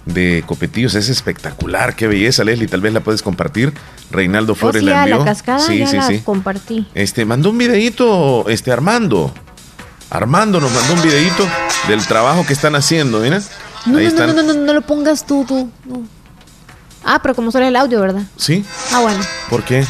[0.05, 3.73] de Copetíos es espectacular, qué belleza, Leslie, tal vez la puedes compartir.
[4.11, 5.19] Reinaldo Oh, Flores sí, la envió.
[5.19, 6.19] la cascada sí, ya sí, la sí.
[6.19, 6.85] compartí.
[6.93, 9.33] Este, mandó un videito, este, Armando.
[10.13, 11.45] Armando nos mandó un videito
[11.87, 13.41] del trabajo que están haciendo, mira.
[13.85, 14.27] No, Ahí no, están.
[14.35, 15.69] no, no, no, no lo pongas tú, tú.
[15.85, 16.03] no.
[17.03, 18.21] Ah, pero como solo el audio, ¿verdad?
[18.37, 18.63] Sí,
[18.93, 19.19] Ah, bueno.
[19.49, 19.85] ¿por qué?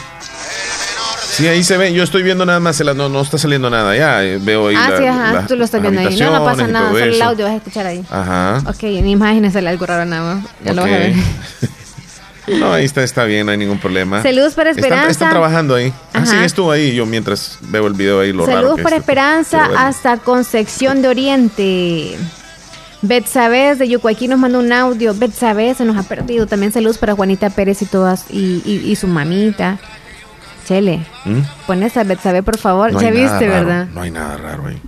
[1.30, 4.24] Sí, ahí se ve, yo estoy viendo nada más, no, no está saliendo nada, ya
[4.24, 6.16] eh, veo ahí ah, la- sí, ajá, la- tú lo estás viendo ahí.
[6.18, 8.04] No, no pasa nada, solo el audio vas a escuchar ahí.
[8.10, 8.62] Ajá.
[8.68, 10.46] Ok, en imágenes sale algo raro nada más.
[10.64, 11.14] Ya lo vas a ver.
[12.48, 14.22] No, ahí está, está bien, no hay ningún problema.
[14.22, 15.12] Saludos para Están- Esperanza.
[15.12, 15.94] Están, trabajando ahí.
[16.14, 16.26] Ah, Ajá.
[16.26, 16.94] sí, estuvo ahí.
[16.94, 19.00] Yo mientras veo el video ahí, lo raro Saludos que para es.
[19.02, 19.80] Esperanza bueno.
[19.80, 22.18] hasta Concepción de Oriente.
[23.02, 25.14] Betsabés de Yucuaquí nos mandó un audio.
[25.14, 26.46] Betsabés se nos ha perdido.
[26.48, 29.78] También saludos para Juanita Pérez y todas y, y- y su mamita.
[30.68, 31.40] Chele, ¿Mm?
[31.68, 32.92] pon esa Betsabé, por favor.
[32.94, 33.88] No ya viste, raro, ¿verdad?
[33.94, 34.82] No hay nada raro ahí.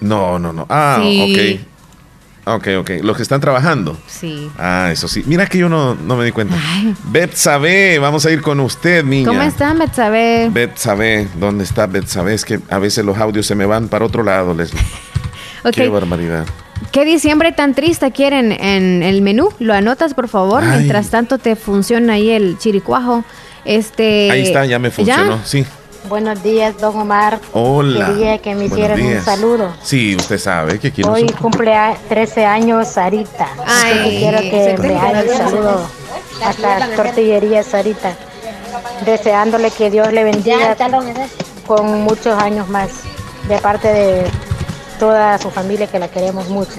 [0.00, 0.66] No, no, no.
[0.68, 1.60] Ah, Sí.
[1.60, 1.71] ok.
[2.44, 2.90] Ok, ok.
[3.02, 3.96] Los que están trabajando.
[4.06, 4.50] Sí.
[4.58, 5.22] Ah, eso sí.
[5.26, 6.56] Mira que yo no, no me di cuenta.
[7.04, 9.28] Betsabe, vamos a ir con usted, niña.
[9.28, 10.48] ¿Cómo están, Betsabé?
[10.50, 12.34] Betsabe, ¿dónde está Betsabe?
[12.34, 14.82] Es que a veces los audios se me van para otro lado, Leslie.
[15.64, 15.74] Ok.
[15.74, 16.44] Qué barbaridad.
[16.90, 19.50] ¿Qué diciembre tan triste quieren en el menú?
[19.60, 20.64] Lo anotas, por favor.
[20.64, 20.78] Ay.
[20.78, 23.24] Mientras tanto te funciona ahí el chiricuajo.
[23.64, 24.28] Este.
[24.32, 25.38] Ahí está, ya me funcionó.
[25.44, 25.64] Sí.
[26.08, 27.38] Buenos días, don Omar.
[27.52, 28.06] Hola.
[28.08, 29.72] Quería que me hicieran un saludo.
[29.82, 33.48] Sí, usted sabe que aquí Hoy cumple a- 13 años Sarita.
[33.66, 34.38] Ay, Entonces quiero
[34.82, 35.86] que me haga el saludo
[36.44, 38.14] hasta Tortillería Sarita.
[39.06, 40.76] Deseándole que Dios le bendiga
[41.66, 42.90] con muchos años más.
[43.48, 44.24] De parte de
[44.98, 46.72] toda su familia que la queremos mucho.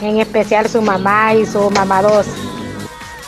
[0.00, 2.26] En especial su mamá y su mamá dos.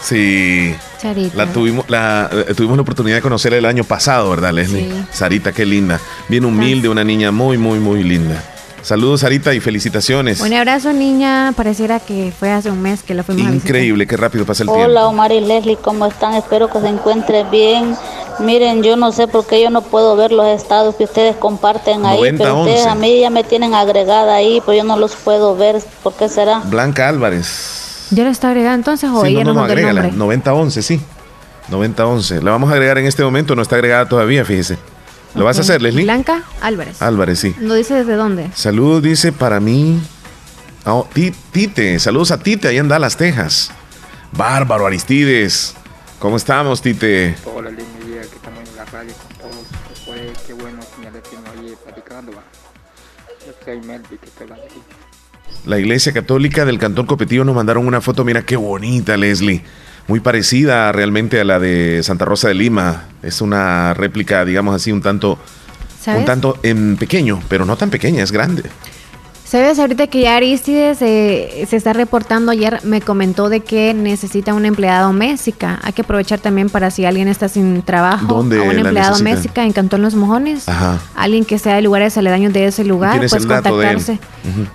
[0.05, 0.74] Sí.
[1.01, 1.36] Charita.
[1.36, 4.82] La tuvimos, la, eh, tuvimos la oportunidad de conocerla el año pasado, ¿verdad, Leslie?
[4.82, 5.05] Sí.
[5.10, 5.98] Sarita, qué linda.
[6.28, 8.43] Bien humilde, una niña muy, muy, muy linda.
[8.82, 10.40] Saludos, Sarita, y felicitaciones.
[10.40, 11.55] Un abrazo, niña.
[11.56, 14.85] Pareciera que fue hace un mes que la fuimos Increíble, qué rápido pasa el tiempo.
[14.85, 16.35] Hola, Omar y Leslie, ¿cómo están?
[16.35, 17.97] Espero que se encuentren bien.
[18.40, 22.05] Miren, yo no sé por qué yo no puedo ver los estados que ustedes comparten
[22.05, 25.56] ahí, pero ustedes a mí ya me tienen agregada ahí, pues yo no los puedo
[25.56, 25.82] ver.
[26.02, 26.59] ¿Por qué será?
[26.59, 27.84] Blanca Álvarez.
[28.15, 31.01] ¿Ya la está agregada entonces o sí, ella no, no, no, agrégala, 9011, sí.
[31.69, 32.43] 9011.
[32.43, 34.78] La vamos a agregar en este momento, no está agregada todavía, fíjese.
[35.35, 36.05] ¿Lo vas a hacer, Leslie?
[36.05, 37.03] Blanca Álvarez.
[37.03, 37.57] Álvarez, sí.
[37.59, 38.51] ¿No dice desde dónde?
[38.55, 40.01] Saludos, dice para mí.
[40.86, 41.09] Oh,
[41.53, 43.73] Tite, saludos a Tite, ahí en Dallas, Texas.
[44.32, 45.74] Bárbaro Aristides.
[46.20, 47.36] ¿Cómo estamos, Tite?
[47.45, 47.77] Hola, mi
[48.07, 49.66] vida, que estamos en la radio con todos.
[49.91, 52.32] Después, qué bueno que me le ahí platicando.
[52.32, 54.82] Yo soy Melvi, que estoy aquí.
[55.66, 59.62] La iglesia católica del Cantón Copetillo nos mandaron una foto, mira qué bonita, Leslie
[60.07, 63.09] muy parecida realmente a la de Santa Rosa de Lima.
[63.23, 65.39] Es una réplica, digamos así, un tanto,
[66.07, 68.62] un tanto en pequeño, pero no tan pequeña, es grande.
[69.55, 74.52] Sabes, ahorita que ya Aristides eh, se está reportando, ayer me comentó de que necesita
[74.52, 75.78] una empleada doméstica.
[75.85, 79.62] Hay que aprovechar también para si alguien está sin trabajo, ¿Dónde a una empleada doméstica
[79.62, 80.66] en Cantón Los Mojones.
[81.14, 84.18] Alguien que sea de lugares aledaños de ese lugar, pues contactarse.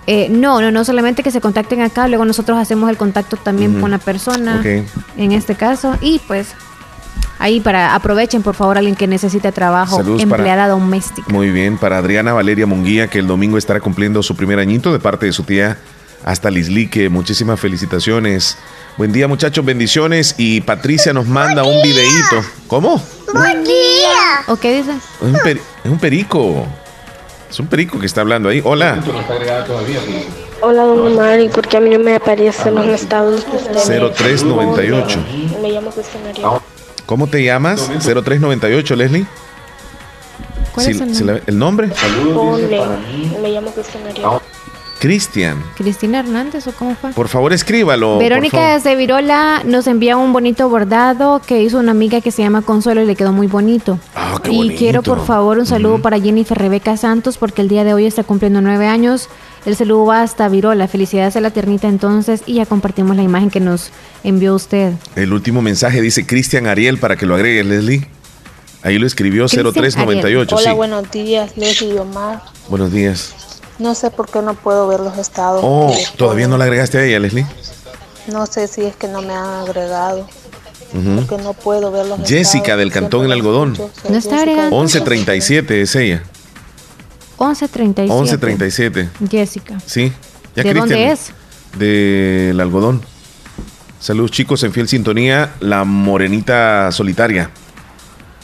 [0.06, 3.82] Eh, no, no, no solamente que se contacten acá, luego nosotros hacemos el contacto también
[3.82, 6.54] con la persona, en este caso, y pues
[7.40, 11.32] Ahí para aprovechen, por favor, alguien que necesite trabajo, empleada doméstica.
[11.32, 14.98] Muy bien, para Adriana Valeria Munguía, que el domingo estará cumpliendo su primer añito de
[14.98, 15.78] parte de su tía
[16.22, 17.08] hasta Lislique.
[17.08, 18.58] Muchísimas felicitaciones.
[18.98, 20.34] Buen día, muchachos, bendiciones.
[20.36, 22.44] Y Patricia nos manda un videíto.
[22.66, 23.02] ¿Cómo?
[23.32, 24.42] Buen día.
[24.48, 24.92] ¿O qué dice?
[24.92, 26.66] Es un, perico.
[27.48, 28.60] Es un perico que está hablando ahí.
[28.62, 29.02] Hola.
[30.60, 33.46] Hola, don Omar, ¿y por qué a mí no me aparecen los estados?
[33.46, 35.24] 0398.
[35.62, 36.22] Me llamo Cristian
[37.10, 37.90] ¿Cómo te llamas?
[38.04, 39.26] 0398, Leslie.
[40.72, 41.42] ¿Cuál es el nombre?
[41.48, 41.90] ¿El nombre?
[43.42, 44.28] Me llamo Cristian Ariel.
[45.00, 45.60] Cristian.
[45.76, 47.10] Cristina Hernández o cómo fue?
[47.10, 48.18] Por favor, escríbalo.
[48.18, 52.62] Verónica desde Virola nos envía un bonito bordado que hizo una amiga que se llama
[52.62, 53.98] Consuelo y le quedó muy bonito.
[54.14, 57.82] Ah, qué y quiero por favor un saludo para Jennifer Rebeca Santos porque el día
[57.82, 59.28] de hoy está cumpliendo nueve años.
[59.66, 60.88] El saludo va hasta Virola.
[60.88, 63.90] Felicidades a la tiernita entonces y ya compartimos la imagen que nos
[64.24, 64.94] envió usted.
[65.16, 68.08] El último mensaje dice Cristian Ariel para que lo agregue, Leslie.
[68.82, 70.56] Ahí lo escribió 0398.
[70.56, 72.42] Hola, buenos días, Leslie y Omar.
[72.68, 73.34] Buenos días.
[73.78, 75.60] No sé por qué no puedo ver los estados.
[75.62, 77.46] Oh, ¿todavía no la agregaste a ella, Leslie?
[78.26, 80.26] No sé si es que no me han agregado.
[80.92, 83.76] Porque no puedo ver los Jessica del Cantón El Algodón.
[84.08, 84.70] No está agregada.
[84.70, 86.22] 1137 es ella.
[87.40, 88.12] 1137.
[88.12, 89.08] 1137.
[89.30, 89.78] Jessica.
[89.86, 90.12] Sí.
[90.54, 91.32] ¿De dónde es?
[91.78, 93.00] Del algodón.
[93.98, 95.54] Saludos chicos en fiel sintonía.
[95.60, 97.50] La morenita solitaria.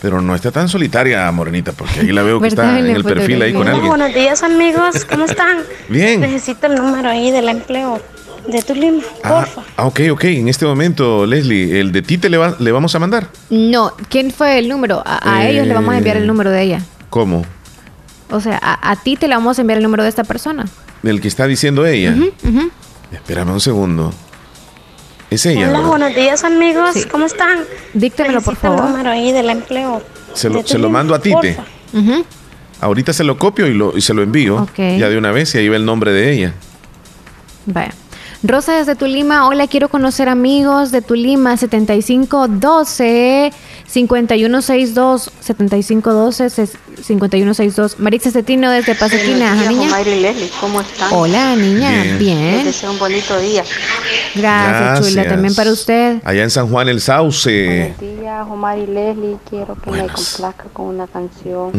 [0.01, 3.43] Pero no está tan solitaria, Morenita, porque ahí la veo que está en el perfil
[3.43, 3.89] ahí con alguien.
[3.89, 5.05] Buenos días, amigos.
[5.10, 5.59] ¿Cómo están?
[5.89, 6.20] Bien.
[6.20, 8.01] Necesito el número ahí del empleo
[8.47, 9.62] de tu lima, ah, porfa.
[9.77, 10.24] Ah, ok, ok.
[10.24, 13.28] En este momento, Leslie, ¿el de ti te le, va, le vamos a mandar?
[13.51, 13.93] No.
[14.09, 15.02] ¿Quién fue el número?
[15.05, 16.82] A, ellos le vamos a enviar el eh, número de ella.
[17.10, 17.44] ¿Cómo?
[18.31, 20.66] O sea, a, ti te le vamos a enviar el número de esta persona.
[21.03, 22.16] Del que está diciendo ella.
[23.12, 24.12] Espérame un segundo.
[25.31, 25.69] Es ella.
[25.69, 27.07] Hola, buenos días, amigos.
[27.11, 27.61] ¿Cómo están?
[27.94, 28.85] Díctemelo, por favor.
[28.85, 30.03] el número ahí del empleo.
[30.35, 31.57] Se lo, se lo mando a Tite.
[32.81, 34.66] Ahorita se lo copio y, lo, y se lo envío.
[34.77, 36.55] Ya de una vez y ahí va el nombre de ella.
[37.66, 37.93] Vaya.
[38.48, 43.52] Rosa desde Tulima, hola, quiero conocer amigos de Tulima, 7512
[43.86, 46.51] 5162 7512
[47.02, 47.98] 5162.
[47.98, 49.98] Marixa Cetino desde Pasaquina, niña.
[49.98, 51.12] Leslie, ¿cómo están?
[51.12, 52.56] Hola, niña, bien.
[52.56, 53.64] Les deseo un bonito día.
[54.35, 56.20] Gracias, chula, también para usted.
[56.24, 57.94] Allá en San Juan el Sauce.
[57.98, 61.73] Buenos días, Omar y Leslie, quiero que me complazca con una canción.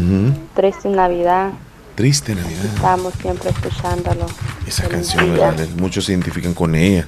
[0.55, 1.51] Triste Navidad.
[1.97, 2.65] Triste Navidad.
[2.75, 4.27] Estamos siempre escuchándolo.
[4.67, 5.35] Esa canción,
[5.77, 7.07] muchos se identifican con ella.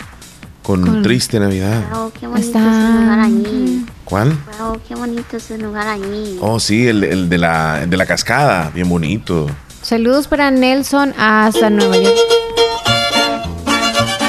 [0.64, 1.84] Con, Triste Navidad.
[1.94, 2.60] Oh, qué bonito Está...
[2.60, 3.86] ese lugar allí.
[4.04, 4.38] ¿Cuál?
[4.60, 6.40] Oh, qué bonito ese lugar allí.
[6.42, 8.72] Oh, sí, el, de, la, de la cascada.
[8.74, 9.46] Bien bonito.
[9.84, 12.18] Saludos para Nelson hasta Nueva York.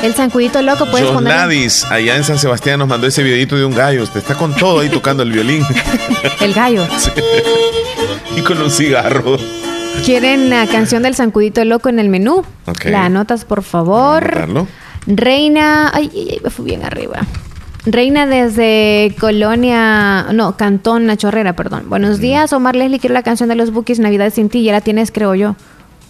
[0.03, 1.37] El zancudito loco, puedes John poner.
[1.37, 4.03] Nadis, allá en San Sebastián, nos mandó ese videito de un gallo.
[4.03, 5.65] Usted está con todo ahí tocando el violín.
[6.41, 6.87] el gallo.
[8.37, 9.37] Y con un cigarro.
[10.05, 12.45] ¿Quieren la canción del zancudito loco en el menú?
[12.91, 14.25] La anotas, por favor.
[15.07, 15.91] Reina.
[15.93, 17.21] Ay, me fui bien arriba.
[17.87, 21.85] Reina desde Colonia, no, Cantón La Chorrera, perdón.
[21.89, 24.83] Buenos días, Omar Leslie, quiero la canción de los Bookies Navidad sin ti, ya la
[24.83, 25.57] tienes, creo yo.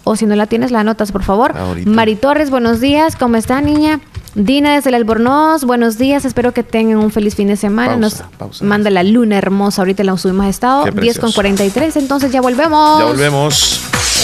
[0.03, 1.53] O si no la tienes, la anotas, por favor.
[1.85, 4.01] Mari Torres, buenos días, ¿cómo está, niña?
[4.35, 7.97] Dina desde el Albornoz, buenos días, espero que tengan un feliz fin de semana.
[7.97, 8.23] Nos
[8.61, 12.99] manda la luna hermosa, ahorita la subimos a estado, 10 con 43, entonces ya volvemos.
[12.99, 13.81] Ya volvemos.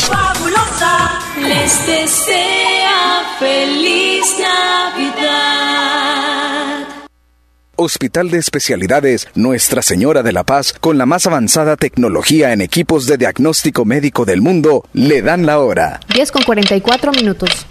[0.09, 5.67] Fabulosa, les desea feliz Navidad.
[7.75, 13.05] Hospital de Especialidades Nuestra Señora de la Paz, con la más avanzada tecnología en equipos
[13.07, 15.99] de diagnóstico médico del mundo, le dan la hora.
[16.13, 17.67] 10 con 44 minutos.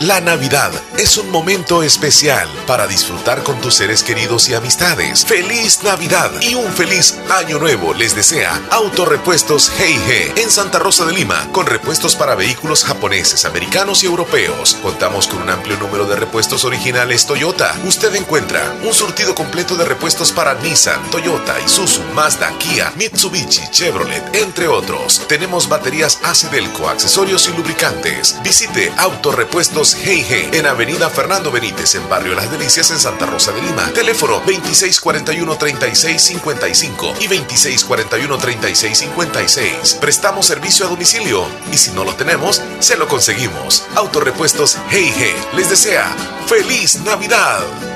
[0.00, 5.24] La Navidad es un momento especial para disfrutar con tus seres queridos y amistades.
[5.24, 11.14] Feliz Navidad y un feliz año nuevo les desea Autorepuestos G&G en Santa Rosa de
[11.14, 14.76] Lima con repuestos para vehículos japoneses, americanos y europeos.
[14.82, 17.74] Contamos con un amplio número de repuestos originales Toyota.
[17.84, 24.22] Usted encuentra un surtido completo de repuestos para Nissan, Toyota, Isuzu, Mazda, Kia, Mitsubishi, Chevrolet,
[24.34, 25.22] entre otros.
[25.26, 28.36] Tenemos baterías Acedelco, accesorios y lubricantes.
[28.42, 33.62] Visite Autorepuestos G&G en Avenida Fernando Benítez en Barrio Las Delicias en Santa Rosa de
[33.62, 33.88] Lima.
[33.92, 39.98] Teléfono 2641-3655 y 2641-3656.
[40.00, 43.84] Prestamos servicio a domicilio y si no lo tenemos, se lo conseguimos.
[43.94, 46.12] Autorepuestos G&G les desea
[46.46, 47.95] ¡Feliz Navidad!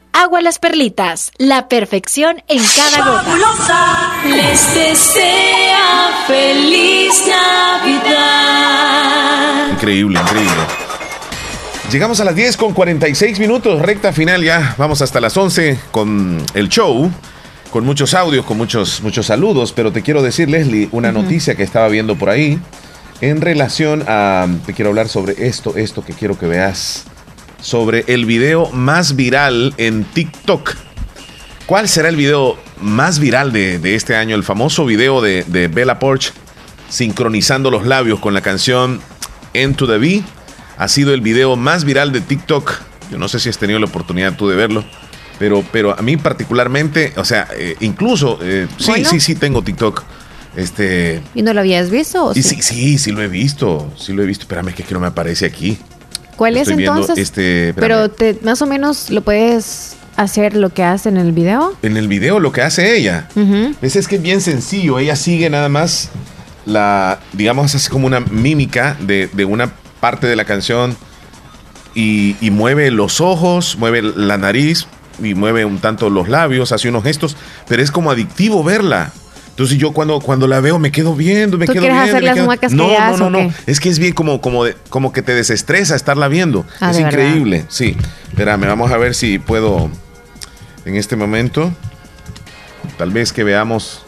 [0.13, 1.31] agua las perlitas.
[1.37, 3.23] La perfección en cada gota.
[3.23, 8.51] Fabulosa les desea feliz Navidad.
[9.71, 10.61] Increíble, increíble.
[11.91, 14.75] Llegamos a las 10 con 46 minutos, recta final ya.
[14.77, 17.11] Vamos hasta las 11 con el show,
[17.69, 19.73] con muchos audios, con muchos, muchos saludos.
[19.73, 22.59] Pero te quiero decir, Leslie, una noticia que estaba viendo por ahí
[23.19, 24.47] en relación a.
[24.65, 27.05] Te quiero hablar sobre esto, esto que quiero que veas.
[27.61, 30.75] Sobre el video más viral en TikTok.
[31.67, 34.35] ¿Cuál será el video más viral de, de este año?
[34.35, 36.33] El famoso video de, de Bella Porch
[36.89, 38.99] sincronizando los labios con la canción
[39.53, 40.23] Into the Bee
[40.77, 42.73] ha sido el video más viral de TikTok.
[43.11, 44.83] Yo no sé si has tenido la oportunidad tú de verlo,
[45.37, 49.09] pero, pero a mí particularmente, o sea, eh, incluso, eh, sí, Bueno.
[49.09, 50.03] sí, sí tengo TikTok.
[50.55, 52.25] Este, ¿Y no lo habías visto?
[52.25, 52.41] o sí?
[52.43, 54.43] sí, sí, sí lo he visto, sí lo he visto.
[54.43, 55.77] Espérame que aquí no me aparece aquí.
[56.35, 57.17] ¿Cuál es Estoy entonces?
[57.17, 57.87] este, espérame.
[57.87, 61.75] Pero te, más o menos lo puedes hacer lo que hace en el video.
[61.81, 63.73] En el video lo que hace ella, Ujú.
[63.81, 64.99] es, es que es bien sencillo.
[64.99, 66.09] Ella sigue nada más
[66.65, 70.95] la, digamos, hace como una mímica de, de una parte de la canción
[71.95, 74.87] y, y mueve los ojos, mueve la nariz
[75.21, 77.35] y mueve un tanto los labios, hace unos gestos,
[77.67, 79.11] pero es como adictivo verla.
[79.51, 82.11] Entonces yo cuando, cuando la veo me quedo viendo, me ¿Tú quedo quieres viendo.
[82.17, 82.87] hacer me las quedo- muecas que no,
[83.17, 83.53] no, no, no.
[83.67, 86.65] Es que es bien como, como, de- como que te desestresa estarla viendo.
[86.79, 87.19] Ah, es ¿de verdad?
[87.19, 87.95] increíble, sí.
[88.29, 89.89] Espérame, vamos a ver si puedo
[90.85, 91.71] en este momento.
[92.97, 94.03] Tal vez que veamos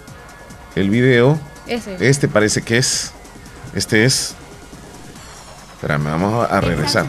[0.76, 1.40] el video.
[1.68, 1.98] Ese.
[2.00, 3.12] Este parece que es.
[3.76, 4.36] Este es.
[5.76, 7.06] Espérame, vamos a a regresar.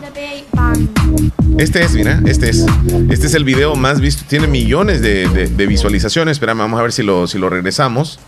[1.58, 2.64] Este es, mira, este es.
[3.10, 4.24] Este es el video más visto.
[4.28, 6.32] Tiene millones de, de- de visualizaciones.
[6.36, 8.18] Espérame, vamos a ver si lo, si lo regresamos.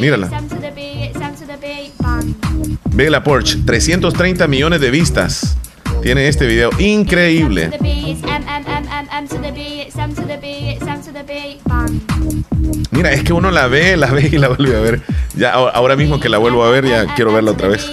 [0.00, 0.28] Mírala.
[2.94, 5.56] Ve la Porsche, 330 millones de vistas.
[6.02, 7.68] Tiene este video increíble.
[12.92, 15.00] Mira, es que uno la ve, la ve y la vuelve a ver.
[15.34, 17.90] Ya ahora ahora mismo que la vuelvo a ver, ya quiero verla otra vez.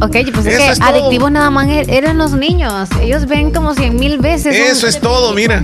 [0.00, 2.88] Ok, pues es Eso que es adictivos nada más er- eran los niños.
[3.00, 4.46] Ellos ven como cien mil veces.
[4.58, 5.62] un- Eso es todo, mira.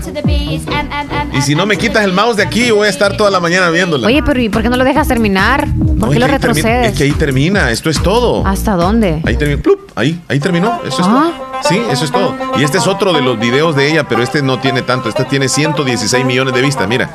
[1.33, 3.71] Y si no me quitas el mouse de aquí, voy a estar toda la mañana
[3.71, 4.07] viéndola.
[4.07, 5.67] Oye, pero ¿y por qué no lo dejas terminar?
[5.77, 6.93] ¿Por No, qué lo retrocedes?
[6.93, 8.47] Es que ahí termina, esto es todo.
[8.47, 9.21] ¿Hasta dónde?
[9.27, 9.61] Ahí terminó.
[9.63, 9.81] ¡plup!
[9.97, 10.81] Ahí, ahí terminó.
[10.87, 11.31] Eso es Ah.
[11.35, 11.61] todo.
[11.69, 12.35] Sí, eso es todo.
[12.59, 15.09] Y este es otro de los videos de ella, pero este no tiene tanto.
[15.09, 16.89] Este tiene 116 millones de vistas.
[16.89, 17.11] Mira,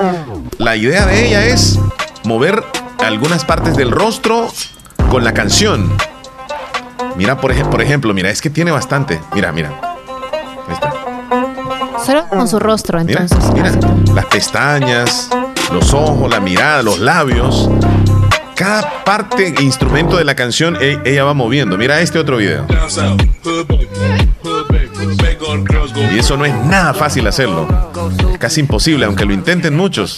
[0.57, 1.79] la idea de ella es
[2.25, 2.63] mover
[2.99, 4.49] algunas partes del rostro
[5.09, 5.91] con la canción.
[7.15, 9.19] Mira, por, ej- por ejemplo, mira, es que tiene bastante.
[9.33, 9.69] Mira, mira.
[10.67, 10.93] Ahí está.
[12.05, 13.37] Solo con su rostro, entonces.
[13.53, 13.71] mira.
[14.13, 15.29] Las pestañas,
[15.71, 17.69] los ojos, la mirada, los labios.
[18.55, 21.77] cada parte, instrumento de la canción, e, ella va moviendo.
[21.77, 22.65] Mira este otro video.
[26.13, 27.67] Y eso no es nada fácil hacerlo.
[28.31, 30.17] Es casi imposible, aunque lo intenten muchos.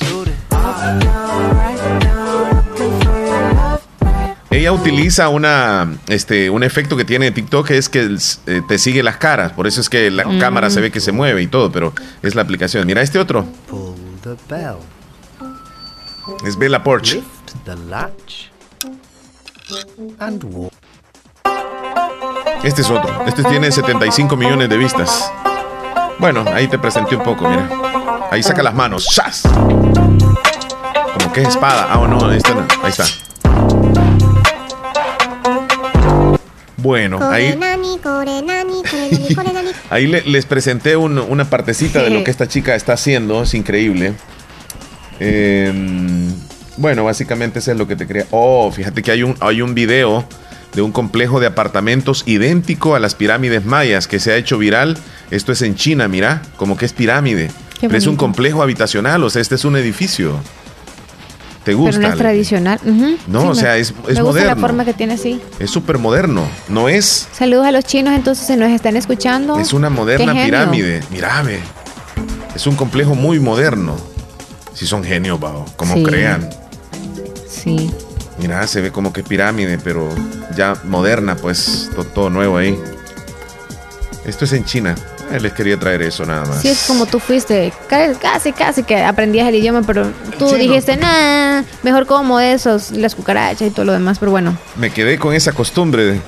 [4.58, 8.18] Ella utiliza una, este, un efecto que tiene TikTok que es que
[8.48, 9.54] eh, te sigue las caras.
[9.54, 10.40] Por eso es que la mm.
[10.40, 11.94] cámara se ve que se mueve y todo, pero
[12.24, 12.88] es la aplicación.
[12.88, 13.46] Mira este otro.
[16.44, 17.22] Es Bella Porsche.
[22.64, 23.26] Este es otro.
[23.28, 25.32] Este tiene 75 millones de vistas.
[26.18, 27.70] Bueno, ahí te presenté un poco, mira.
[28.32, 29.06] Ahí saca las manos.
[29.06, 29.44] ¡Chas!
[29.44, 31.90] Como que es espada.
[31.92, 32.54] Ah, no, ahí está.
[32.82, 33.06] Ahí está.
[36.78, 37.58] Bueno, ahí.
[39.90, 43.44] ahí les presenté una partecita de lo que esta chica está haciendo.
[43.44, 44.14] Es increíble.
[45.20, 46.32] Em,
[46.78, 48.26] bueno, básicamente eso es lo que te crea.
[48.32, 50.26] Oh, fíjate que hay un, hay un video
[50.74, 54.98] de un complejo de apartamentos idéntico a las pirámides mayas que se ha hecho viral.
[55.32, 57.50] Esto es en China, mira, como que es pirámide.
[57.82, 60.40] Pero es un complejo habitacional, o sea, este es un edificio.
[61.68, 61.98] ¿Te gusta?
[61.98, 62.80] Pero no es tradicional.
[63.28, 65.42] No, o sea, es, es me gusta la forma que tiene, sí.
[65.60, 66.48] Es súper moderno.
[66.70, 67.28] No es.
[67.34, 69.60] Saludos a los chinos, entonces, se nos están escuchando.
[69.60, 71.04] Es una moderna pirámide.
[71.12, 71.44] Mira,
[72.56, 73.98] Es un complejo muy moderno.
[74.74, 75.66] Si son genios, bao.
[75.76, 76.50] Como crean.
[77.50, 77.92] Sí.
[78.40, 80.08] Mira, se ve como que pirámide, pero
[80.56, 82.80] ya moderna, pues todo, nuevo ahí.
[84.24, 84.96] Esto es en China.
[85.32, 86.62] Eh, les quería traer eso nada más.
[86.62, 87.74] Sí, es como tú fuiste,
[88.22, 91.47] casi, casi que aprendías el idioma, pero tú dijiste, nada,
[91.84, 94.58] mejor como esos, las cucarachas y todo lo demás, pero bueno.
[94.76, 96.22] Me quedé con esa costumbre de...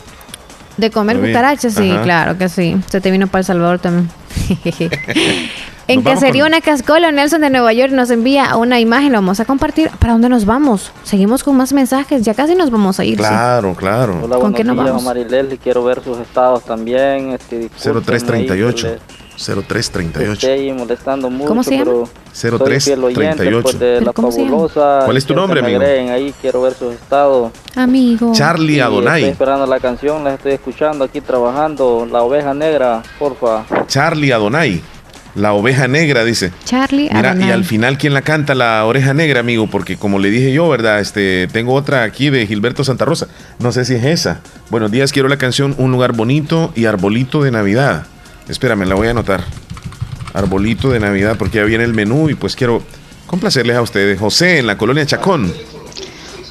[0.78, 2.78] De comer cucarachas, sí, claro que sí.
[2.90, 4.10] Se te vino para El Salvador también.
[5.90, 9.46] En Cacería una Cascola, Nelson de Nueva York nos envía una imagen, lo vamos a
[9.46, 9.90] compartir.
[9.98, 10.92] ¿Para dónde nos vamos?
[11.02, 13.18] Seguimos con más mensajes, ya casi nos vamos a ir.
[13.18, 14.20] Claro, claro.
[14.24, 15.02] Hola, ¿Con qué nos vamos?
[15.04, 17.32] Marilel, quiero ver sus estados también.
[17.32, 18.98] Este, 0338.
[19.40, 20.34] 0338.
[20.34, 21.92] Estoy molestando mucho, ¿Cómo se llama?
[22.34, 23.62] 0338.
[23.62, 25.06] Pues, ¿Cómo se llama?
[25.06, 25.82] ¿Cuál es tu nombre, amigo?
[25.82, 27.52] Ahí quiero ver sus estados.
[27.76, 28.34] Amigo.
[28.34, 29.22] Charlie Adonai.
[29.22, 32.08] Estoy esperando la canción, la estoy escuchando aquí trabajando.
[32.12, 33.66] La oveja negra, porfa.
[33.88, 34.82] Charlie Adonai.
[35.36, 36.52] La oveja negra, dice.
[36.66, 37.10] Charlie.
[37.14, 38.56] Mira, y al final, ¿quién la canta?
[38.56, 41.00] La oreja negra, amigo, porque como le dije yo, ¿verdad?
[41.00, 43.28] Este, tengo otra aquí de Gilberto Santa Rosa.
[43.60, 44.42] No sé si es esa.
[44.70, 48.06] Buenos días, quiero la canción Un lugar bonito y Arbolito de Navidad.
[48.50, 49.44] Espérame, la voy a anotar.
[50.34, 52.82] Arbolito de Navidad, porque ya viene el menú y pues quiero
[53.28, 54.20] complacerles a ustedes.
[54.20, 55.54] José, en la colonia Chacón.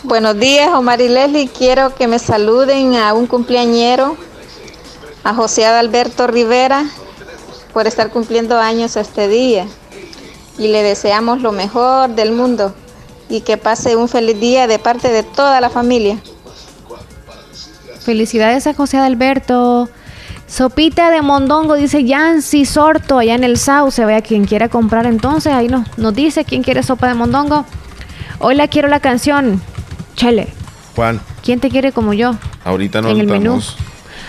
[0.05, 1.49] Buenos días, Omar y Leslie.
[1.49, 4.17] Quiero que me saluden a un cumpleañero,
[5.25, 6.85] a José Adalberto Rivera,
[7.73, 9.67] por estar cumpliendo años este día
[10.57, 12.75] y le deseamos lo mejor del mundo
[13.29, 16.19] y que pase un feliz día de parte de toda la familia.
[18.01, 19.89] Felicidades a José Alberto.
[20.49, 24.03] Sopita de mondongo, dice Yancy Sorto, allá en el Sauce.
[24.05, 27.67] Vaya quien quiera comprar entonces, ahí no, nos dice quién quiere sopa de mondongo.
[28.39, 29.61] Hoy quiero la canción.
[30.17, 30.49] Chele.
[30.97, 31.21] ¿Cuál?
[31.45, 32.35] ¿Quién te quiere como yo?
[32.65, 33.61] Ahorita no en el menú.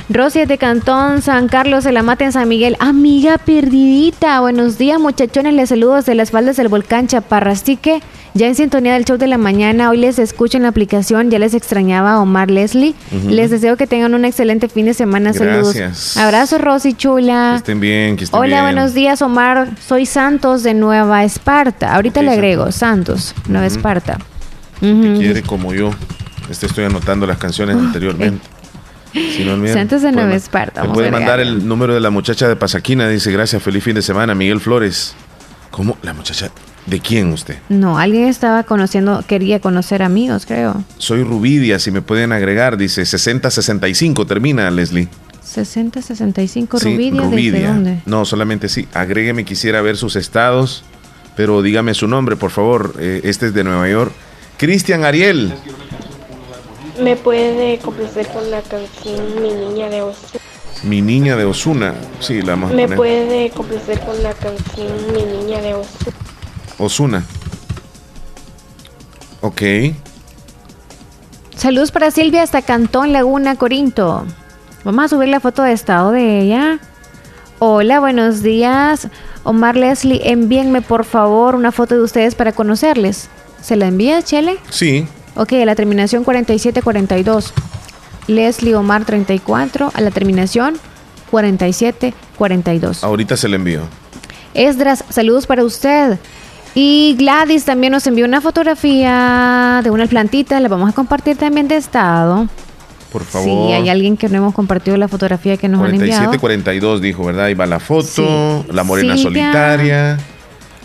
[0.10, 2.76] Rosy de Cantón, San Carlos de la Mata en San Miguel.
[2.80, 4.40] Amiga perdidita.
[4.40, 5.54] Buenos días, muchachones.
[5.54, 8.02] Les saludo desde las faldas del volcán Chaparrastique.
[8.34, 11.40] Ya en sintonía del show de la mañana, hoy les escucho en la aplicación, ya
[11.40, 12.94] les extrañaba Omar Leslie.
[13.28, 15.34] Les deseo que tengan un excelente fin de semana.
[15.34, 16.16] Saludos.
[16.18, 17.52] Abrazo, Rosy Chula.
[17.54, 19.70] Que estén bien, que estén Hola, buenos días, Omar.
[19.86, 21.96] Soy Santos de Nueva Esparta.
[21.96, 24.20] Ahorita le agrego, Santos, Nueva Esparta.
[24.80, 25.92] quiere como yo.
[26.50, 28.42] Este estoy anotando las canciones anteriormente.
[29.14, 30.84] Si no Santos de Nueva Esparta.
[30.84, 33.08] Me puede mandar el número de la muchacha de Pasaquina.
[33.10, 35.16] Dice, gracias, feliz fin de semana, Miguel Flores.
[35.72, 35.98] ¿Cómo?
[36.04, 36.52] ¿La muchacha?
[36.86, 37.58] ¿De quién usted?
[37.70, 40.84] No, alguien estaba conociendo, quería conocer amigos, creo.
[40.98, 45.08] Soy Rubidia, si me pueden agregar, dice 6065, termina, Leslie.
[45.44, 47.68] 6065 sí, Rubidia, Rubidia.
[47.70, 48.02] dónde?
[48.06, 48.88] No, solamente sí.
[48.94, 50.84] Agrégueme, quisiera ver sus estados,
[51.36, 52.96] pero dígame su nombre, por favor.
[53.00, 54.12] Eh, este es de Nueva York.
[54.58, 55.54] Cristian Ariel.
[57.02, 60.42] ¿Me puede complacer con la canción Mi Niña de Osuna?
[60.84, 62.72] Mi Niña de Osuna, sí, la más.
[62.74, 66.16] ¿Me puede complacer con la canción Mi Niña de Osuna?
[66.80, 67.24] Osuna.
[69.42, 69.62] Ok.
[71.56, 74.26] Saludos para Silvia hasta Cantón Laguna, Corinto.
[74.84, 76.80] Vamos a subir la foto de estado de ella.
[77.60, 79.10] Hola, buenos días.
[79.44, 83.30] Omar Leslie, envíenme por favor una foto de ustedes para conocerles.
[83.62, 84.58] ¿Se la envía, Chele?
[84.70, 85.06] Sí.
[85.36, 87.54] Ok, a la terminación 4742.
[88.28, 90.78] Leslie Omar 34, a la terminación
[91.32, 93.04] 4742.
[93.04, 93.82] Ahorita se le envío.
[94.54, 96.18] Esdras, saludos para usted.
[96.76, 101.68] Y Gladys también nos envió una fotografía de unas plantitas, la vamos a compartir también
[101.68, 102.48] de estado.
[103.12, 103.48] Por favor.
[103.48, 106.40] Sí, hay alguien que no hemos compartido la fotografía que nos han enviado.
[106.40, 107.46] 42 dijo, ¿verdad?
[107.46, 110.18] Ahí va la foto, la morena solitaria.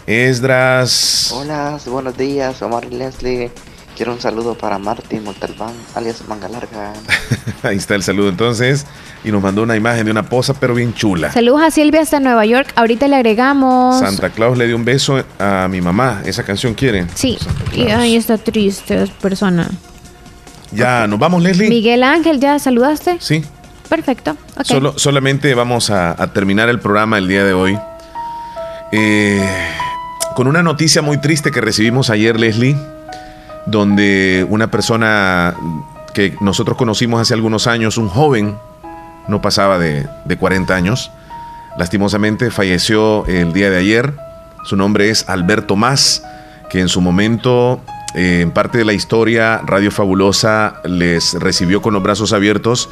[0.06, 1.32] Esdras.
[1.34, 3.50] Hola, buenos días, Omar Leslie.
[3.96, 6.92] Quiero un saludo para Martín Montalbán, alias Manga Larga.
[7.62, 8.86] Ahí está el saludo entonces.
[9.24, 11.32] Y nos mandó una imagen de una posa, pero bien chula.
[11.32, 12.70] Saludos a Silvia hasta Nueva York.
[12.76, 13.98] Ahorita le agregamos.
[13.98, 16.22] Santa Claus le dio un beso a mi mamá.
[16.26, 17.06] ¿Esa canción quiere?
[17.14, 17.38] Sí.
[17.72, 19.70] Y ahí está triste persona.
[20.72, 21.68] Ya, nos vamos, Leslie.
[21.68, 23.16] Miguel Ángel, ¿ya saludaste?
[23.20, 23.42] Sí.
[23.88, 24.36] Perfecto.
[24.62, 27.78] Solo, solamente vamos a, terminar el programa el día de hoy.
[28.92, 29.48] Eh,
[30.34, 32.76] con una noticia muy triste que recibimos ayer, Leslie
[33.66, 35.54] donde una persona
[36.12, 38.56] que nosotros conocimos hace algunos años, un joven,
[39.28, 41.10] no pasaba de, 40 años,
[41.78, 44.14] lastimosamente falleció el día de ayer.
[44.64, 46.22] Su nombre es Alberto Más,
[46.70, 47.80] que en su momento,
[48.14, 52.88] eh, en parte de la historia, Radio Fabulosa les recibió con los brazos abiertos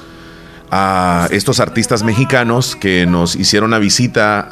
[0.74, 4.46] a estos artistas mexicanos que nos hicieron una visita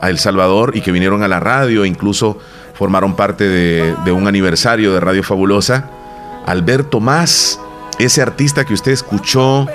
[0.00, 2.38] a, El Salvador y que vinieron a la radio, incluso
[2.74, 5.90] formaron parte de, un aniversario de Radio Fabulosa.
[6.46, 7.58] Alberto Más,
[7.98, 9.66] ese artista que usted escuchó,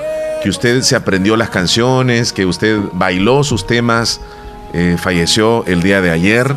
[0.42, 4.22] que usted se aprendió las canciones, que usted bailó sus temas,
[4.74, 6.56] eh, falleció el día de ayer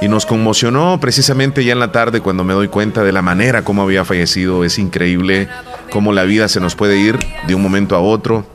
[0.00, 3.62] y nos conmocionó precisamente ya en la tarde cuando me doy cuenta de la manera
[3.62, 4.64] como había fallecido.
[4.64, 5.48] Es increíble
[5.90, 8.46] cómo la vida se nos puede ir de un momento a otro.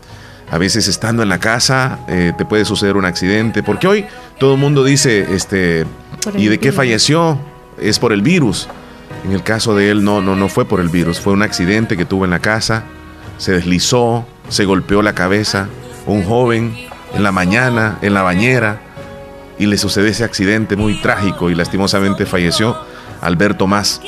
[0.50, 4.06] A veces estando en la casa eh, te puede suceder un accidente, porque hoy
[4.40, 5.86] todo el mundo dice, este,
[6.36, 7.40] ¿Y de qué falleció?
[7.80, 8.68] Es por el virus.
[9.26, 11.98] En el caso de él no, no, no fue por el virus, fue un accidente
[11.98, 12.84] que tuvo en la casa,
[13.38, 15.68] se deslizó, se golpeó la cabeza,
[16.06, 16.76] un joven
[17.14, 18.82] en la mañana, en la bañera,
[19.60, 22.78] y le sucede ese accidente muy trágico y lastimosamente falleció
[23.22, 24.02] Alberto Más.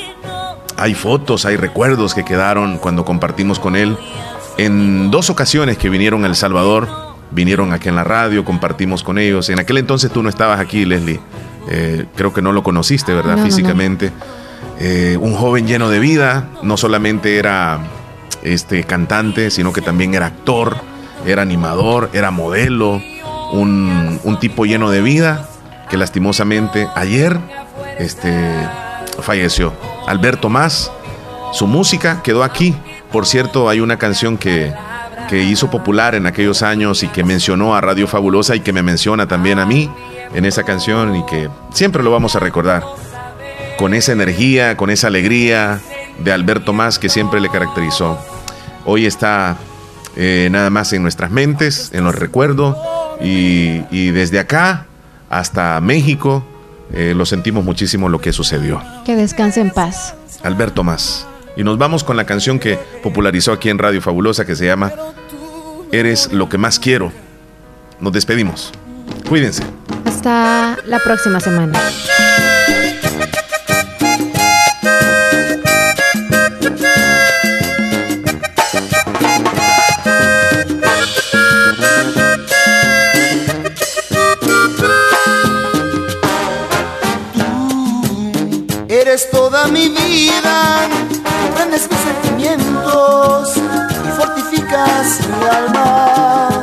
[0.76, 3.96] Hay fotos, hay recuerdos que quedaron cuando compartimos con él.
[4.56, 6.88] En dos ocasiones que vinieron a El Salvador,
[7.30, 9.50] vinieron aquí en la radio, compartimos con ellos.
[9.50, 11.20] En aquel entonces tú no estabas aquí, Leslie.
[11.68, 13.42] Eh, creo que no lo conociste, ¿verdad?
[13.42, 14.12] Físicamente.
[14.78, 17.80] Eh, un joven lleno de vida, no solamente era
[18.42, 20.76] este cantante, sino que también era actor,
[21.26, 23.00] era animador, era modelo,
[23.52, 25.48] un, tipo lleno de vida
[25.88, 27.38] que lastimosamente ayer
[27.98, 28.32] este,
[29.22, 29.72] falleció.
[30.06, 30.90] Alberto Más,
[31.52, 32.74] su música quedó aquí.
[33.12, 34.72] Por cierto, hay una canción que,
[35.28, 38.82] que hizo popular en aquellos años y que mencionó a Radio Fabulosa y que me
[38.82, 39.90] menciona también a mí
[40.32, 42.84] en esa canción y que siempre lo vamos a recordar
[43.78, 45.80] con esa energía, con esa alegría
[46.24, 48.18] de Alberto Más que siempre le caracterizó.
[48.84, 49.56] Hoy está
[50.16, 52.76] eh, nada más en nuestras mentes, en los recuerdos
[53.20, 54.86] y, desde acá
[55.28, 56.44] hasta México
[56.92, 58.82] eh, lo sentimos muchísimo lo que sucedió.
[59.04, 60.14] Que descanse en paz.
[60.42, 61.26] Alberto Más.
[61.56, 64.92] Y nos vamos con la canción que popularizó aquí en Radio Fabulosa que se llama
[65.92, 67.12] Eres lo que más quiero.
[68.00, 68.72] Nos despedimos.
[69.28, 69.62] Cuídense.
[70.04, 71.78] Hasta la próxima semana.
[89.10, 90.88] Eres toda mi vida,
[91.42, 96.62] comprendes mis sentimientos y fortificas mi alma.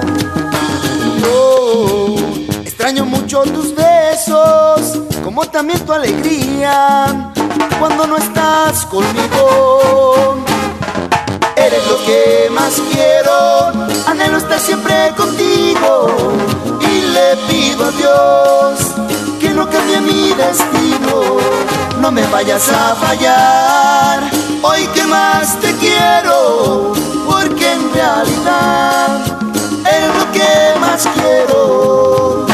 [2.63, 7.33] Extraño mucho tus besos, como también tu alegría
[7.79, 10.37] cuando no estás conmigo.
[11.57, 16.07] Eres lo que más quiero, anhelo estar siempre contigo
[16.79, 18.79] y le pido a Dios
[19.37, 21.76] que no cambie mi destino.
[22.01, 24.29] No me vayas a fallar,
[24.61, 26.93] hoy que más te quiero,
[27.25, 29.19] porque en realidad
[29.85, 32.45] eres lo que más quiero.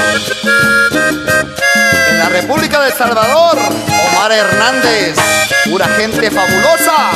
[2.09, 3.57] En la República de Salvador,
[4.11, 5.17] Omar Hernández,
[5.69, 7.11] pura gente fabulosa.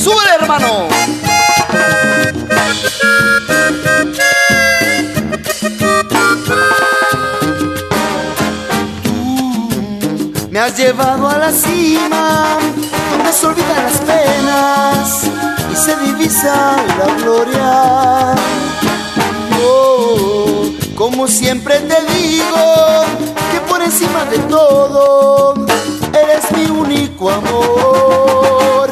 [0.00, 0.88] ¡Sube, hermano!
[10.58, 12.58] Me has llevado a la cima,
[13.12, 15.22] donde se olvidan las penas
[15.72, 18.34] y se divisa la gloria.
[19.62, 23.04] Oh, como siempre te digo,
[23.52, 25.54] que por encima de todo,
[26.12, 28.90] eres mi único amor.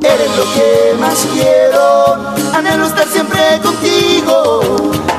[0.00, 4.62] Eres lo que más quiero, anhelo estar siempre contigo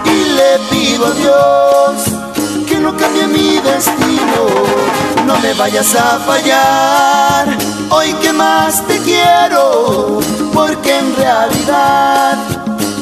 [0.04, 5.13] y le pido a Dios que no cambie mi destino.
[5.26, 7.58] No me vayas a fallar,
[7.90, 10.20] hoy que más te quiero,
[10.54, 12.38] porque en realidad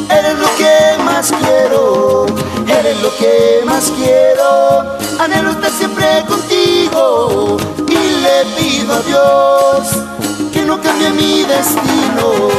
[0.08, 2.28] eres lo que más quiero,
[2.68, 7.58] eres lo que más quiero, anhelo estar siempre contigo
[7.88, 9.88] y le pido a Dios
[10.54, 12.50] que no cambie mi destino,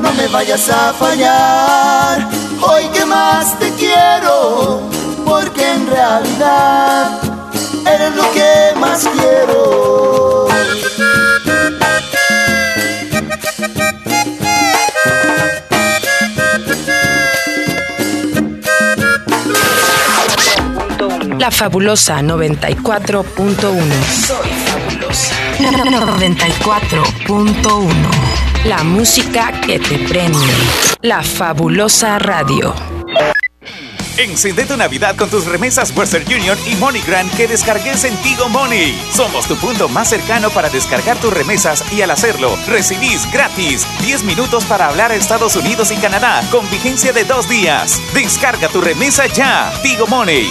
[0.00, 2.28] no me vayas a fallar,
[2.62, 4.80] hoy que más te quiero,
[5.24, 7.39] porque en realidad
[7.94, 10.48] eres lo que más quiero.
[21.38, 23.74] La fabulosa 94.1.
[24.26, 25.34] Soy fabulosa.
[25.58, 27.88] 94.1.
[28.66, 30.38] La música que te prende.
[31.00, 32.74] La fabulosa radio.
[34.20, 39.00] Encende tu Navidad con tus remesas Western Union y MoneyGram que descargues en Tigo Money.
[39.10, 44.24] Somos tu punto más cercano para descargar tus remesas y al hacerlo, recibís gratis 10
[44.24, 47.98] minutos para hablar a Estados Unidos y Canadá con vigencia de dos días.
[48.12, 49.72] Descarga tu remesa ya.
[49.82, 50.50] Tigo Money.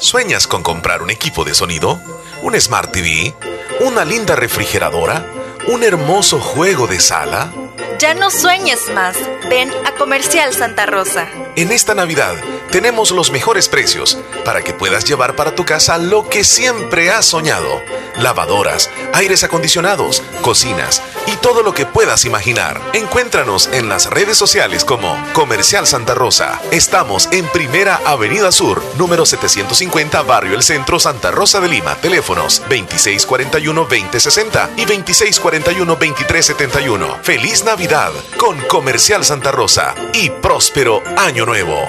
[0.00, 2.00] ¿Sueñas con comprar un equipo de sonido?
[2.42, 3.32] ¿Un Smart TV?
[3.78, 5.24] ¿Una linda refrigeradora?
[5.66, 7.52] ¿Un hermoso juego de sala?
[7.98, 9.16] Ya no sueñes más.
[9.50, 11.28] Ven a Comercial Santa Rosa.
[11.54, 12.34] En esta Navidad
[12.70, 17.26] tenemos los mejores precios para que puedas llevar para tu casa lo que siempre has
[17.26, 17.82] soñado.
[18.16, 22.80] Lavadoras, aires acondicionados, cocinas y todo lo que puedas imaginar.
[22.92, 26.60] Encuéntranos en las redes sociales como Comercial Santa Rosa.
[26.70, 31.96] Estamos en Primera Avenida Sur, número 750, Barrio El Centro, Santa Rosa de Lima.
[31.96, 34.84] Teléfonos 2641-2060 y
[35.50, 37.20] 2641-2371.
[37.22, 41.86] Feliz Navidad con Comercial Santa Rosa y próspero Año Nuevo.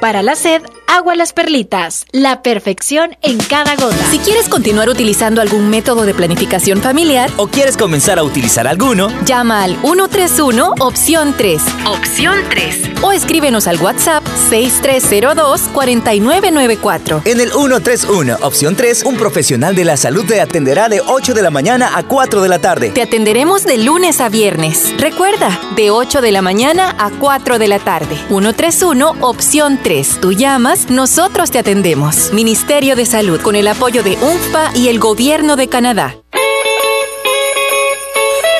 [0.00, 2.04] Para la sed, agua las perlitas.
[2.10, 3.96] La perfección en cada gota.
[4.10, 9.06] Si quieres continuar utilizando algún método de planificación familiar o quieres comenzar a utilizar alguno,
[9.24, 11.62] llama al 131 opción 3.
[11.86, 13.02] Opción 3.
[13.02, 17.22] O escríbenos al WhatsApp 6302-4994.
[17.24, 21.42] En el 131 opción 3, un profesional de la salud te atenderá de 8 de
[21.42, 22.90] la mañana a 4 de la tarde.
[22.90, 24.92] Te atenderemos de lunes a viernes.
[24.98, 28.16] Recuerda, de 8 de la mañana a 4 de la tarde.
[28.28, 30.18] 131 opción 3.
[30.20, 32.32] Tú llamas, nosotros te atendemos.
[32.32, 36.16] Ministerio de Salud con el apoyo de UNFPA y el Gobierno de Canadá.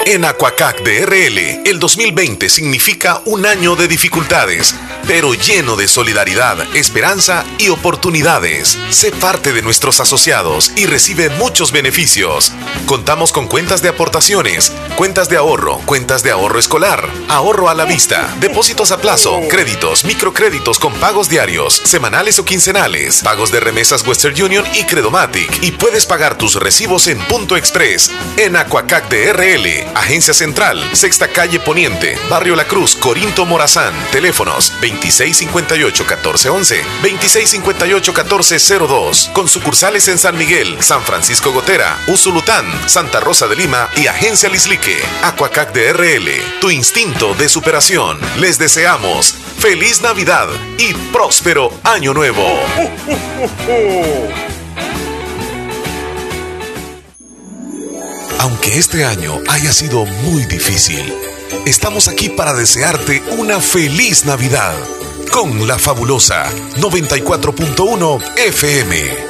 [0.07, 4.75] En Aquacac DRL, el 2020 significa un año de dificultades,
[5.07, 8.79] pero lleno de solidaridad, esperanza y oportunidades.
[8.89, 12.51] Sé parte de nuestros asociados y recibe muchos beneficios.
[12.87, 17.85] Contamos con cuentas de aportaciones, cuentas de ahorro, cuentas de ahorro escolar, ahorro a la
[17.85, 24.07] vista, depósitos a plazo, créditos, microcréditos con pagos diarios, semanales o quincenales, pagos de remesas
[24.07, 29.90] Western Union y Credomatic y puedes pagar tus recibos en Punto Express en Aquacac DRL.
[29.95, 33.95] Agencia Central, Sexta Calle Poniente, Barrio La Cruz, Corinto Morazán.
[34.13, 39.33] Teléfonos 2658-1411, 2658-1402.
[39.33, 44.49] Con sucursales en San Miguel, San Francisco Gotera, Usulután, Santa Rosa de Lima y Agencia
[44.49, 44.97] Lislique.
[45.23, 46.29] Aquacac DRL,
[46.61, 48.19] tu instinto de superación.
[48.39, 50.49] Les deseamos feliz Navidad
[50.79, 52.47] y próspero Año Nuevo.
[58.41, 61.15] Aunque este año haya sido muy difícil,
[61.67, 64.73] estamos aquí para desearte una feliz Navidad
[65.31, 69.30] con la fabulosa 94.1 FM.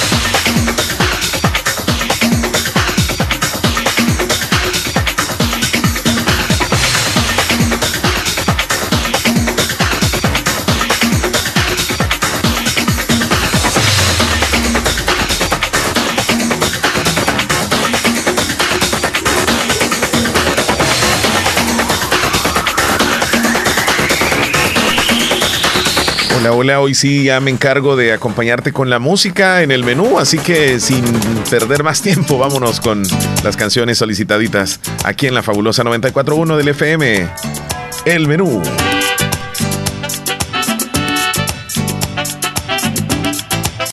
[26.41, 30.17] Hola, hola, hoy sí ya me encargo de acompañarte con la música en el menú,
[30.17, 31.03] así que sin
[31.51, 33.03] perder más tiempo, vámonos con
[33.43, 37.29] las canciones solicitaditas aquí en la fabulosa 94.1 del FM.
[38.05, 38.59] El menú.